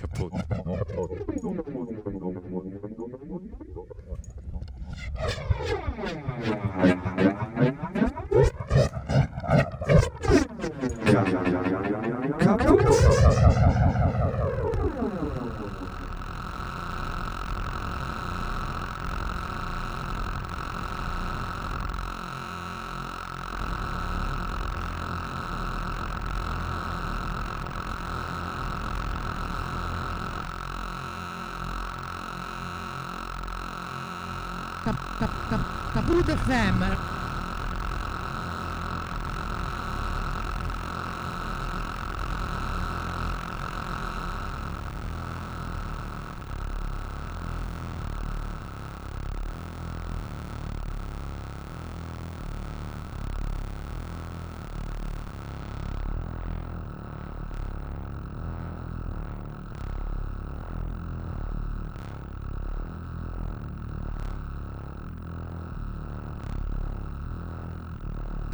겹옷 0.00 0.32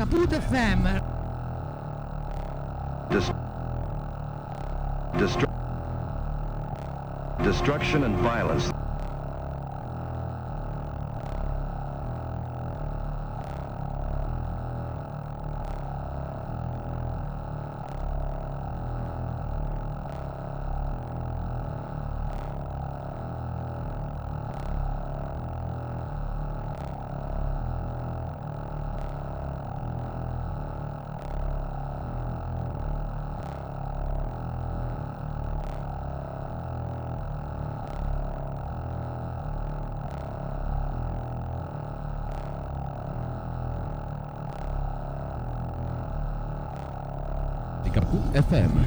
Kapoet 0.07 0.31
FM. 0.31 1.03
Dis- 3.11 3.33
destru- 5.19 5.53
destruction 7.43 8.05
and 8.05 8.15
violence. 8.19 8.76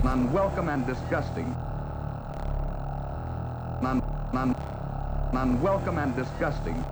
Unwelcome 0.09 0.69
and 0.69 0.87
disgusting. 0.87 1.55
Un, 3.83 4.01
un, 4.33 4.55
unwelcome 5.33 5.99
and 5.99 6.15
disgusting. 6.15 6.83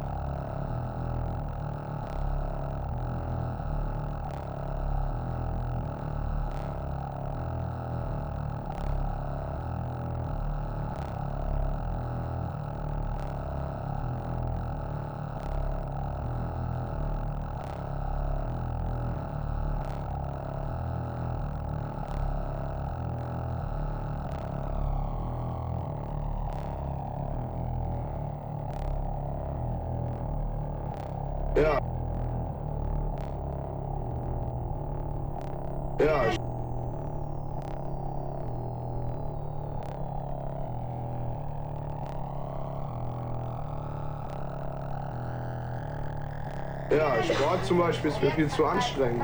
Ja. 35.99 36.25
Ja, 46.89 47.23
Sport 47.23 47.65
zum 47.65 47.79
Beispiel 47.79 48.11
ist 48.11 48.21
mir 48.21 48.31
viel 48.31 48.47
zu 48.47 48.65
anstrengend. 48.65 49.23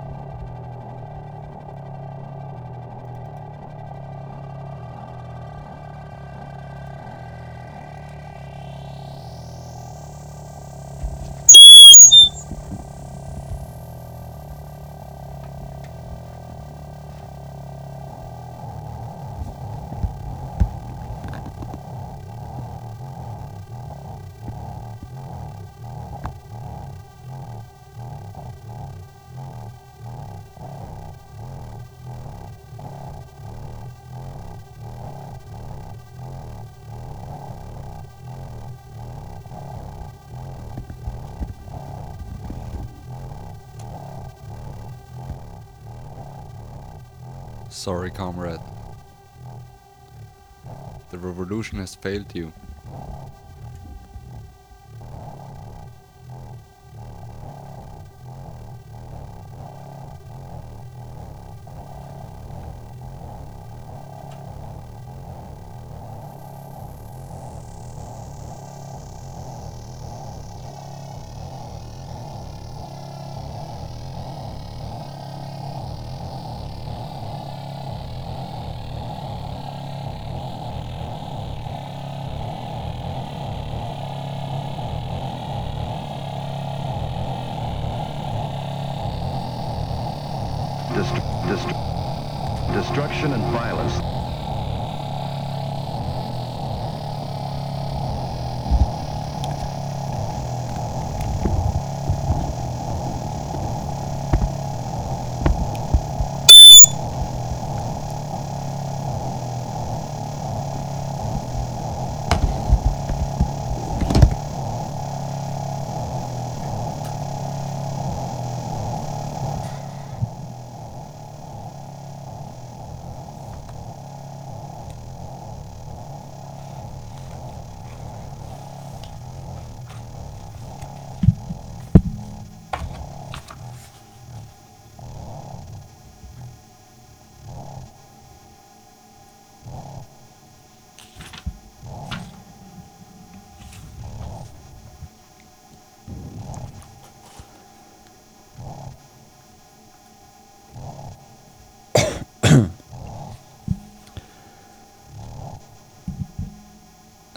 Sorry, 47.81 48.11
comrade. 48.11 48.59
The 51.09 51.17
revolution 51.17 51.79
has 51.79 51.95
failed 51.95 52.35
you. 52.35 52.53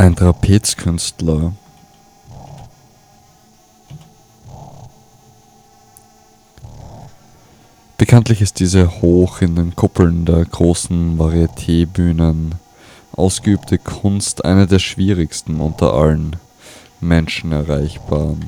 Ein 0.05 0.17
Trapezkünstler. 0.17 1.55
Bekanntlich 7.97 8.43
ist 8.43 8.61
diese 8.61 9.01
hoch 9.01 9.41
in 9.41 9.57
den 9.57 9.75
Kuppeln 9.75 10.27
der 10.27 10.45
großen 10.45 11.19
Varieté-Bühnen 11.19 12.57
ausgeübte 13.13 13.79
Kunst 13.79 14.45
eine 14.45 14.67
der 14.67 14.79
schwierigsten 14.79 15.59
unter 15.59 15.95
allen 15.95 16.37
Menschen 17.01 17.53
erreichbaren. 17.53 18.45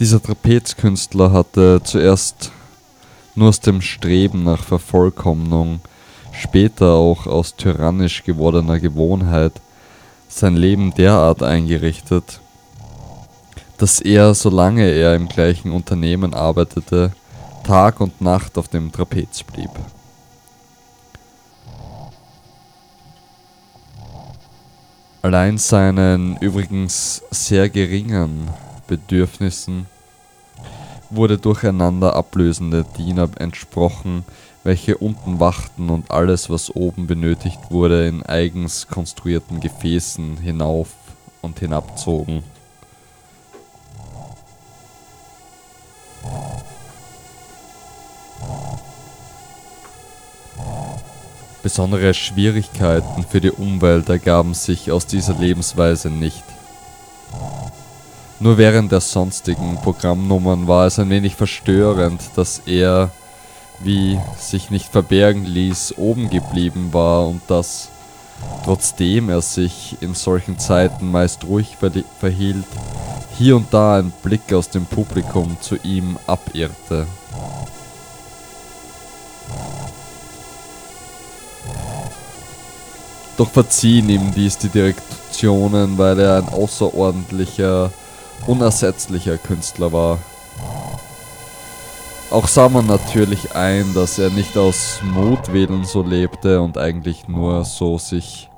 Dieser 0.00 0.22
Trapezkünstler 0.22 1.32
hatte 1.32 1.80
zuerst 1.82 2.52
nur 3.38 3.48
aus 3.48 3.60
dem 3.60 3.80
Streben 3.80 4.44
nach 4.44 4.62
Vervollkommnung, 4.62 5.80
später 6.32 6.92
auch 6.94 7.26
aus 7.26 7.56
tyrannisch 7.56 8.24
gewordener 8.24 8.80
Gewohnheit, 8.80 9.52
sein 10.28 10.56
Leben 10.56 10.92
derart 10.94 11.42
eingerichtet, 11.42 12.40
dass 13.78 14.00
er, 14.00 14.34
solange 14.34 14.90
er 14.90 15.14
im 15.14 15.28
gleichen 15.28 15.72
Unternehmen 15.72 16.34
arbeitete, 16.34 17.12
Tag 17.64 18.00
und 18.00 18.20
Nacht 18.20 18.58
auf 18.58 18.68
dem 18.68 18.92
Trapez 18.92 19.42
blieb. 19.44 19.70
Allein 25.22 25.58
seinen 25.58 26.36
übrigens 26.38 27.22
sehr 27.30 27.68
geringen 27.68 28.48
Bedürfnissen 28.86 29.86
wurde 31.10 31.38
durcheinander 31.38 32.14
ablösende 32.14 32.84
Diener 32.96 33.28
entsprochen, 33.38 34.24
welche 34.64 34.98
unten 34.98 35.40
wachten 35.40 35.90
und 35.90 36.10
alles, 36.10 36.50
was 36.50 36.74
oben 36.74 37.06
benötigt 37.06 37.58
wurde, 37.70 38.06
in 38.06 38.22
eigens 38.22 38.88
konstruierten 38.88 39.60
Gefäßen 39.60 40.38
hinauf 40.38 40.88
und 41.40 41.58
hinabzogen. 41.58 42.42
Besondere 51.62 52.14
Schwierigkeiten 52.14 53.24
für 53.24 53.40
die 53.40 53.50
Umwelt 53.50 54.08
ergaben 54.08 54.54
sich 54.54 54.90
aus 54.90 55.06
dieser 55.06 55.34
Lebensweise 55.34 56.08
nicht. 56.08 56.44
Nur 58.40 58.56
während 58.56 58.92
der 58.92 59.00
sonstigen 59.00 59.78
Programmnummern 59.82 60.68
war 60.68 60.86
es 60.86 60.98
ein 61.00 61.10
wenig 61.10 61.34
verstörend, 61.34 62.20
dass 62.36 62.62
er, 62.66 63.10
wie 63.80 64.18
sich 64.38 64.70
nicht 64.70 64.92
verbergen 64.92 65.44
ließ, 65.44 65.94
oben 65.96 66.30
geblieben 66.30 66.92
war 66.92 67.26
und 67.26 67.42
dass, 67.48 67.88
trotzdem 68.64 69.28
er 69.28 69.42
sich 69.42 69.96
in 70.00 70.14
solchen 70.14 70.56
Zeiten 70.56 71.10
meist 71.10 71.44
ruhig 71.44 71.76
verhielt, 72.20 72.66
hier 73.36 73.56
und 73.56 73.74
da 73.74 73.98
ein 73.98 74.12
Blick 74.22 74.52
aus 74.52 74.70
dem 74.70 74.86
Publikum 74.86 75.56
zu 75.60 75.76
ihm 75.82 76.16
abirrte. 76.28 77.08
Doch 83.36 83.50
verziehen 83.50 84.08
ihm 84.08 84.32
dies 84.34 84.58
die 84.58 84.68
Direktionen, 84.68 85.98
weil 85.98 86.18
er 86.18 86.38
ein 86.38 86.48
außerordentlicher, 86.48 87.92
unersetzlicher 88.48 89.36
Künstler 89.36 89.92
war. 89.92 90.18
Auch 92.30 92.48
sah 92.48 92.68
man 92.68 92.86
natürlich 92.86 93.54
ein, 93.54 93.94
dass 93.94 94.18
er 94.18 94.30
nicht 94.30 94.56
aus 94.56 95.00
Mutwillen 95.02 95.84
so 95.84 96.02
lebte 96.02 96.60
und 96.60 96.76
eigentlich 96.76 97.28
nur 97.28 97.64
so 97.64 97.98
sich 97.98 98.50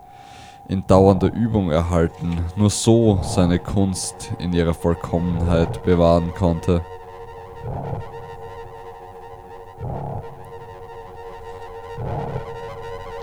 in 0.69 0.87
dauernder 0.87 1.33
Übung 1.33 1.71
erhalten, 1.71 2.45
nur 2.57 2.71
so 2.71 3.21
seine 3.23 3.59
Kunst 3.59 4.33
in 4.39 4.53
ihrer 4.53 4.75
Vollkommenheit 4.75 5.83
bewahren 5.83 6.33
konnte. 6.35 6.83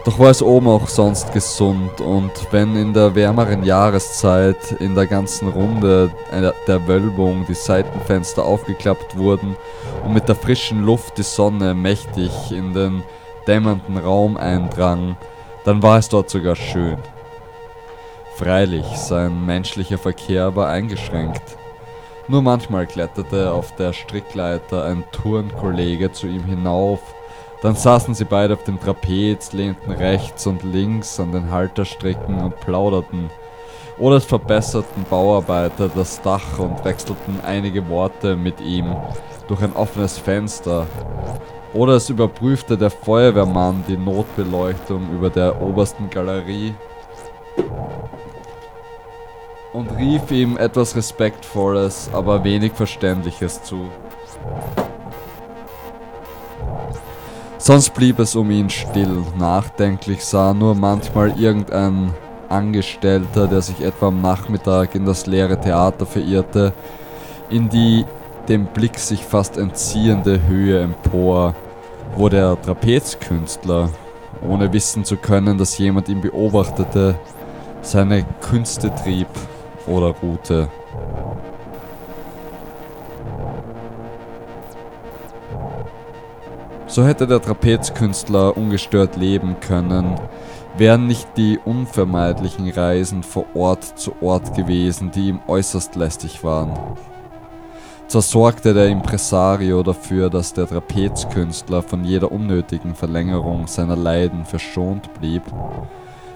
Doch 0.08 0.20
war 0.20 0.30
es 0.30 0.42
oben 0.42 0.70
auch 0.70 0.88
sonst 0.88 1.34
gesund 1.34 2.00
und 2.00 2.32
wenn 2.52 2.78
in 2.78 2.94
der 2.94 3.14
wärmeren 3.14 3.66
Jahreszeit 3.66 4.72
in 4.80 4.96
der 4.96 5.06
ganzen 5.06 5.50
Runde 5.50 6.10
der 6.66 6.88
Wölbung 6.88 7.46
die 7.46 7.54
Seitenfenster 7.54 8.46
aufgeklappt 8.46 9.18
wurden 9.18 9.58
und 10.06 10.14
mit 10.14 10.30
der 10.30 10.36
frischen 10.36 10.86
Luft 10.86 11.18
die 11.18 11.24
Sonne 11.24 11.74
mächtig 11.74 12.32
in 12.54 12.74
den 12.74 13.04
dämmernden 13.48 13.98
Raum 13.98 14.38
eindrang, 14.38 15.18
dann 15.66 15.84
war 15.84 15.98
es 15.98 16.08
dort 16.08 16.30
sogar 16.30 16.56
schön. 16.56 17.00
Freilich, 18.38 18.86
sein 18.96 19.46
menschlicher 19.46 19.98
Verkehr 19.98 20.56
war 20.56 20.70
eingeschränkt. 20.70 21.58
Nur 22.30 22.42
manchmal 22.42 22.88
kletterte 22.88 23.52
auf 23.52 23.76
der 23.76 23.92
Strickleiter 23.92 24.86
ein 24.86 25.04
Turnkollege 25.12 26.14
zu 26.14 26.28
ihm 26.28 26.46
hinauf 26.46 27.02
dann 27.62 27.76
saßen 27.76 28.14
sie 28.14 28.26
beide 28.26 28.54
auf 28.54 28.64
dem 28.64 28.80
Trapez, 28.80 29.54
lehnten 29.54 29.92
rechts 29.92 30.46
und 30.46 30.64
links 30.64 31.20
an 31.20 31.32
den 31.32 31.52
Halterstricken 31.52 32.40
und 32.40 32.60
plauderten. 32.60 33.30
Oder 33.98 34.18
es 34.18 34.26
verbesserten 34.26 35.06
Bauarbeiter 35.10 35.90
das 35.90 36.22
Dach 36.22 36.60
und 36.60 36.86
wechselten 36.86 37.40
einige 37.44 37.90
Worte 37.90 38.36
mit 38.36 38.62
ihm 38.62 38.96
durch 39.48 39.62
ein 39.64 39.76
offenes 39.76 40.20
Fenster. 40.20 40.86
Oder 41.74 41.94
es 41.94 42.10
überprüfte 42.10 42.78
der 42.78 42.92
Feuerwehrmann 42.92 43.84
die 43.88 43.98
Notbeleuchtung 43.98 45.10
über 45.12 45.30
der 45.30 45.62
obersten 45.62 46.10
Galerie 46.10 46.76
und 49.74 49.92
rief 49.98 50.32
ihm 50.32 50.58
etwas 50.58 50.96
Respektvolles, 50.96 52.10
aber 52.14 52.44
wenig 52.44 52.74
Verständliches 52.74 53.64
zu. 53.64 53.90
Sonst 57.60 57.94
blieb 57.96 58.20
es 58.20 58.36
um 58.36 58.52
ihn 58.52 58.70
still, 58.70 59.24
nachdenklich 59.38 60.24
sah 60.24 60.54
nur 60.54 60.76
manchmal 60.76 61.40
irgendein 61.40 62.14
Angestellter, 62.50 63.48
der 63.48 63.62
sich 63.62 63.82
etwa 63.82 64.08
am 64.08 64.22
Nachmittag 64.22 64.94
in 64.96 65.06
das 65.06 65.26
leere 65.26 65.60
Theater 65.60 66.06
verirrte, 66.06 66.74
in 67.50 67.68
die 67.68 68.06
dem 68.48 68.68
Blick 68.68 68.98
sich 69.00 69.24
fast 69.24 69.58
entziehende 69.58 70.48
Höhe 70.48 70.82
empor, 70.82 71.56
wo 72.16 72.30
der 72.30 72.62
Trapezkünstler, 72.62 73.90
ohne 74.48 74.72
wissen 74.72 75.04
zu 75.04 75.18
können, 75.18 75.58
dass 75.58 75.78
jemand 75.78 76.10
ihn 76.10 76.22
beobachtete, 76.22 77.16
seine 77.82 78.24
Künste 78.42 78.94
trieb 78.94 79.28
oder 79.88 80.14
ruhte. 80.22 80.70
So 86.90 87.06
hätte 87.06 87.28
der 87.28 87.42
Trapezkünstler 87.42 88.56
ungestört 88.56 89.18
leben 89.18 89.58
können, 89.60 90.16
wären 90.78 91.06
nicht 91.06 91.28
die 91.36 91.60
unvermeidlichen 91.64 92.70
Reisen 92.70 93.24
von 93.24 93.44
Ort 93.54 93.84
zu 93.84 94.14
Ort 94.22 94.56
gewesen, 94.56 95.12
die 95.12 95.30
ihm 95.30 95.40
äußerst 95.48 95.96
lästig 95.96 96.44
waren. 96.46 96.72
Zwar 98.08 98.22
sorgte 98.22 98.74
der 98.74 98.88
Impresario 98.88 99.84
dafür, 99.84 100.30
dass 100.30 100.54
der 100.54 100.66
Trapezkünstler 100.66 101.84
von 101.84 102.06
jeder 102.06 102.32
unnötigen 102.32 102.96
Verlängerung 102.96 103.68
seiner 103.68 103.98
Leiden 103.98 104.46
verschont 104.46 105.14
blieb. 105.20 105.44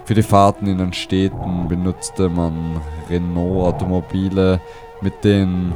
Für 0.04 0.16
die 0.16 0.24
Fahrten 0.24 0.68
in 0.68 0.80
den 0.80 0.92
Städten 0.92 1.70
benutzte 1.70 2.28
man 2.28 2.82
Renault-Automobile, 3.10 4.60
mit 5.00 5.24
denen 5.24 5.74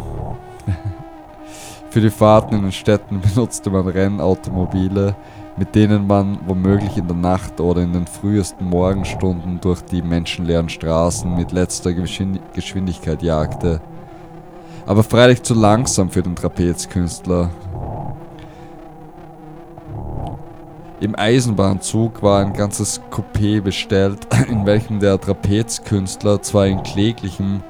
für 1.95 2.01
die 2.01 2.09
Fahrten 2.09 2.55
in 2.55 2.63
den 2.63 2.71
Städten 2.73 3.21
benutzte 3.35 3.69
man 3.69 3.87
Rennautomobile, 3.87 5.15
mit 5.55 5.75
denen 5.75 6.07
man 6.07 6.39
womöglich 6.45 6.97
in 6.97 7.07
der 7.07 7.15
Nacht 7.15 7.61
oder 7.61 7.83
in 7.83 7.93
den 7.93 8.05
frühesten 8.05 8.65
Morgenstunden 8.65 9.61
durch 9.61 9.79
die 9.79 10.01
menschenleeren 10.01 10.67
Straßen 10.67 11.33
mit 11.33 11.53
letzter 11.53 11.93
Geschwindigkeit 11.93 13.23
jagte. 13.23 13.79
Aber 14.85 15.03
freilich 15.03 15.41
zu 15.43 15.53
langsam 15.53 16.09
für 16.09 16.21
den 16.21 16.35
Trapezkünstler. 16.35 17.49
Im 20.99 21.17
Eisenbahnzug 21.17 22.21
war 22.21 22.41
ein 22.41 22.51
ganzes 22.51 22.99
Coupé 23.09 23.61
bestellt, 23.61 24.27
in 24.49 24.65
welchem 24.65 24.99
der 24.99 25.17
Trapezkünstler 25.17 26.41
zwar 26.41 26.67
in 26.67 26.83
kläglichem 26.83 27.63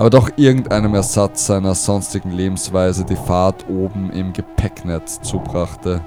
aber 0.00 0.08
doch 0.08 0.30
irgendeinem 0.36 0.94
Ersatz 0.94 1.44
seiner 1.44 1.74
sonstigen 1.74 2.30
Lebensweise 2.30 3.04
die 3.04 3.16
Fahrt 3.16 3.68
oben 3.68 4.10
im 4.10 4.32
Gepäcknetz 4.32 5.20
zubrachte. 5.20 6.00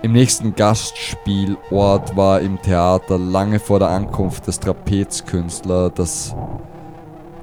Im 0.00 0.12
nächsten 0.12 0.54
Gastspielort 0.54 2.16
war 2.16 2.40
im 2.40 2.62
Theater 2.62 3.18
lange 3.18 3.58
vor 3.58 3.80
der 3.80 3.88
Ankunft 3.88 4.46
des 4.46 4.60
Trapezkünstlers 4.60 5.90
das 5.96 6.36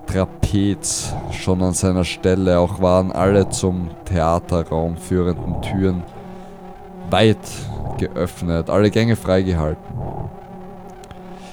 Trapez 0.08 1.14
schon 1.32 1.62
an 1.62 1.74
seiner 1.74 2.06
Stelle, 2.06 2.58
auch 2.58 2.82
waren 2.82 3.12
alle 3.12 3.50
zum 3.50 3.90
Theaterraum 4.06 4.96
führenden 4.96 5.62
Türen 5.62 6.02
weit 7.10 7.40
geöffnet, 7.98 8.70
alle 8.70 8.90
Gänge 8.90 9.18
freigehalten. 9.18 9.84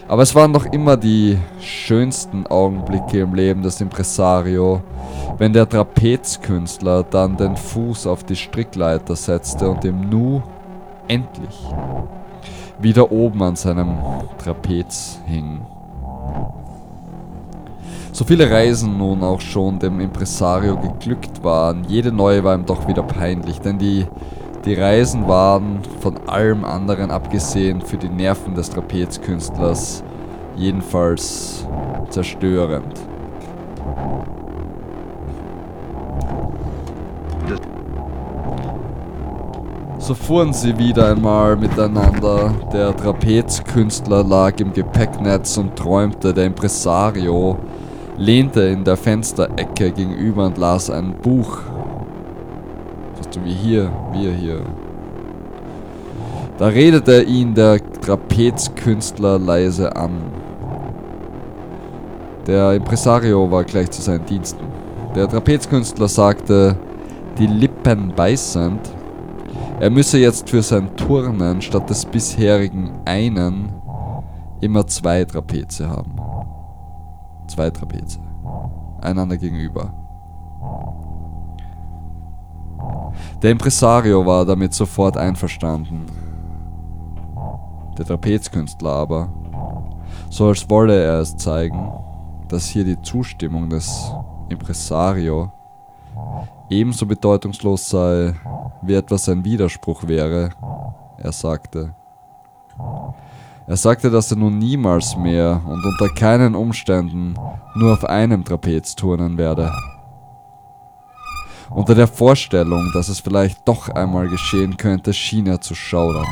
Aber 0.08 0.22
es 0.22 0.34
waren 0.34 0.52
noch 0.52 0.64
immer 0.64 0.96
die 0.96 1.36
schönsten 1.60 2.46
Augenblicke 2.46 3.20
im 3.20 3.34
Leben 3.34 3.62
des 3.62 3.78
Impresario, 3.82 4.80
wenn 5.36 5.52
der 5.52 5.68
Trapezkünstler 5.68 7.02
dann 7.02 7.36
den 7.36 7.54
Fuß 7.56 8.06
auf 8.06 8.24
die 8.24 8.34
Strickleiter 8.34 9.14
setzte 9.14 9.68
und 9.68 9.84
im 9.84 10.08
Nu 10.08 10.42
endlich 11.08 11.58
wieder 12.80 13.12
oben 13.12 13.42
an 13.42 13.56
seinem 13.56 13.98
Trapez 14.42 15.20
hing. 15.26 15.60
So 18.12 18.24
viele 18.24 18.50
Reisen 18.50 18.96
nun 18.96 19.22
auch 19.22 19.42
schon 19.42 19.78
dem 19.78 20.00
Impresario 20.00 20.78
geglückt 20.78 21.44
waren, 21.44 21.84
jede 21.86 22.12
neue 22.12 22.42
war 22.42 22.54
ihm 22.54 22.64
doch 22.64 22.88
wieder 22.88 23.02
peinlich, 23.02 23.60
denn 23.60 23.78
die 23.78 24.06
die 24.68 24.75
Reisen 24.75 25.26
waren, 25.26 25.80
von 26.00 26.18
allem 26.26 26.64
anderen 26.64 27.10
abgesehen, 27.10 27.80
für 27.80 27.96
die 27.96 28.10
Nerven 28.10 28.54
des 28.54 28.68
Trapezkünstlers 28.68 30.04
jedenfalls 30.56 31.66
zerstörend. 32.10 33.00
So 39.98 40.14
fuhren 40.14 40.52
sie 40.52 40.76
wieder 40.78 41.12
einmal 41.12 41.56
miteinander. 41.56 42.54
Der 42.72 42.94
Trapezkünstler 42.94 44.22
lag 44.22 44.60
im 44.60 44.72
Gepäcknetz 44.72 45.56
und 45.56 45.76
träumte. 45.76 46.34
Der 46.34 46.44
Impresario 46.44 47.58
lehnte 48.18 48.62
in 48.62 48.84
der 48.84 48.96
Fensterecke 48.96 49.92
gegenüber 49.92 50.46
und 50.46 50.58
las 50.58 50.90
ein 50.90 51.14
Buch 51.14 51.58
so 53.38 53.45
wie 53.45 53.52
hier, 53.52 53.90
wir 54.12 54.33
hier. 54.33 54.61
Da 56.59 56.66
redete 56.66 57.23
ihn 57.23 57.54
der 57.54 57.78
Trapezkünstler 58.00 59.38
leise 59.38 59.95
an. 59.95 60.11
Der 62.47 62.73
Impresario 62.73 63.50
war 63.50 63.64
gleich 63.64 63.90
zu 63.90 64.02
seinen 64.02 64.25
Diensten. 64.25 64.64
Der 65.14 65.28
Trapezkünstler 65.28 66.09
sagte, 66.09 66.76
die 67.38 67.47
Lippen 67.47 68.12
beißend, 68.14 68.80
er 69.80 69.90
müsse 69.90 70.18
jetzt 70.18 70.50
für 70.50 70.62
sein 70.62 70.97
Turnen 70.97 71.62
statt 71.62 71.88
des 71.88 72.04
bisherigen 72.04 72.90
einen 73.04 73.73
immer 74.61 74.87
zwei 74.87 75.25
Trapeze 75.25 75.88
haben. 75.88 76.16
Zwei 77.47 77.71
Trapeze. 77.71 78.18
Einander 79.00 79.37
gegenüber. 79.37 79.92
Der 83.42 83.50
Impresario 83.50 84.24
war 84.24 84.44
damit 84.44 84.74
sofort 84.74 85.16
einverstanden. 85.16 86.06
Der 87.96 88.06
Trapezkünstler 88.06 88.90
aber, 88.90 89.28
so 90.30 90.46
als 90.46 90.68
wolle 90.70 91.02
er 91.02 91.20
es 91.20 91.36
zeigen, 91.36 91.90
dass 92.48 92.66
hier 92.68 92.84
die 92.84 93.00
Zustimmung 93.02 93.68
des 93.68 94.12
Impresario 94.48 95.52
ebenso 96.70 97.06
bedeutungslos 97.06 97.88
sei, 97.88 98.34
wie 98.82 98.94
etwas 98.94 99.28
ein 99.28 99.44
Widerspruch 99.44 100.06
wäre, 100.06 100.50
er 101.18 101.32
sagte. 101.32 101.94
Er 103.66 103.76
sagte, 103.76 104.10
dass 104.10 104.30
er 104.30 104.38
nun 104.38 104.58
niemals 104.58 105.16
mehr 105.16 105.60
und 105.66 105.84
unter 105.84 106.14
keinen 106.14 106.54
Umständen 106.54 107.34
nur 107.74 107.92
auf 107.92 108.04
einem 108.04 108.44
Trapez 108.44 108.94
turnen 108.94 109.36
werde. 109.36 109.70
Unter 111.70 111.94
der 111.94 112.08
Vorstellung, 112.08 112.90
dass 112.94 113.08
es 113.08 113.20
vielleicht 113.20 113.66
doch 113.66 113.88
einmal 113.88 114.28
geschehen 114.28 114.76
könnte, 114.76 115.12
schien 115.12 115.46
er 115.46 115.60
zu 115.60 115.75
schaudern. 115.75 116.26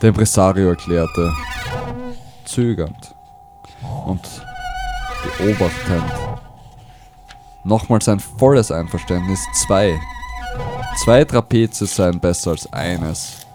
Der 0.00 0.08
Impresario 0.08 0.70
erklärte, 0.70 1.32
zögernd 2.44 3.14
und 4.06 4.20
beobachtend, 5.38 6.12
nochmals 7.64 8.08
ein 8.08 8.20
volles 8.20 8.70
Einverständnis, 8.70 9.40
zwei. 9.54 10.00
Zwei 11.04 11.24
Trapeze 11.24 11.86
seien 11.86 12.20
besser 12.20 12.50
als 12.50 12.70
eines. 12.72 13.46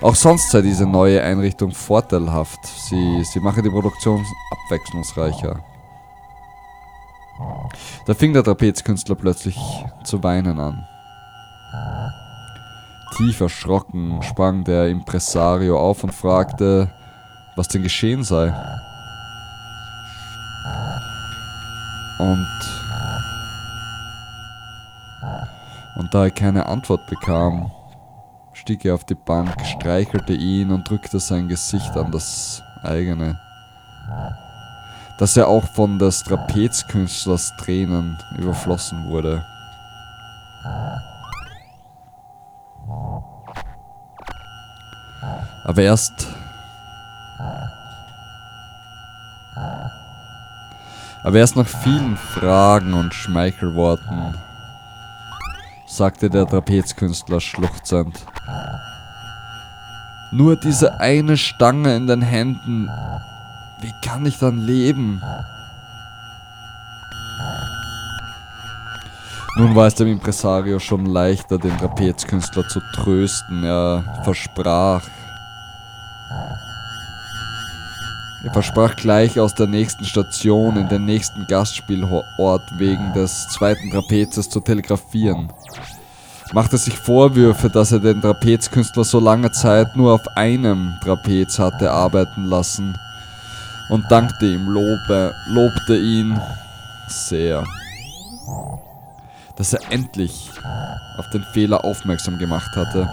Auch 0.00 0.14
sonst 0.14 0.50
sei 0.50 0.62
diese 0.62 0.86
neue 0.86 1.22
Einrichtung 1.22 1.70
vorteilhaft. 1.70 2.58
Sie, 2.64 3.22
sie 3.24 3.40
mache 3.40 3.62
die 3.62 3.70
Produktion 3.70 4.24
abwechslungsreicher. 4.50 5.60
Da 8.06 8.14
fing 8.14 8.32
der 8.32 8.44
Trapezkünstler 8.44 9.14
plötzlich 9.14 9.58
zu 10.04 10.22
weinen 10.22 10.60
an. 10.60 10.86
Tief 13.16 13.40
erschrocken 13.40 14.22
sprang 14.22 14.64
der 14.64 14.88
Impresario 14.88 15.78
auf 15.78 16.04
und 16.04 16.12
fragte, 16.12 16.88
was 17.56 17.68
denn 17.68 17.82
geschehen 17.82 18.22
sei. 18.22 18.52
Und, 22.18 22.48
und 25.96 26.14
da 26.14 26.24
er 26.24 26.30
keine 26.30 26.66
Antwort 26.66 27.06
bekam, 27.06 27.70
stieg 28.52 28.84
er 28.84 28.94
auf 28.94 29.04
die 29.04 29.14
Bank, 29.14 29.54
streichelte 29.66 30.32
ihn 30.32 30.70
und 30.70 30.88
drückte 30.88 31.20
sein 31.20 31.48
Gesicht 31.48 31.96
an 31.96 32.10
das 32.10 32.62
eigene. 32.82 33.38
Dass 35.18 35.36
er 35.36 35.48
auch 35.48 35.64
von 35.64 35.98
des 35.98 36.22
Trapezkünstlers 36.22 37.54
Tränen 37.56 38.18
überflossen 38.36 39.08
wurde. 39.08 39.44
Aber 45.64 45.82
erst. 45.82 46.28
Aber 51.24 51.38
erst 51.38 51.56
nach 51.56 51.66
vielen 51.66 52.16
Fragen 52.16 52.94
und 52.94 53.12
Schmeichelworten 53.12 54.34
sagte 55.86 56.30
der 56.30 56.46
Trapezkünstler 56.46 57.40
schluchzend. 57.40 58.24
Nur 60.30 60.56
diese 60.56 61.00
eine 61.00 61.36
Stange 61.36 61.96
in 61.96 62.06
den 62.06 62.22
Händen. 62.22 62.88
Wie 63.80 63.92
kann 64.02 64.24
ich 64.24 64.38
dann 64.38 64.64
leben? 64.64 65.20
Nun 69.58 69.74
war 69.74 69.86
es 69.86 69.94
dem 69.94 70.08
Impresario 70.08 70.78
schon 70.78 71.06
leichter, 71.06 71.58
den 71.58 71.76
Trapezkünstler 71.76 72.68
zu 72.68 72.80
trösten. 72.94 73.64
Er 73.64 74.20
versprach, 74.22 75.02
er 78.44 78.52
versprach 78.52 78.96
gleich 78.96 79.40
aus 79.40 79.54
der 79.54 79.66
nächsten 79.66 80.04
Station 80.04 80.76
in 80.76 80.88
den 80.88 81.04
nächsten 81.04 81.46
Gastspielort 81.46 82.78
wegen 82.78 83.12
des 83.14 83.48
zweiten 83.48 83.90
Trapezes 83.90 84.48
zu 84.48 84.60
telegrafieren. 84.60 85.52
Machte 86.52 86.78
sich 86.78 86.96
Vorwürfe, 86.96 87.68
dass 87.68 87.92
er 87.92 88.00
den 88.00 88.20
Trapezkünstler 88.20 89.04
so 89.04 89.20
lange 89.20 89.52
Zeit 89.52 89.96
nur 89.96 90.14
auf 90.14 90.28
einem 90.36 90.94
Trapez 91.02 91.58
hatte 91.58 91.90
arbeiten 91.90 92.44
lassen 92.44 92.96
und 93.88 94.10
dankte 94.10 94.46
ihm, 94.46 94.68
lobe, 94.68 95.34
lobte 95.48 95.96
ihn 95.96 96.40
sehr, 97.08 97.64
dass 99.56 99.72
er 99.72 99.92
endlich 99.92 100.50
auf 101.16 101.30
den 101.30 101.44
Fehler 101.44 101.84
aufmerksam 101.84 102.38
gemacht 102.38 102.74
hatte. 102.76 103.08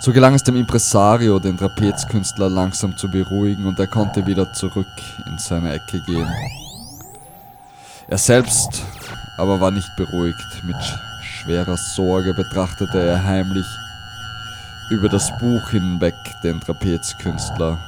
So 0.00 0.12
gelang 0.12 0.34
es 0.34 0.44
dem 0.44 0.56
Impresario, 0.56 1.38
den 1.38 1.56
Trapezkünstler 1.56 2.48
langsam 2.48 2.96
zu 2.96 3.10
beruhigen 3.10 3.66
und 3.66 3.78
er 3.78 3.88
konnte 3.88 4.26
wieder 4.26 4.52
zurück 4.52 4.86
in 5.26 5.38
seine 5.38 5.72
Ecke 5.72 6.00
gehen. 6.00 6.28
Er 8.06 8.18
selbst 8.18 8.82
aber 9.38 9.60
war 9.60 9.70
nicht 9.70 9.94
beruhigt. 9.96 10.64
Mit 10.64 10.76
schwerer 11.22 11.76
Sorge 11.76 12.34
betrachtete 12.34 13.00
er 13.00 13.24
heimlich 13.24 13.66
über 14.90 15.08
das 15.08 15.30
Buch 15.38 15.70
hinweg 15.70 16.14
den 16.42 16.60
Trapezkünstler. 16.60 17.78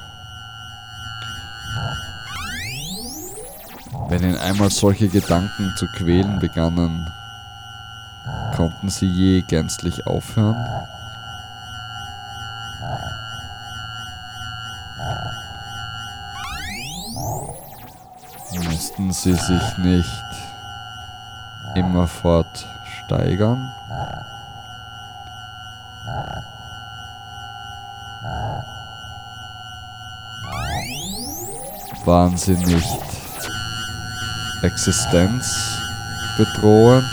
Wenn 4.08 4.24
ihn 4.24 4.36
einmal 4.36 4.70
solche 4.70 5.08
Gedanken 5.08 5.72
zu 5.76 5.86
quälen 5.86 6.40
begannen, 6.40 7.08
konnten 8.56 8.88
sie 8.88 9.06
je 9.06 9.42
gänzlich 9.42 10.06
aufhören? 10.06 10.56
Müssten 18.52 19.12
sie 19.12 19.34
sich 19.34 19.78
nicht 19.78 20.22
immerfort 21.76 22.66
steigern? 23.06 23.70
Waren 32.04 32.36
sie 32.36 32.56
nicht 32.56 32.98
Existenz 34.62 35.78
bedrohen? 36.36 37.04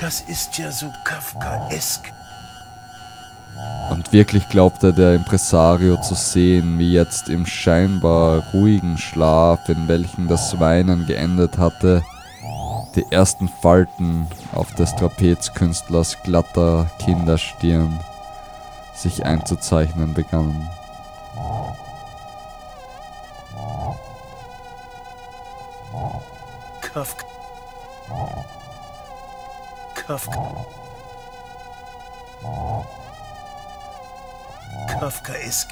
Das 0.00 0.20
ist 0.22 0.58
ja 0.58 0.72
so 0.72 0.92
Kafkaesk. 1.04 2.12
Und 3.90 4.12
wirklich 4.12 4.48
glaubte 4.48 4.92
der 4.92 5.14
Impresario 5.14 6.00
zu 6.00 6.14
sehen, 6.14 6.78
wie 6.78 6.92
jetzt 6.92 7.28
im 7.28 7.46
scheinbar 7.46 8.42
ruhigen 8.52 8.98
Schlaf, 8.98 9.68
in 9.68 9.88
welchem 9.88 10.28
das 10.28 10.58
Weinen 10.58 11.06
geendet 11.06 11.58
hatte, 11.58 12.02
die 12.94 13.10
ersten 13.10 13.48
Falten 13.48 14.28
auf 14.54 14.74
des 14.74 14.94
Trapezkünstlers 14.96 16.22
glatter 16.22 16.90
Kinderstirn 16.98 17.98
sich 18.94 19.24
einzuzeichnen 19.24 20.12
begannen. 20.12 20.68
Kafka. 26.82 27.24
Kafka. 29.94 30.66
Kafkaesk. 34.86 35.70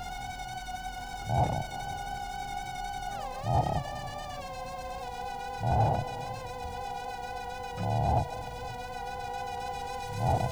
Kafkaesk. 5.61 6.20
Thank 7.81 8.27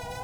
you. 0.03 0.18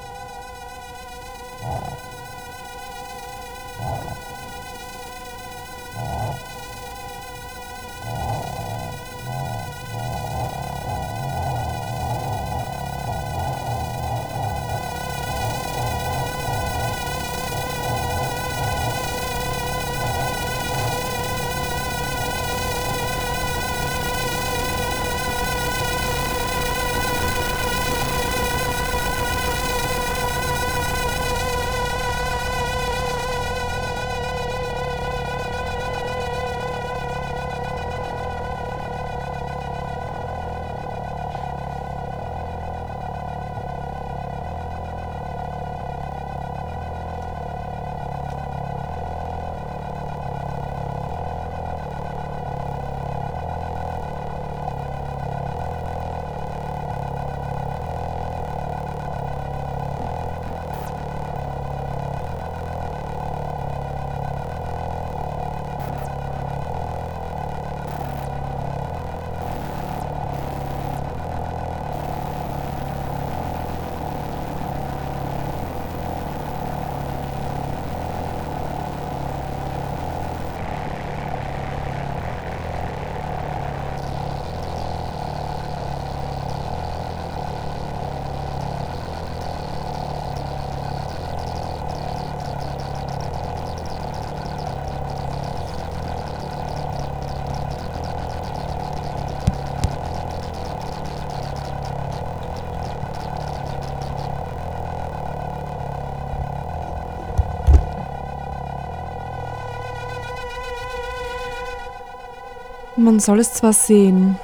Man 112.97 113.19
soll 113.19 113.39
es 113.39 113.53
zwar 113.53 113.73
sehen, 113.73 114.37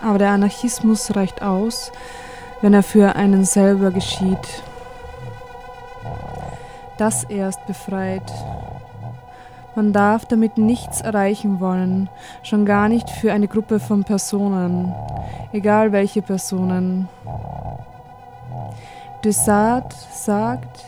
aber 0.00 0.18
der 0.18 0.30
Anarchismus 0.30 1.16
reicht 1.16 1.42
aus, 1.42 1.90
wenn 2.60 2.72
er 2.72 2.84
für 2.84 3.16
einen 3.16 3.44
selber 3.44 3.90
geschieht. 3.90 4.62
Das 6.98 7.24
erst 7.24 7.66
befreit. 7.66 8.32
Man 9.74 9.92
darf 9.92 10.24
damit 10.24 10.56
nichts 10.56 11.00
erreichen 11.00 11.58
wollen, 11.58 12.08
schon 12.44 12.64
gar 12.64 12.88
nicht 12.88 13.10
für 13.10 13.32
eine 13.32 13.48
Gruppe 13.48 13.80
von 13.80 14.04
Personen, 14.04 14.94
egal 15.52 15.90
welche 15.90 16.22
Personen. 16.22 17.08
Desart 19.24 19.92
sagt, 20.12 20.84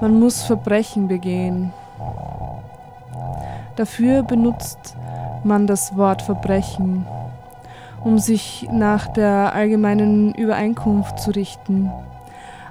man 0.00 0.18
muss 0.20 0.44
Verbrechen 0.44 1.08
begehen. 1.08 1.72
Dafür 3.76 4.22
benutzt 4.22 4.95
man 5.46 5.66
das 5.66 5.96
Wort 5.96 6.22
Verbrechen, 6.22 7.06
um 8.04 8.18
sich 8.18 8.68
nach 8.70 9.06
der 9.06 9.54
allgemeinen 9.54 10.34
Übereinkunft 10.34 11.18
zu 11.20 11.30
richten. 11.30 11.90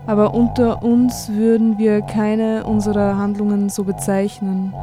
Aber 0.08 0.36
unter 0.36 0.84
uns 0.84 1.30
würden 1.30 1.80
wir 1.80 2.02
keine 2.02 2.66
unserer 2.66 3.18
Handlungen 3.18 3.70
so 3.70 3.84
bezeichnen. 3.84 4.74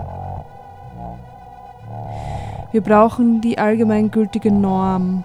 Wir 2.72 2.80
brauchen 2.80 3.40
die 3.40 3.58
allgemeingültige 3.58 4.50
Norm, 4.50 5.24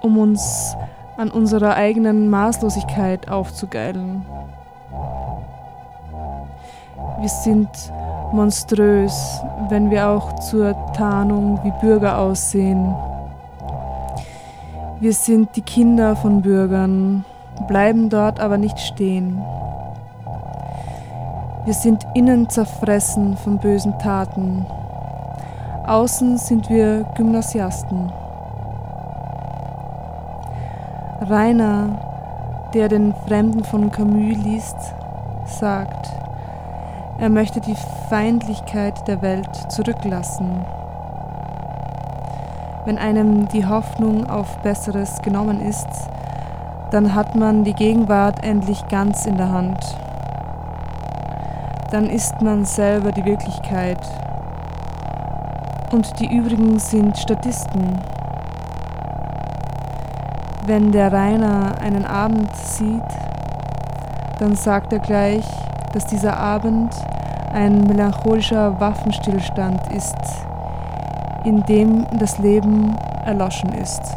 um 0.00 0.18
uns 0.18 0.76
an 1.16 1.30
unserer 1.30 1.74
eigenen 1.76 2.28
Maßlosigkeit 2.28 3.30
aufzugeilen. 3.30 4.26
Wir 7.20 7.28
sind 7.28 7.68
monströs, 8.32 9.42
wenn 9.68 9.90
wir 9.90 10.08
auch 10.08 10.34
zur 10.40 10.74
Tarnung 10.92 11.58
wie 11.62 11.72
Bürger 11.80 12.18
aussehen. 12.18 12.94
Wir 15.00 15.12
sind 15.12 15.56
die 15.56 15.62
Kinder 15.62 16.14
von 16.16 16.42
Bürgern, 16.42 17.24
bleiben 17.68 18.10
dort 18.10 18.38
aber 18.40 18.58
nicht 18.58 18.78
stehen. 18.78 19.42
Wir 21.64 21.74
sind 21.74 22.06
innen 22.14 22.48
zerfressen 22.48 23.36
von 23.36 23.58
bösen 23.58 23.98
Taten. 23.98 24.66
Außen 25.86 26.38
sind 26.38 26.68
wir 26.70 27.04
Gymnasiasten. 27.16 28.12
Rainer, 31.22 31.98
der 32.74 32.88
den 32.88 33.14
Fremden 33.26 33.64
von 33.64 33.90
Camus 33.90 34.36
liest, 34.44 34.94
sagt, 35.46 36.19
er 37.20 37.28
möchte 37.28 37.60
die 37.60 37.76
Feindlichkeit 38.08 39.06
der 39.06 39.20
Welt 39.20 39.54
zurücklassen. 39.70 40.64
Wenn 42.86 42.96
einem 42.96 43.46
die 43.48 43.66
Hoffnung 43.66 44.28
auf 44.28 44.56
Besseres 44.62 45.20
genommen 45.20 45.60
ist, 45.60 45.86
dann 46.90 47.14
hat 47.14 47.36
man 47.36 47.62
die 47.62 47.74
Gegenwart 47.74 48.42
endlich 48.42 48.88
ganz 48.88 49.26
in 49.26 49.36
der 49.36 49.52
Hand. 49.52 49.78
Dann 51.90 52.06
ist 52.06 52.40
man 52.40 52.64
selber 52.64 53.12
die 53.12 53.24
Wirklichkeit 53.26 54.00
und 55.92 56.18
die 56.20 56.34
übrigen 56.34 56.78
sind 56.78 57.18
Statisten. 57.18 57.98
Wenn 60.64 60.90
der 60.90 61.12
Rainer 61.12 61.78
einen 61.82 62.06
Abend 62.06 62.54
sieht, 62.56 63.02
dann 64.38 64.56
sagt 64.56 64.94
er 64.94 65.00
gleich, 65.00 65.44
dass 65.92 66.06
dieser 66.06 66.36
Abend 66.36 66.94
ein 67.52 67.82
melancholischer 67.84 68.78
Waffenstillstand 68.80 69.92
ist, 69.92 70.16
in 71.44 71.62
dem 71.64 72.06
das 72.18 72.38
Leben 72.38 72.96
erloschen 73.24 73.72
ist. 73.72 74.16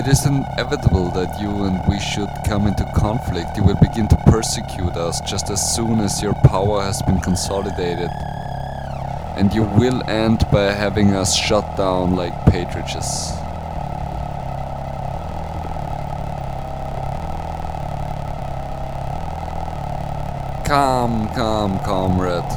It 0.00 0.08
is 0.08 0.24
inevitable 0.24 1.10
that 1.10 1.38
you 1.38 1.50
and 1.64 1.78
we 1.86 2.00
should 2.00 2.30
come 2.46 2.66
into 2.66 2.90
conflict. 2.96 3.54
You 3.54 3.64
will 3.64 3.76
begin 3.82 4.08
to 4.08 4.16
persecute 4.24 4.96
us 4.96 5.20
just 5.20 5.50
as 5.50 5.74
soon 5.76 6.00
as 6.00 6.22
your 6.22 6.32
power 6.32 6.80
has 6.80 7.02
been 7.02 7.20
consolidated. 7.20 8.08
And 9.36 9.52
you 9.52 9.64
will 9.64 10.02
end 10.08 10.46
by 10.50 10.72
having 10.72 11.14
us 11.14 11.36
shut 11.36 11.76
down 11.76 12.16
like 12.16 12.32
patriarchs. 12.46 13.32
Calm, 20.66 21.28
calm, 21.34 21.78
comrade, 21.80 22.50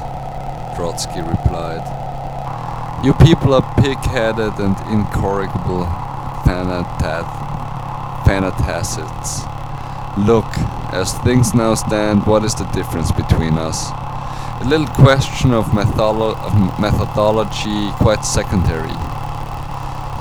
Trotsky 0.77 1.19
replied. 1.19 1.83
You 3.03 3.11
people 3.15 3.53
are 3.53 3.75
pig-headed 3.81 4.53
and 4.59 4.77
incorrigible 4.87 6.02
fanat- 6.53 7.01
Look, 10.17 10.45
as 10.93 11.13
things 11.25 11.53
now 11.53 11.73
stand, 11.75 12.25
what 12.27 12.43
is 12.43 12.53
the 12.55 12.65
difference 12.77 13.11
between 13.11 13.57
us? 13.57 13.89
A 14.61 14.65
little 14.65 14.87
question 14.87 15.51
of, 15.53 15.65
metholo- 15.73 16.37
of 16.45 16.53
methodology, 16.79 17.89
quite 17.97 18.23
secondary. 18.23 18.93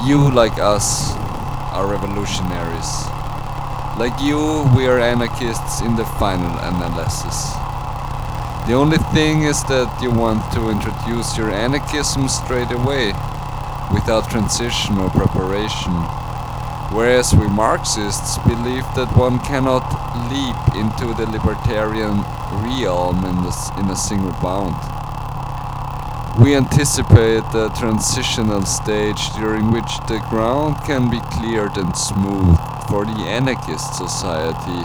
You, 0.09 0.31
like 0.33 0.59
us, 0.59 1.13
are 1.77 1.87
revolutionaries. 1.87 2.91
Like 3.99 4.17
you, 4.21 4.65
we 4.75 4.87
are 4.89 4.99
anarchists 4.99 5.83
in 5.83 5.95
the 5.97 6.07
final 6.19 6.53
analysis. 6.73 7.53
The 8.67 8.75
only 8.75 8.99
thing 9.13 9.43
is 9.43 9.63
that 9.65 9.91
you 10.03 10.11
want 10.11 10.41
to 10.55 10.71
introduce 10.71 11.37
your 11.37 11.51
anarchism 11.51 12.29
straight 12.29 12.71
away, 12.73 13.13
without 13.93 14.31
transition 14.31 14.97
or 14.99 15.11
preparation. 15.11 15.93
Whereas 16.93 17.35
we 17.35 17.49
Marxists 17.49 18.37
believe 18.45 18.85
that 18.97 19.09
one 19.17 19.39
cannot 19.41 19.81
leap 20.29 20.61
into 20.77 21.15
the 21.17 21.25
libertarian 21.25 22.21
realm 22.61 23.25
in, 23.25 23.43
this, 23.45 23.71
in 23.81 23.89
a 23.89 23.97
single 23.97 24.37
bound. 24.45 24.77
We 26.45 26.55
anticipate 26.55 27.45
a 27.55 27.73
transitional 27.79 28.63
stage 28.67 29.33
during 29.41 29.73
which 29.73 29.89
the 30.07 30.21
ground 30.29 30.77
can 30.85 31.09
be 31.11 31.21
cleared 31.33 31.79
and 31.79 31.97
smoothed 31.97 32.61
for 32.89 33.07
the 33.07 33.25
anarchist 33.25 33.95
society 33.97 34.85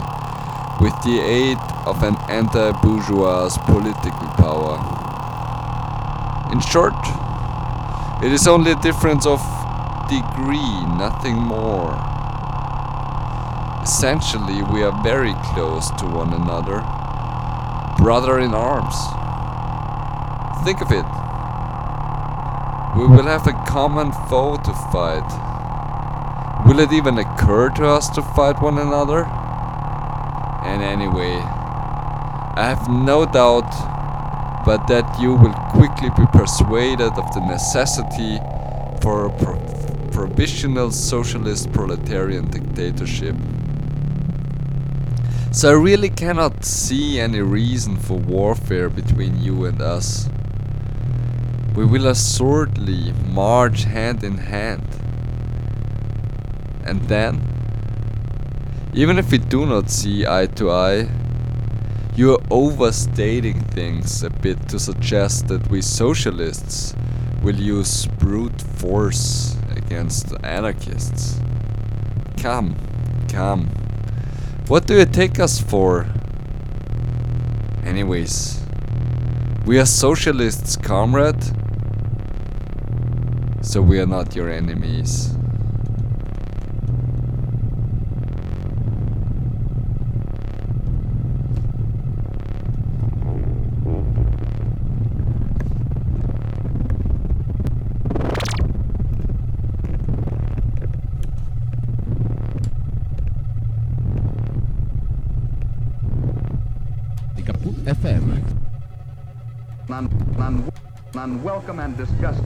with 0.80 0.96
the 1.04 1.20
aid 1.20 1.58
of 1.84 2.02
an 2.02 2.16
anti-bourgeois 2.30 3.50
political 3.66 4.28
power. 4.40 4.80
In 6.52 6.60
short, 6.60 6.96
it 8.24 8.32
is 8.32 8.46
only 8.48 8.72
a 8.72 8.80
difference 8.80 9.26
of 9.26 9.40
degree, 10.08 10.86
nothing 10.96 11.36
more. 11.36 11.92
Essentially, 13.82 14.62
we 14.72 14.82
are 14.82 15.02
very 15.02 15.34
close 15.52 15.90
to 16.00 16.06
one 16.06 16.32
another, 16.32 16.80
brother 18.02 18.40
in 18.40 18.54
arms. 18.54 18.96
Think 20.64 20.80
of 20.80 20.90
it. 20.90 21.06
We 22.98 23.06
will 23.06 23.28
have 23.28 23.46
a 23.46 23.52
common 23.68 24.12
foe 24.28 24.56
to 24.56 24.72
fight. 24.92 25.28
Will 26.66 26.80
it 26.80 26.92
even 26.92 27.18
occur 27.18 27.70
to 27.76 27.86
us 27.86 28.08
to 28.10 28.22
fight 28.22 28.60
one 28.60 28.78
another? 28.78 29.24
And 30.64 30.82
anyway, 30.82 31.36
I 32.56 32.74
have 32.74 32.88
no 32.88 33.24
doubt 33.24 33.70
but 34.64 34.86
that 34.88 35.18
you 35.20 35.34
will 35.34 35.54
quickly 35.70 36.10
be 36.10 36.26
persuaded 36.32 37.12
of 37.12 37.32
the 37.32 37.40
necessity 37.46 38.38
for 39.00 39.26
a 39.26 39.30
provisional 40.18 40.90
socialist 40.90 41.70
proletarian 41.72 42.50
dictatorship. 42.50 43.36
So 45.52 45.70
I 45.70 45.74
really 45.74 46.08
cannot 46.10 46.64
see 46.64 47.20
any 47.20 47.40
reason 47.40 47.96
for 47.96 48.18
warfare 48.18 48.88
between 48.88 49.40
you 49.40 49.64
and 49.66 49.80
us. 49.80 50.28
We 51.76 51.84
will 51.84 52.08
assuredly 52.08 53.12
march 53.28 53.84
hand 53.84 54.24
in 54.24 54.38
hand. 54.38 54.88
And 56.84 57.00
then, 57.02 57.40
even 58.94 59.20
if 59.20 59.30
we 59.30 59.38
do 59.38 59.66
not 59.66 59.88
see 59.88 60.26
eye 60.26 60.46
to 60.56 60.72
eye, 60.72 61.08
you 62.16 62.32
are 62.34 62.42
overstating 62.50 63.60
things 63.60 64.24
a 64.24 64.30
bit 64.30 64.68
to 64.70 64.80
suggest 64.80 65.46
that 65.46 65.70
we 65.70 65.80
socialists 65.80 66.96
will 67.40 67.60
use 67.60 68.06
brute 68.18 68.60
force 68.60 69.57
against 69.88 70.34
anarchists. 70.44 71.40
Come, 72.36 72.76
come. 73.32 73.68
What 74.68 74.86
do 74.86 74.98
you 74.98 75.06
take 75.06 75.40
us 75.40 75.62
for? 75.62 76.06
Anyways, 77.86 78.60
we 79.64 79.78
are 79.78 79.86
socialists, 79.86 80.76
comrade. 80.76 81.42
So 83.62 83.80
we 83.80 83.98
are 83.98 84.06
not 84.06 84.36
your 84.36 84.50
enemies. 84.50 85.37
welcome 111.68 111.84
and 111.84 111.96
discuss 111.98 112.37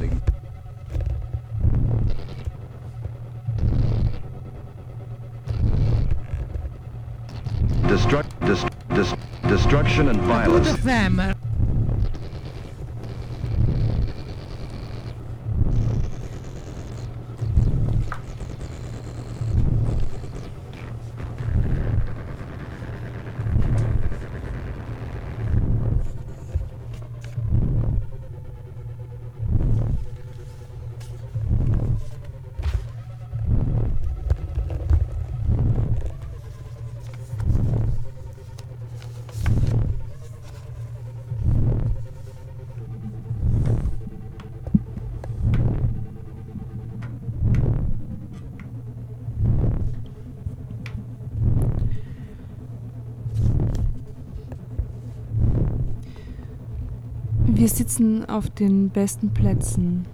sitzen 57.83 58.25
auf 58.29 58.49
den 58.49 58.90
besten 58.90 59.31
Plätzen. 59.31 60.07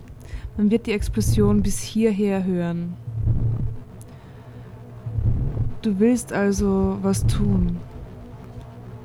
Man 0.57 0.71
wird 0.71 0.87
die 0.87 0.93
Explosion 0.93 1.61
bis 1.63 1.79
hierher 1.79 2.43
hören. 2.43 2.95
Du 5.83 5.99
willst 5.99 6.33
also 6.33 6.97
was 7.03 7.27
tun. 7.27 7.77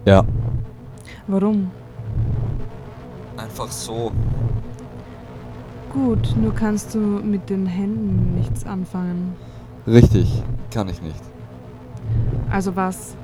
Ja. 0.06 0.24
Warum? 1.28 1.72
Einfach 3.36 3.70
so. 3.70 4.14
Gut, 5.92 6.34
nur 6.42 6.56
kannst 6.56 6.96
du 6.96 7.00
mit 7.00 7.50
den 7.50 7.66
Händen 7.66 8.36
nichts 8.36 8.66
anfangen. 8.66 9.36
Richtig, 9.86 10.42
kann 10.72 10.88
ich 10.88 11.02
nicht. 11.02 11.22
Also 12.50 12.78
was? 12.78 13.18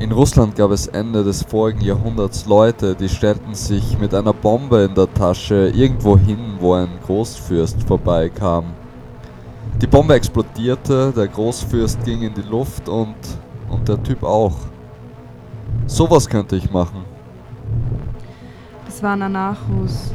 In 0.00 0.12
Russland 0.12 0.56
gab 0.56 0.70
es 0.70 0.86
Ende 0.86 1.22
des 1.22 1.42
vorigen 1.42 1.82
Jahrhunderts 1.82 2.46
Leute, 2.46 2.94
die 2.94 3.10
stellten 3.10 3.52
sich 3.52 3.98
mit 3.98 4.14
einer 4.14 4.32
Bombe 4.32 4.84
in 4.84 4.94
der 4.94 5.12
Tasche 5.12 5.70
irgendwo 5.74 6.16
hin, 6.16 6.56
wo 6.58 6.72
ein 6.72 6.88
Großfürst 7.04 7.82
vorbeikam. 7.82 8.64
Die 9.78 9.86
Bombe 9.86 10.14
explodierte, 10.14 11.12
der 11.14 11.28
Großfürst 11.28 12.02
ging 12.02 12.22
in 12.22 12.32
die 12.32 12.48
Luft 12.48 12.88
und, 12.88 13.14
und 13.68 13.86
der 13.86 14.02
Typ 14.02 14.22
auch. 14.22 14.56
Sowas 15.84 16.26
könnte 16.26 16.56
ich 16.56 16.70
machen. 16.70 17.04
Das 18.86 19.02
waren 19.02 19.20
Anarchos. 19.20 20.12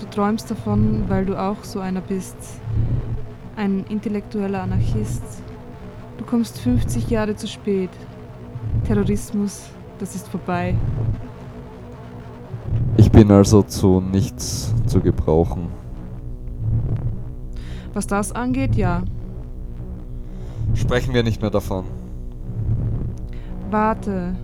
Du 0.00 0.06
träumst 0.10 0.50
davon, 0.50 1.04
weil 1.08 1.24
du 1.24 1.34
auch 1.34 1.64
so 1.64 1.80
einer 1.80 2.02
bist. 2.02 2.36
Ein 3.56 3.86
intellektueller 3.88 4.64
Anarchist. 4.64 5.22
Du 6.18 6.26
kommst 6.26 6.58
50 6.58 7.08
Jahre 7.08 7.34
zu 7.34 7.48
spät. 7.48 7.90
Terrorismus, 8.86 9.62
das 9.98 10.14
ist 10.14 10.28
vorbei. 10.28 10.74
Ich 12.96 13.10
bin 13.10 13.30
also 13.30 13.62
zu 13.62 14.00
nichts 14.00 14.74
zu 14.86 15.00
gebrauchen. 15.00 15.68
Was 17.94 18.06
das 18.06 18.32
angeht, 18.32 18.76
ja. 18.76 19.02
Sprechen 20.74 21.14
wir 21.14 21.22
nicht 21.22 21.40
mehr 21.40 21.50
davon. 21.50 21.84
Warte. 23.70 24.36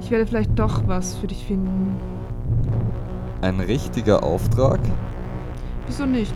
Ich 0.00 0.10
werde 0.10 0.26
vielleicht 0.26 0.58
doch 0.58 0.86
was 0.86 1.14
für 1.14 1.26
dich 1.26 1.44
finden. 1.44 1.96
Ein 3.40 3.60
richtiger 3.60 4.22
Auftrag? 4.22 4.80
Wieso 5.86 6.06
nicht? 6.06 6.34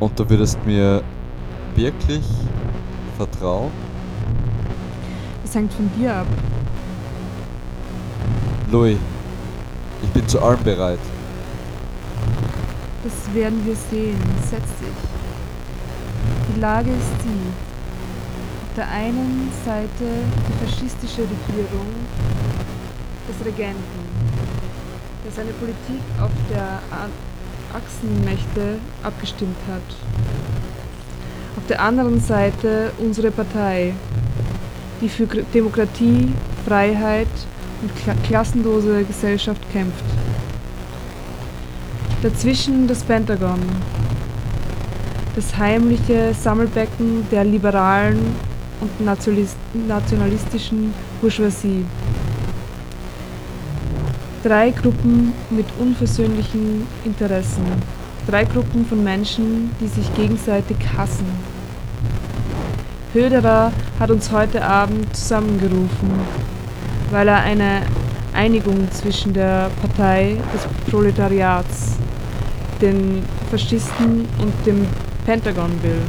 Und 0.00 0.18
du 0.18 0.28
würdest 0.28 0.64
mir 0.66 1.02
wirklich 1.74 2.24
vertrauen? 3.16 3.85
Das 5.46 5.54
hängt 5.54 5.72
von 5.72 5.88
dir 5.96 6.12
ab. 6.12 6.26
Louis, 8.72 8.98
ich 10.02 10.08
bin 10.10 10.26
zu 10.26 10.42
allem 10.42 10.60
bereit. 10.64 10.98
Das 13.04 13.32
werden 13.32 13.64
wir 13.64 13.76
sehen. 13.76 14.20
Setz 14.50 14.66
dich. 14.80 14.88
Die 16.52 16.60
Lage 16.60 16.90
ist 16.90 17.24
die. 17.24 17.46
Auf 18.64 18.74
der 18.76 18.90
einen 18.90 19.52
Seite 19.64 19.88
die 20.48 20.66
faschistische 20.66 21.22
Regierung 21.22 21.86
des 23.28 23.46
Regenten, 23.46 24.02
der 25.24 25.30
seine 25.30 25.52
Politik 25.52 26.02
auf 26.20 26.32
der 26.50 26.80
Achsenmächte 27.72 28.80
abgestimmt 29.04 29.58
hat. 29.68 29.96
Auf 31.56 31.66
der 31.68 31.80
anderen 31.80 32.20
Seite 32.20 32.90
unsere 32.98 33.30
Partei, 33.30 33.94
die 35.00 35.08
für 35.08 35.26
Demokratie, 35.26 36.28
Freiheit 36.66 37.28
und 37.82 37.94
kla 37.96 38.14
klassenlose 38.26 39.04
Gesellschaft 39.04 39.60
kämpft. 39.72 40.04
Dazwischen 42.22 42.86
das 42.88 43.02
Pentagon, 43.02 43.60
das 45.34 45.56
heimliche 45.56 46.32
Sammelbecken 46.34 47.26
der 47.30 47.44
liberalen 47.44 48.34
und 48.80 48.90
nationalis- 49.06 49.56
nationalistischen 49.86 50.94
Bourgeoisie. 51.20 51.84
Drei 54.42 54.70
Gruppen 54.70 55.32
mit 55.50 55.66
unversöhnlichen 55.78 56.86
Interessen. 57.04 57.64
Drei 58.26 58.44
Gruppen 58.44 58.86
von 58.86 59.02
Menschen, 59.02 59.70
die 59.80 59.88
sich 59.88 60.14
gegenseitig 60.14 60.76
hassen. 60.96 61.55
Höderer 63.16 63.72
hat 63.98 64.10
uns 64.10 64.30
heute 64.30 64.62
Abend 64.62 65.16
zusammengerufen, 65.16 66.10
weil 67.10 67.28
er 67.28 67.38
eine 67.40 67.80
Einigung 68.34 68.92
zwischen 68.92 69.32
der 69.32 69.70
Partei 69.80 70.36
des 70.52 70.90
Proletariats, 70.90 71.94
den 72.82 73.22
Faschisten 73.50 74.28
und 74.38 74.52
dem 74.66 74.86
Pentagon 75.24 75.82
will, 75.82 76.02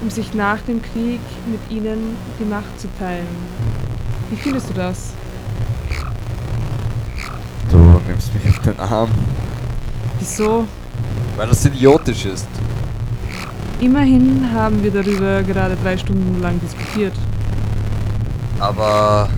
um 0.00 0.08
sich 0.08 0.34
nach 0.34 0.60
dem 0.68 0.80
Krieg 0.82 1.20
mit 1.48 1.60
ihnen 1.68 2.16
die 2.38 2.44
Macht 2.44 2.78
zu 2.78 2.86
teilen. 2.96 3.26
Wie 4.30 4.36
findest 4.36 4.70
du 4.70 4.74
das? 4.74 5.10
Du 7.72 7.76
nimmst 8.06 8.32
mich 8.34 8.48
auf 8.50 8.58
den 8.60 8.78
Arm, 8.78 9.10
Wieso? 10.20 10.64
weil 11.36 11.48
das 11.48 11.64
idiotisch 11.64 12.26
ist. 12.26 12.46
Immerhin 13.80 14.52
haben 14.52 14.82
wir 14.82 14.90
darüber 14.90 15.42
gerade 15.42 15.76
drei 15.82 15.96
Stunden 15.96 16.40
lang 16.42 16.60
diskutiert. 16.60 17.14
Aber 18.58 19.28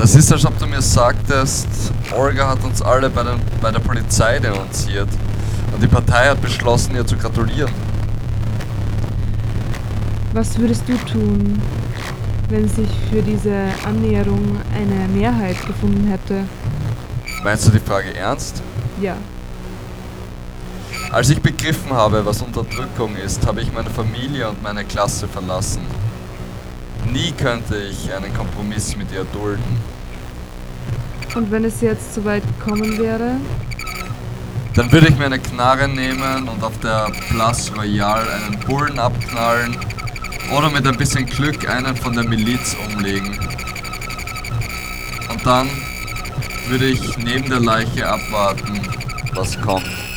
das 0.00 0.16
ist, 0.16 0.32
als 0.32 0.44
ob 0.44 0.58
du 0.58 0.66
mir 0.66 0.82
sagtest, 0.82 1.68
Olga 2.10 2.48
hat 2.48 2.64
uns 2.64 2.82
alle 2.82 3.08
bei, 3.08 3.22
den, 3.22 3.40
bei 3.60 3.70
der 3.70 3.78
Polizei 3.78 4.40
denunziert. 4.40 5.08
Und 5.72 5.80
die 5.80 5.86
Partei 5.86 6.28
hat 6.28 6.42
beschlossen, 6.42 6.96
ihr 6.96 7.06
zu 7.06 7.16
gratulieren. 7.16 7.70
Was 10.32 10.58
würdest 10.58 10.88
du 10.88 10.96
tun, 11.10 11.60
wenn 12.48 12.68
sich 12.68 12.88
für 13.10 13.22
diese 13.22 13.54
Annäherung 13.86 14.56
eine 14.74 15.06
Mehrheit 15.08 15.64
gefunden 15.66 16.08
hätte? 16.08 16.44
Meinst 17.44 17.68
du 17.68 17.70
die 17.70 17.78
Frage 17.78 18.14
ernst? 18.16 18.60
Ja. 19.00 19.16
Als 21.12 21.28
ich 21.28 21.42
begriffen 21.42 21.92
habe, 21.92 22.24
was 22.24 22.40
Unterdrückung 22.40 23.16
ist, 23.16 23.44
habe 23.44 23.60
ich 23.62 23.72
meine 23.72 23.90
Familie 23.90 24.48
und 24.48 24.62
meine 24.62 24.84
Klasse 24.84 25.26
verlassen. 25.26 25.82
Nie 27.12 27.32
könnte 27.32 27.76
ich 27.78 28.14
einen 28.14 28.32
Kompromiss 28.32 28.96
mit 28.96 29.10
ihr 29.10 29.24
dulden. 29.24 29.80
Und 31.34 31.50
wenn 31.50 31.64
es 31.64 31.80
jetzt 31.80 32.14
soweit 32.14 32.44
gekommen 32.46 32.96
wäre? 32.96 33.32
Dann 34.76 34.92
würde 34.92 35.08
ich 35.08 35.18
mir 35.18 35.26
eine 35.26 35.40
Knarre 35.40 35.88
nehmen 35.88 36.48
und 36.48 36.62
auf 36.62 36.78
der 36.78 37.10
Place 37.28 37.72
Royale 37.76 38.30
einen 38.32 38.60
Bullen 38.60 39.00
abknallen 39.00 39.76
oder 40.56 40.70
mit 40.70 40.86
ein 40.86 40.96
bisschen 40.96 41.26
Glück 41.26 41.68
einen 41.68 41.96
von 41.96 42.14
der 42.14 42.22
Miliz 42.22 42.76
umlegen. 42.86 43.36
Und 45.28 45.44
dann 45.44 45.68
würde 46.68 46.86
ich 46.86 47.18
neben 47.18 47.50
der 47.50 47.60
Leiche 47.60 48.08
abwarten, 48.08 48.80
was 49.34 49.60
kommt. 49.60 50.09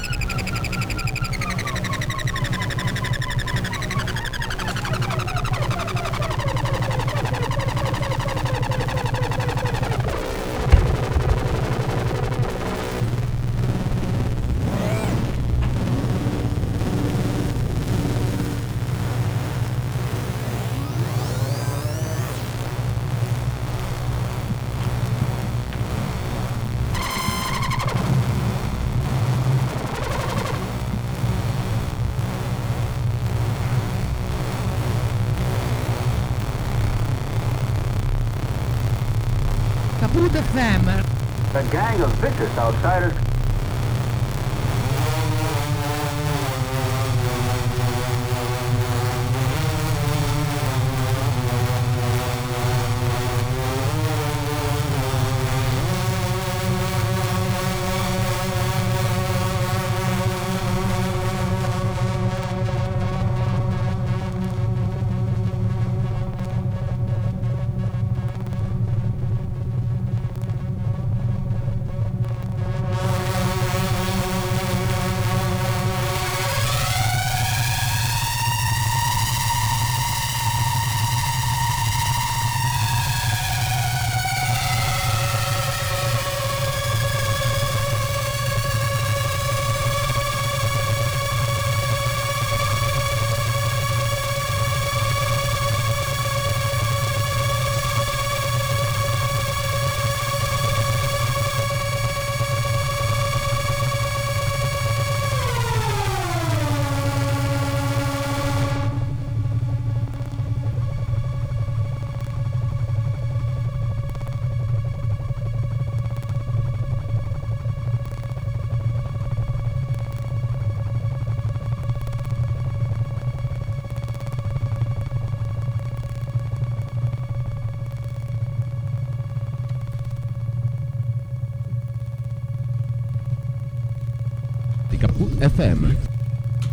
FM. 135.44 135.98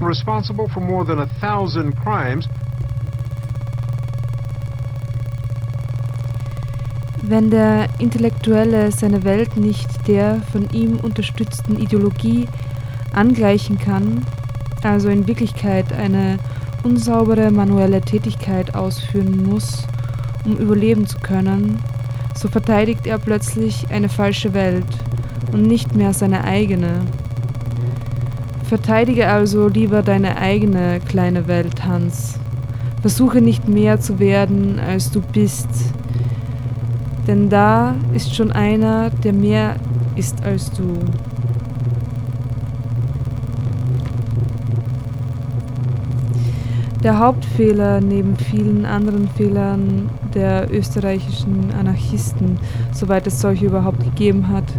responsible 0.00 0.68
for 0.68 0.80
more 0.80 1.04
than 1.04 1.18
a 1.18 1.26
thousand 1.40 1.94
crimes. 1.96 2.48
Wenn 7.22 7.50
der 7.50 7.87
Intellektuelle 7.98 8.90
seine 8.92 9.24
Welt 9.24 9.56
nicht 9.56 10.09
der 10.09 10.40
von 10.52 10.68
ihm 10.70 10.98
unterstützten 10.98 11.78
Ideologie 11.78 12.48
angleichen 13.12 13.78
kann, 13.78 14.24
also 14.83 15.09
in 15.09 15.26
Wirklichkeit 15.26 15.92
eine 15.92 16.38
unsaubere 16.83 17.50
manuelle 17.50 18.00
Tätigkeit 18.00 18.74
ausführen 18.74 19.42
muss, 19.42 19.87
um 20.44 20.56
überleben 20.56 21.06
zu 21.06 21.18
können, 21.18 21.78
so 22.34 22.49
verteidigt 22.49 23.07
er 23.07 23.18
plötzlich 23.18 23.86
eine 23.90 24.09
falsche 24.09 24.55
Welt 24.55 24.86
und 25.53 25.62
nicht 25.62 25.94
mehr 25.94 26.14
seine 26.14 26.44
eigene. 26.44 27.03
Verteidige 28.70 29.26
also 29.26 29.66
lieber 29.66 30.00
deine 30.00 30.36
eigene 30.36 31.00
kleine 31.00 31.48
Welt, 31.48 31.84
Hans. 31.84 32.38
Versuche 33.00 33.40
nicht 33.40 33.66
mehr 33.66 33.98
zu 33.98 34.20
werden, 34.20 34.78
als 34.78 35.10
du 35.10 35.20
bist. 35.20 35.66
Denn 37.26 37.48
da 37.48 37.96
ist 38.14 38.32
schon 38.32 38.52
einer, 38.52 39.10
der 39.10 39.32
mehr 39.32 39.74
ist 40.14 40.44
als 40.44 40.70
du. 40.70 40.84
Der 47.02 47.18
Hauptfehler 47.18 48.00
neben 48.00 48.36
vielen 48.36 48.86
anderen 48.86 49.28
Fehlern 49.30 50.10
der 50.32 50.72
österreichischen 50.72 51.72
Anarchisten, 51.76 52.60
soweit 52.92 53.26
es 53.26 53.40
solche 53.40 53.66
überhaupt 53.66 54.04
gegeben 54.04 54.46
hat, 54.46 54.72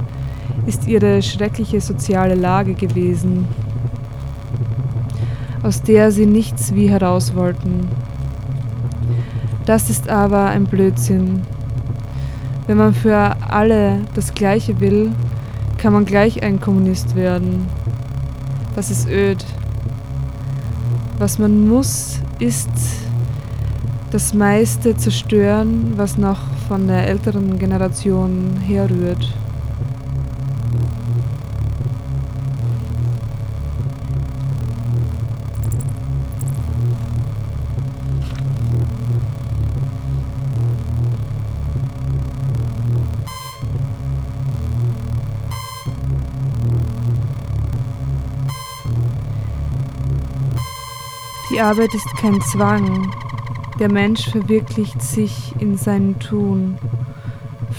ist 0.66 0.88
ihre 0.88 1.22
schreckliche 1.22 1.82
soziale 1.82 2.36
Lage 2.36 2.74
gewesen, 2.74 3.50
aus 5.64 5.82
der 5.82 6.12
sie 6.12 6.26
nichts 6.26 6.74
wie 6.74 6.90
heraus 6.90 7.36
wollten. 7.36 7.88
Das 9.66 9.90
ist 9.90 10.10
aber 10.10 10.46
ein 10.48 10.66
Blödsinn. 10.66 11.42
Wenn 12.68 12.78
man 12.78 12.94
für 12.94 13.36
alle 13.48 14.00
das 14.16 14.34
Gleiche 14.34 14.80
will, 14.80 15.12
kann 15.78 15.94
man 15.94 16.06
gleich 16.06 16.44
ein 16.44 16.60
Kommunist 16.60 17.16
werden. 17.16 17.68
Das 18.76 18.90
ist 18.90 19.08
öd. 19.10 19.44
Was 21.20 21.38
man 21.38 21.68
muss, 21.68 22.20
ist 22.40 22.70
das 24.12 24.34
meiste 24.34 24.96
zerstören, 24.98 25.94
was 25.96 26.18
noch 26.18 26.40
von 26.68 26.88
der 26.88 27.08
älteren 27.08 27.60
Generation 27.60 28.58
herrührt. 28.66 29.34
Die 51.62 51.66
Arbeit 51.68 51.94
ist 51.94 52.18
kein 52.18 52.42
Zwang. 52.42 53.14
Der 53.78 53.92
Mensch 53.92 54.32
verwirklicht 54.32 55.00
sich 55.00 55.54
in 55.60 55.78
seinem 55.78 56.18
Tun, 56.18 56.80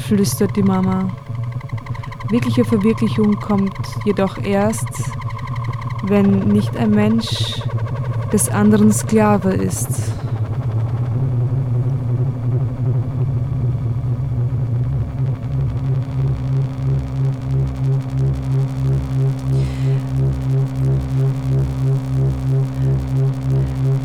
flüstert 0.06 0.54
die 0.54 0.62
Mama. 0.62 1.10
Wirkliche 2.30 2.64
Verwirklichung 2.64 3.34
kommt 3.40 3.74
jedoch 4.04 4.38
erst, 4.38 4.86
wenn 6.04 6.46
nicht 6.46 6.76
ein 6.76 6.90
Mensch 6.90 7.60
des 8.32 8.48
anderen 8.50 8.92
Sklave 8.92 9.50
ist. 9.50 10.11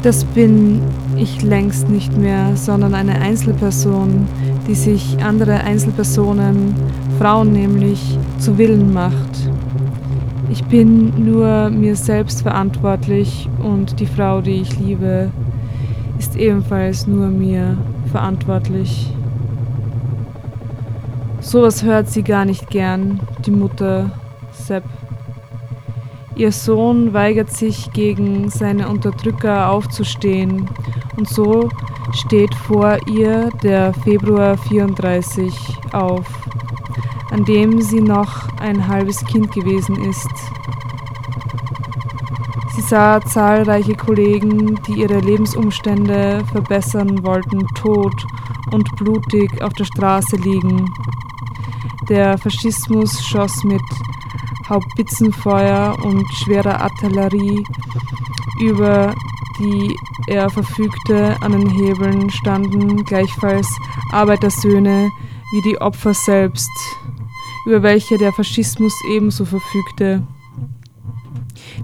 Das 0.08 0.24
bin 0.24 0.82
ich 1.18 1.42
längst 1.42 1.90
nicht 1.90 2.18
mehr, 2.18 2.56
sondern 2.56 2.94
eine 2.94 3.20
Einzelperson, 3.20 4.26
die 4.66 4.74
sich 4.74 5.22
andere 5.22 5.56
Einzelpersonen, 5.56 6.74
Frauen 7.20 7.52
nämlich, 7.52 8.18
zu 8.40 8.58
Willen 8.58 8.94
macht. 8.94 9.52
Ich 10.50 10.64
bin 10.64 11.26
nur 11.26 11.70
mir 11.70 11.98
selbst 11.98 12.42
verantwortlich 12.42 13.50
und 13.62 14.00
die 14.00 14.06
Frau, 14.06 14.40
die 14.40 14.62
ich 14.62 14.80
liebe, 14.80 15.30
ist 16.18 16.38
ebenfalls 16.38 17.06
nur 17.06 17.28
mir 17.28 17.78
verantwortlich. 18.10 19.14
Sowas 21.42 21.84
hört 21.84 22.08
sie 22.08 22.24
gar 22.24 22.46
nicht 22.46 22.70
gern, 22.70 23.20
die 23.46 23.52
Mutter 23.52 24.12
Sepp. 24.54 24.86
Ihr 26.38 26.52
Sohn 26.52 27.14
weigert 27.14 27.50
sich 27.50 27.92
gegen 27.94 28.50
seine 28.50 28.90
Unterdrücker 28.90 29.72
aufzustehen 29.72 30.70
und 31.18 31.28
so 31.28 31.70
steht 32.14 32.54
vor 32.54 33.00
ihr 33.08 33.50
der 33.64 33.92
Februar 33.92 34.56
34 34.56 35.52
auf, 35.94 36.28
an 37.32 37.44
dem 37.46 37.82
sie 37.82 38.02
noch 38.02 38.48
ein 38.60 38.88
halbes 38.88 39.26
Kind 39.26 39.52
gewesen 39.52 40.00
ist. 40.08 40.30
Sie 42.76 42.82
sah 42.82 43.20
zahlreiche 43.20 43.96
Kollegen, 43.96 44.80
die 44.88 45.02
ihre 45.02 45.20
Lebensumstände 45.20 46.44
verbessern 46.52 47.24
wollten, 47.24 47.66
tot 47.74 48.28
und 48.72 48.96
blutig 48.96 49.64
auf 49.64 49.74
der 49.74 49.86
Straße 49.86 50.36
liegen. 50.36 50.86
Der 52.08 52.38
Faschismus 52.38 53.26
schoss 53.26 53.64
mit 53.64 53.82
Haubitzenfeuer 54.70 55.98
und 56.04 56.26
schwerer 56.34 56.82
Artillerie, 56.82 57.64
über 58.62 59.14
die 59.60 59.96
er 60.28 60.50
verfügte, 60.50 61.36
an 61.42 61.54
den 61.54 61.70
Hebeln 61.70 62.30
standen 62.30 63.04
gleichfalls 63.06 63.68
Arbeitersöhne 64.12 65.10
wie 65.52 65.62
die 65.62 65.80
Opfer 65.80 66.14
selbst, 66.14 66.70
über 67.66 67.82
welche 67.82 68.18
der 68.18 68.34
Faschismus 68.34 68.94
ebenso 69.10 69.46
verfügte. 69.46 70.24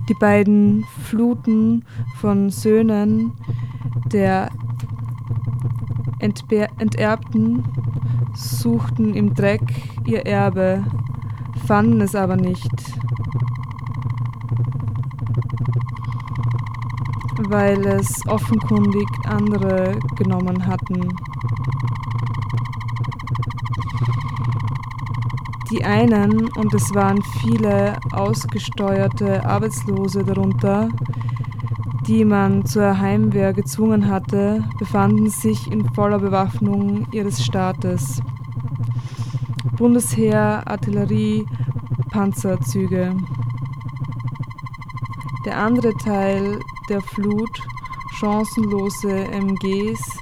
Die 0.10 0.14
beiden 0.14 0.86
Fluten 1.04 1.86
von 2.20 2.50
Söhnen 2.50 3.32
der 4.06 4.50
Entbe 6.20 6.68
Enterbten 6.78 7.64
suchten 8.34 9.14
im 9.14 9.34
Dreck 9.34 9.62
ihr 10.06 10.26
Erbe, 10.26 10.84
fanden 11.68 12.01
es 12.01 12.16
aber 12.16 12.36
nicht, 12.36 12.72
weil 17.49 17.86
es 17.86 18.26
offenkundig 18.28 19.07
andere 19.26 19.97
genommen 20.16 20.66
hatten. 20.66 21.07
Die 25.72 25.84
einen, 25.84 26.49
und 26.57 26.74
es 26.74 26.93
waren 26.93 27.22
viele 27.39 27.97
ausgesteuerte 28.11 29.45
Arbeitslose 29.45 30.24
darunter, 30.24 30.89
die 32.05 32.26
man 32.26 32.66
zur 32.66 32.99
Heimwehr 32.99 33.53
gezwungen 33.53 34.07
hatte, 34.07 34.64
befanden 34.78 35.30
sich 35.30 35.72
in 35.72 35.86
voller 35.93 36.20
Bewaffnung 36.20 37.07
ihres 37.11 37.43
Staates. 37.43 38.22
Bundesheer, 39.72 40.61
Artillerie, 40.66 41.45
Panzerzüge. 42.11 43.16
Der 45.45 45.57
andere 45.57 45.93
Teil 45.97 46.59
der 46.89 47.01
Flut, 47.01 47.61
chancenlose 48.20 49.26
MGs, 49.32 50.20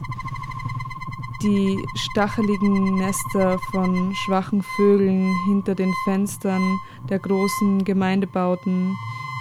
die 1.41 1.83
stacheligen 1.95 2.95
Nester 2.95 3.57
von 3.71 4.13
schwachen 4.15 4.61
Vögeln 4.61 5.35
hinter 5.45 5.75
den 5.75 5.93
Fenstern 6.05 6.79
der 7.09 7.19
großen 7.19 7.83
Gemeindebauten 7.83 8.95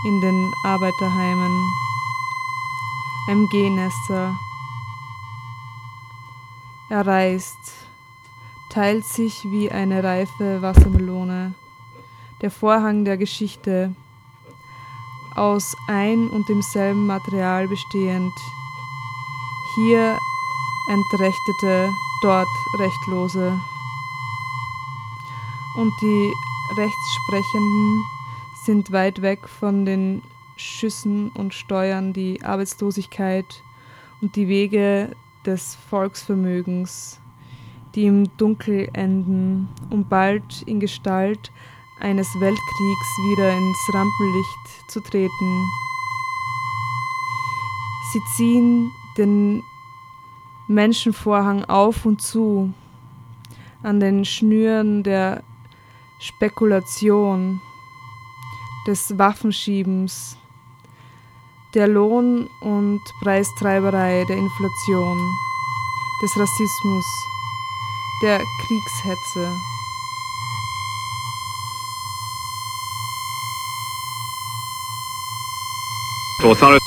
in 0.07 0.20
den 0.20 0.53
Arbeiterheimen. 0.64 1.70
MG-Nester. 3.28 4.34
Er 6.88 7.07
reist, 7.07 7.80
teilt 8.71 9.05
sich 9.05 9.45
wie 9.51 9.71
eine 9.71 10.03
reife 10.03 10.62
Wassermelone. 10.62 11.55
Der 12.41 12.51
Vorhang 12.51 13.05
der 13.05 13.18
Geschichte, 13.18 13.95
aus 15.37 15.77
ein 15.87 16.29
und 16.31 16.49
demselben 16.49 17.07
Material 17.07 17.68
bestehend. 17.68 18.33
Hier 19.75 20.18
Entrechtete, 20.89 21.89
dort 22.23 22.49
Rechtlose. 22.79 23.61
Und 25.77 25.93
die 26.01 26.33
Rechtssprechenden 26.77 28.05
sind 28.64 28.93
weit 28.93 29.23
weg 29.23 29.49
von 29.49 29.85
den 29.85 30.23
Schüssen 30.57 31.31
und 31.31 31.55
steuern 31.55 32.12
die 32.12 32.43
Arbeitslosigkeit 32.43 33.62
und 34.21 34.37
die 34.37 34.49
Wege 34.49 35.14
des 35.47 35.77
Volksvermögens, 35.89 37.20
die 37.95 38.07
im 38.07 38.36
Dunkel 38.36 38.88
enden, 38.93 39.68
um 39.91 40.05
bald 40.09 40.62
in 40.66 40.80
Gestalt 40.80 41.51
eines 42.01 42.28
Weltkriegs 42.41 43.09
wieder 43.30 43.53
ins 43.53 43.95
Rampenlicht 43.95 44.91
zu 44.91 45.01
treten. 45.01 45.68
Sie 48.12 48.20
ziehen 48.36 48.91
den 49.16 49.62
Menschenvorhang 50.68 51.64
auf 51.64 52.07
und 52.07 52.22
zu, 52.22 52.72
an 53.82 54.01
den 54.01 54.24
Schnüren 54.24 55.03
der 55.03 55.43
Spekulation, 56.20 57.61
des 58.86 59.18
Waffenschiebens, 59.18 60.36
der 61.74 61.86
Lohn- 61.86 62.49
und 62.61 63.01
Preistreiberei, 63.20 64.24
der 64.28 64.36
Inflation, 64.36 65.18
des 66.22 66.30
Rassismus, 66.36 67.05
der 68.21 68.45
Kriegshetze. 68.61 69.61
Authority. 76.43 76.81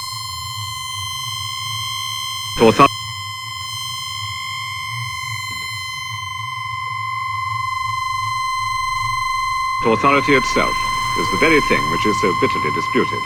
Itself 10.35 10.75
is 11.19 11.29
the 11.31 11.37
very 11.37 11.59
thing 11.61 11.91
which 11.91 12.05
is 12.05 12.19
so 12.21 12.33
bitterly 12.39 12.71
disputed. 12.73 13.19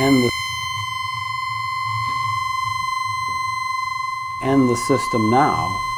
and 0.00 0.24
the 0.24 0.30
and 4.40 4.68
the 4.68 4.76
system 4.90 5.30
now 5.30 5.89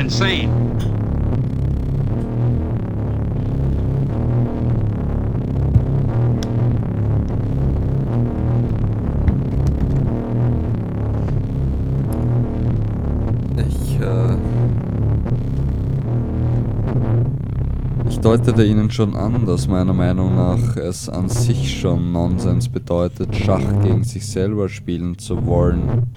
insane. 0.00 0.48
Ich, 13.58 14.00
äh, 14.00 14.36
ich 18.08 18.20
deutete 18.20 18.64
Ihnen 18.64 18.90
schon 18.90 19.14
an, 19.14 19.44
dass 19.46 19.68
meiner 19.68 19.92
Meinung 19.92 20.34
nach 20.34 20.76
es 20.76 21.08
an 21.08 21.28
sich 21.28 21.78
schon 21.78 22.12
Nonsens 22.12 22.68
bedeutet, 22.68 23.36
Schach 23.36 23.82
gegen 23.82 24.04
sich 24.04 24.26
selber 24.26 24.68
spielen 24.68 25.18
zu 25.18 25.44
wollen. 25.46 26.14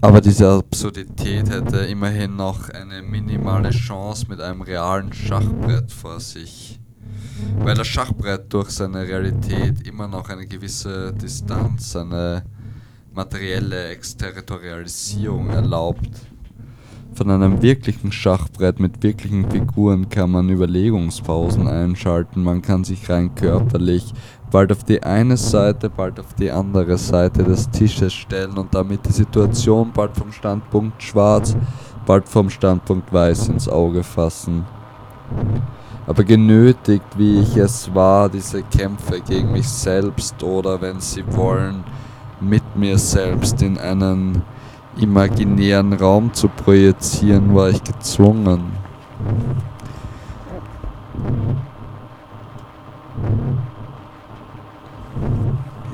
Aber 0.00 0.20
diese 0.20 0.48
Absurdität 0.48 1.50
hätte 1.50 1.78
immerhin 1.78 2.36
noch 2.36 2.70
eine 2.70 3.02
minimale 3.02 3.70
Chance 3.70 4.26
mit 4.28 4.40
einem 4.40 4.62
realen 4.62 5.12
Schachbrett 5.12 5.90
vor 5.90 6.20
sich. 6.20 6.78
Weil 7.58 7.74
das 7.74 7.88
Schachbrett 7.88 8.52
durch 8.52 8.70
seine 8.70 9.02
Realität 9.02 9.84
immer 9.88 10.06
noch 10.06 10.28
eine 10.28 10.46
gewisse 10.46 11.12
Distanz, 11.12 11.96
eine 11.96 12.44
materielle 13.12 13.88
Exterritorialisierung 13.88 15.50
erlaubt. 15.50 16.10
Von 17.18 17.32
einem 17.32 17.62
wirklichen 17.62 18.12
Schachbrett 18.12 18.78
mit 18.78 19.02
wirklichen 19.02 19.50
Figuren 19.50 20.08
kann 20.08 20.30
man 20.30 20.48
Überlegungspausen 20.50 21.66
einschalten, 21.66 22.44
man 22.44 22.62
kann 22.62 22.84
sich 22.84 23.10
rein 23.10 23.34
körperlich 23.34 24.14
bald 24.52 24.70
auf 24.70 24.84
die 24.84 25.02
eine 25.02 25.36
Seite, 25.36 25.90
bald 25.90 26.20
auf 26.20 26.34
die 26.34 26.52
andere 26.52 26.96
Seite 26.96 27.42
des 27.42 27.68
Tisches 27.70 28.12
stellen 28.12 28.56
und 28.56 28.72
damit 28.72 29.04
die 29.04 29.10
Situation 29.10 29.90
bald 29.92 30.16
vom 30.16 30.30
Standpunkt 30.30 31.02
schwarz, 31.02 31.56
bald 32.06 32.28
vom 32.28 32.50
Standpunkt 32.50 33.12
weiß 33.12 33.48
ins 33.48 33.68
Auge 33.68 34.04
fassen. 34.04 34.64
Aber 36.06 36.22
genötigt, 36.22 37.02
wie 37.16 37.40
ich 37.40 37.56
es 37.56 37.92
war, 37.92 38.28
diese 38.28 38.62
Kämpfe 38.62 39.20
gegen 39.22 39.50
mich 39.50 39.68
selbst 39.68 40.40
oder, 40.44 40.80
wenn 40.80 41.00
Sie 41.00 41.24
wollen, 41.32 41.82
mit 42.40 42.76
mir 42.76 42.96
selbst 42.96 43.60
in 43.60 43.76
einen 43.76 44.44
imaginären 44.98 45.92
Raum 45.92 46.32
zu 46.32 46.48
projizieren, 46.48 47.54
war 47.54 47.70
ich 47.70 47.82
gezwungen. 47.82 48.72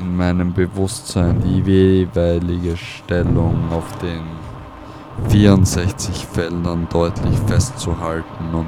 In 0.01 0.17
meinem 0.17 0.53
Bewusstsein 0.53 1.41
die 1.43 1.61
jeweilige 1.61 2.77
Stellung 2.77 3.71
auf 3.71 3.99
den 3.99 4.23
64 5.29 6.27
Feldern 6.27 6.89
deutlich 6.91 7.39
festzuhalten 7.47 8.55
und 8.55 8.67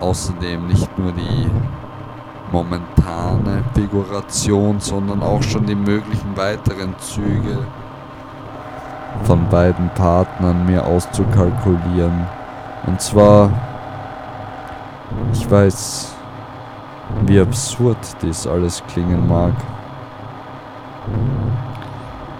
außerdem 0.00 0.66
nicht 0.66 0.98
nur 0.98 1.12
die 1.12 1.46
momentane 2.50 3.64
Figuration, 3.74 4.80
sondern 4.80 5.22
auch 5.22 5.42
schon 5.42 5.64
die 5.64 5.74
möglichen 5.74 6.36
weiteren 6.36 6.94
Züge 6.98 7.58
von 9.24 9.48
beiden 9.48 9.88
Partnern 9.90 10.66
mir 10.66 10.84
auszukalkulieren. 10.84 12.26
Und 12.86 13.00
zwar, 13.00 13.50
ich 15.32 15.50
weiß, 15.50 16.12
wie 17.26 17.40
absurd 17.40 17.98
dies 18.22 18.46
alles 18.46 18.82
klingen 18.88 19.28
mag, 19.28 19.52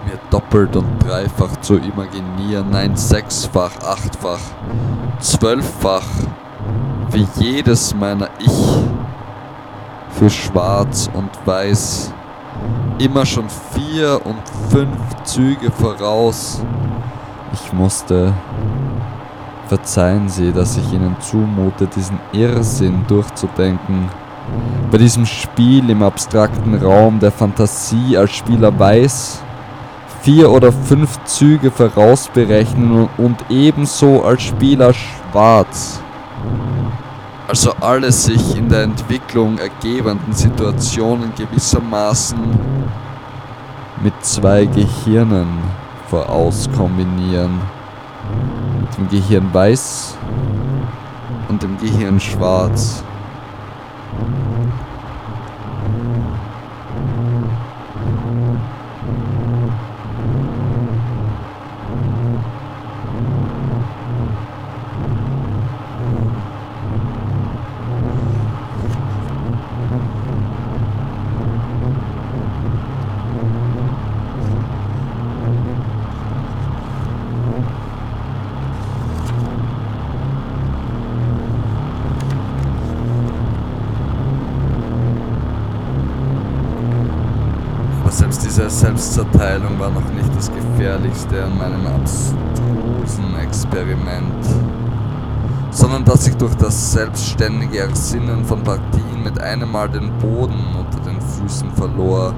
mir 0.07 0.18
doppelt 0.31 0.75
und 0.77 0.99
dreifach 0.99 1.57
zu 1.61 1.77
imaginieren, 1.77 2.70
nein, 2.70 2.97
sechsfach, 2.97 3.77
achtfach, 3.87 4.41
zwölffach, 5.20 6.07
wie 7.11 7.27
jedes 7.37 7.95
meiner 7.95 8.29
Ich 8.39 8.83
für 10.11 10.31
Schwarz 10.31 11.09
und 11.12 11.31
Weiß 11.47 12.12
immer 12.98 13.26
schon 13.26 13.46
vier 13.72 14.20
und 14.24 14.42
fünf 14.70 14.96
Züge 15.24 15.70
voraus. 15.70 16.62
Ich 17.52 17.72
musste, 17.72 18.32
verzeihen 19.68 20.28
Sie, 20.28 20.52
dass 20.52 20.76
ich 20.76 20.92
Ihnen 20.92 21.16
zumute, 21.20 21.86
diesen 21.86 22.18
Irrsinn 22.32 23.04
durchzudenken. 23.08 24.08
Bei 24.90 24.98
diesem 24.98 25.26
Spiel 25.26 25.88
im 25.90 26.02
abstrakten 26.02 26.74
Raum 26.74 27.18
der 27.18 27.32
Fantasie 27.32 28.16
als 28.16 28.32
Spieler 28.32 28.78
weiß, 28.78 29.42
vier 30.22 30.50
oder 30.50 30.70
fünf 30.72 31.22
Züge 31.24 31.70
vorausberechnen 31.70 33.08
und 33.18 33.44
ebenso 33.50 34.22
als 34.22 34.42
Spieler 34.42 34.92
schwarz. 34.92 36.00
Also 37.53 37.74
alle 37.82 38.11
sich 38.11 38.57
in 38.57 38.70
der 38.70 38.84
Entwicklung 38.84 39.59
ergebenden 39.59 40.32
Situationen 40.32 41.34
gewissermaßen 41.36 42.38
mit 44.03 44.14
zwei 44.24 44.64
Gehirnen 44.64 45.48
vorauskombinieren. 46.09 47.61
Dem 48.96 49.07
Gehirn 49.11 49.53
weiß 49.53 50.16
und 51.50 51.62
dem 51.62 51.76
Gehirn 51.76 52.18
schwarz. 52.20 53.05
Selbstzerteilung 89.03 89.80
war 89.80 89.90
noch 89.90 90.09
nicht 90.12 90.30
das 90.36 90.48
Gefährlichste 90.53 91.44
an 91.44 91.59
meinem 91.59 91.84
abstrusen 91.88 93.34
Experiment, 93.42 94.46
sondern 95.72 96.05
dass 96.05 96.28
ich 96.28 96.36
durch 96.36 96.55
das 96.55 96.92
selbstständige 96.92 97.80
Ersinnen 97.80 98.44
von 98.44 98.62
Partien 98.62 99.24
mit 99.24 99.40
einem 99.40 99.72
Mal 99.72 99.88
den 99.88 100.09
Boden 100.18 100.76
unter 100.78 101.00
den 101.00 101.20
Füßen 101.20 101.72
verlor 101.72 102.32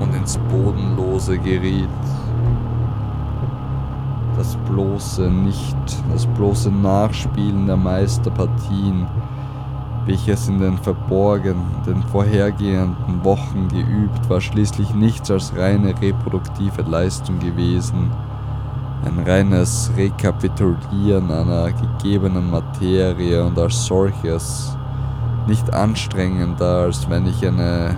und 0.00 0.12
ins 0.16 0.36
Bodenlose 0.50 1.38
geriet. 1.38 1.88
Das 4.36 4.56
bloße 4.68 5.30
Nicht, 5.30 5.76
das 6.12 6.26
bloße 6.26 6.72
Nachspielen 6.72 7.68
der 7.68 7.76
Meisterpartien, 7.76 9.06
welches 10.06 10.48
in 10.48 10.58
den 10.58 10.78
verborgenen, 10.78 11.64
den 11.86 12.02
vorhergehenden 12.02 13.24
Wochen 13.24 13.68
geübt, 13.68 14.28
war 14.28 14.40
schließlich 14.40 14.94
nichts 14.94 15.30
als 15.30 15.56
reine 15.56 15.94
reproduktive 16.00 16.82
Leistung 16.82 17.38
gewesen. 17.38 18.10
Ein 19.04 19.24
reines 19.26 19.90
Rekapitulieren 19.96 21.30
einer 21.30 21.70
gegebenen 21.72 22.50
Materie 22.50 23.44
und 23.44 23.58
als 23.58 23.84
solches 23.86 24.76
nicht 25.46 25.72
anstrengender, 25.72 26.82
als 26.84 27.08
wenn 27.08 27.26
ich 27.26 27.46
eine 27.46 27.96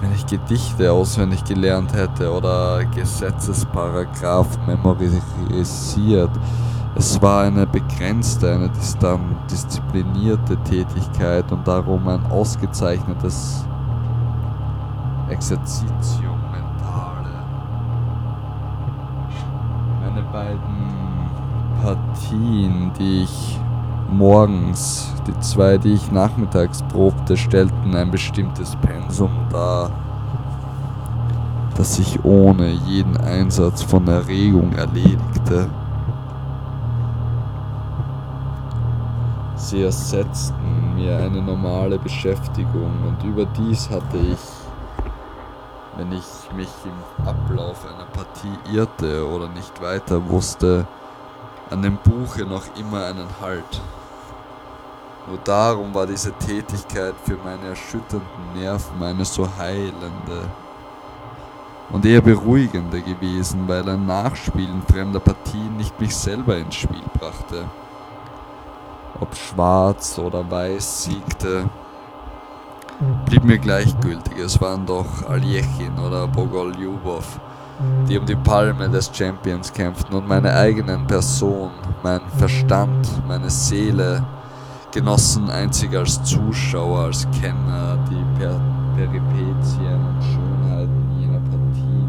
wenn 0.00 0.14
ich 0.14 0.24
Gedichte 0.26 0.90
auswendig 0.90 1.44
gelernt 1.44 1.92
hätte 1.92 2.32
oder 2.32 2.82
Gesetzesparagraphen 2.94 4.66
memorisiert, 4.66 6.30
Es 6.96 7.22
war 7.22 7.44
eine 7.44 7.66
begrenzte, 7.66 8.52
eine 8.52 8.70
disziplinierte 9.50 10.56
Tätigkeit 10.64 11.50
und 11.52 11.66
darum 11.66 12.08
ein 12.08 12.26
ausgezeichnetes 12.26 13.64
Exerzitium 15.28 16.38
mentale. 16.50 17.30
Meine 20.00 20.22
beiden 20.32 21.30
Partien, 21.82 22.92
die 22.98 23.22
ich 23.22 23.60
morgens, 24.10 25.14
die 25.26 25.38
zwei, 25.40 25.78
die 25.78 25.92
ich 25.92 26.10
nachmittags 26.10 26.82
probte, 26.82 27.36
stellten 27.36 27.94
ein 27.94 28.10
bestimmtes 28.10 28.76
Pensum 28.76 29.30
dar, 29.50 29.90
das 31.76 31.96
sich 31.96 32.24
ohne 32.24 32.68
jeden 32.68 33.16
Einsatz 33.16 33.82
von 33.82 34.08
Erregung 34.08 34.72
erledigte. 34.72 35.68
Sie 39.60 39.82
ersetzten 39.82 40.94
mir 40.94 41.18
eine 41.18 41.42
normale 41.42 41.98
Beschäftigung 41.98 42.92
und 43.06 43.22
überdies 43.22 43.90
hatte 43.90 44.16
ich, 44.16 44.38
wenn 45.96 46.10
ich 46.12 46.24
mich 46.56 46.70
im 46.86 47.26
Ablauf 47.26 47.84
einer 47.84 48.06
Partie 48.06 48.74
irrte 48.74 49.28
oder 49.28 49.48
nicht 49.48 49.80
weiter 49.82 50.28
wusste, 50.30 50.86
an 51.68 51.82
dem 51.82 51.98
Buche 51.98 52.46
noch 52.46 52.64
immer 52.74 53.04
einen 53.04 53.28
Halt. 53.40 53.82
Nur 55.28 55.38
darum 55.44 55.94
war 55.94 56.06
diese 56.06 56.32
Tätigkeit 56.32 57.14
für 57.24 57.36
meine 57.44 57.68
erschütternden 57.68 58.54
Nerven 58.54 59.02
eine 59.02 59.26
so 59.26 59.46
heilende 59.58 60.48
und 61.90 62.06
eher 62.06 62.22
beruhigende 62.22 63.02
gewesen, 63.02 63.68
weil 63.68 63.86
ein 63.88 64.06
Nachspielen 64.06 64.82
fremder 64.90 65.20
Partien 65.20 65.76
nicht 65.76 66.00
mich 66.00 66.16
selber 66.16 66.56
ins 66.56 66.76
Spiel 66.76 67.04
brachte. 67.18 67.66
Ob 69.20 69.36
schwarz 69.36 70.18
oder 70.18 70.50
weiß 70.50 71.04
siegte, 71.04 71.68
blieb 73.26 73.44
mir 73.44 73.58
gleichgültig. 73.58 74.38
Es 74.38 74.60
waren 74.60 74.86
doch 74.86 75.28
Aljechin 75.28 75.98
oder 75.98 76.26
Bogoljubov, 76.26 77.38
die 78.08 78.18
um 78.18 78.24
die 78.24 78.36
Palme 78.36 78.88
des 78.88 79.10
Champions 79.12 79.72
kämpften 79.72 80.16
und 80.16 80.26
meine 80.26 80.54
eigenen 80.54 81.06
Person, 81.06 81.70
mein 82.02 82.20
Verstand, 82.38 83.06
meine 83.28 83.50
Seele 83.50 84.24
genossen 84.92 85.50
einzig 85.50 85.94
als 85.94 86.22
Zuschauer, 86.24 87.04
als 87.04 87.26
Kenner 87.40 87.98
die 88.10 88.24
per 88.38 88.58
Peripetien 88.96 90.00
und 90.06 90.22
Schönheiten 90.24 91.20
jener 91.20 91.40
Partien 91.40 92.08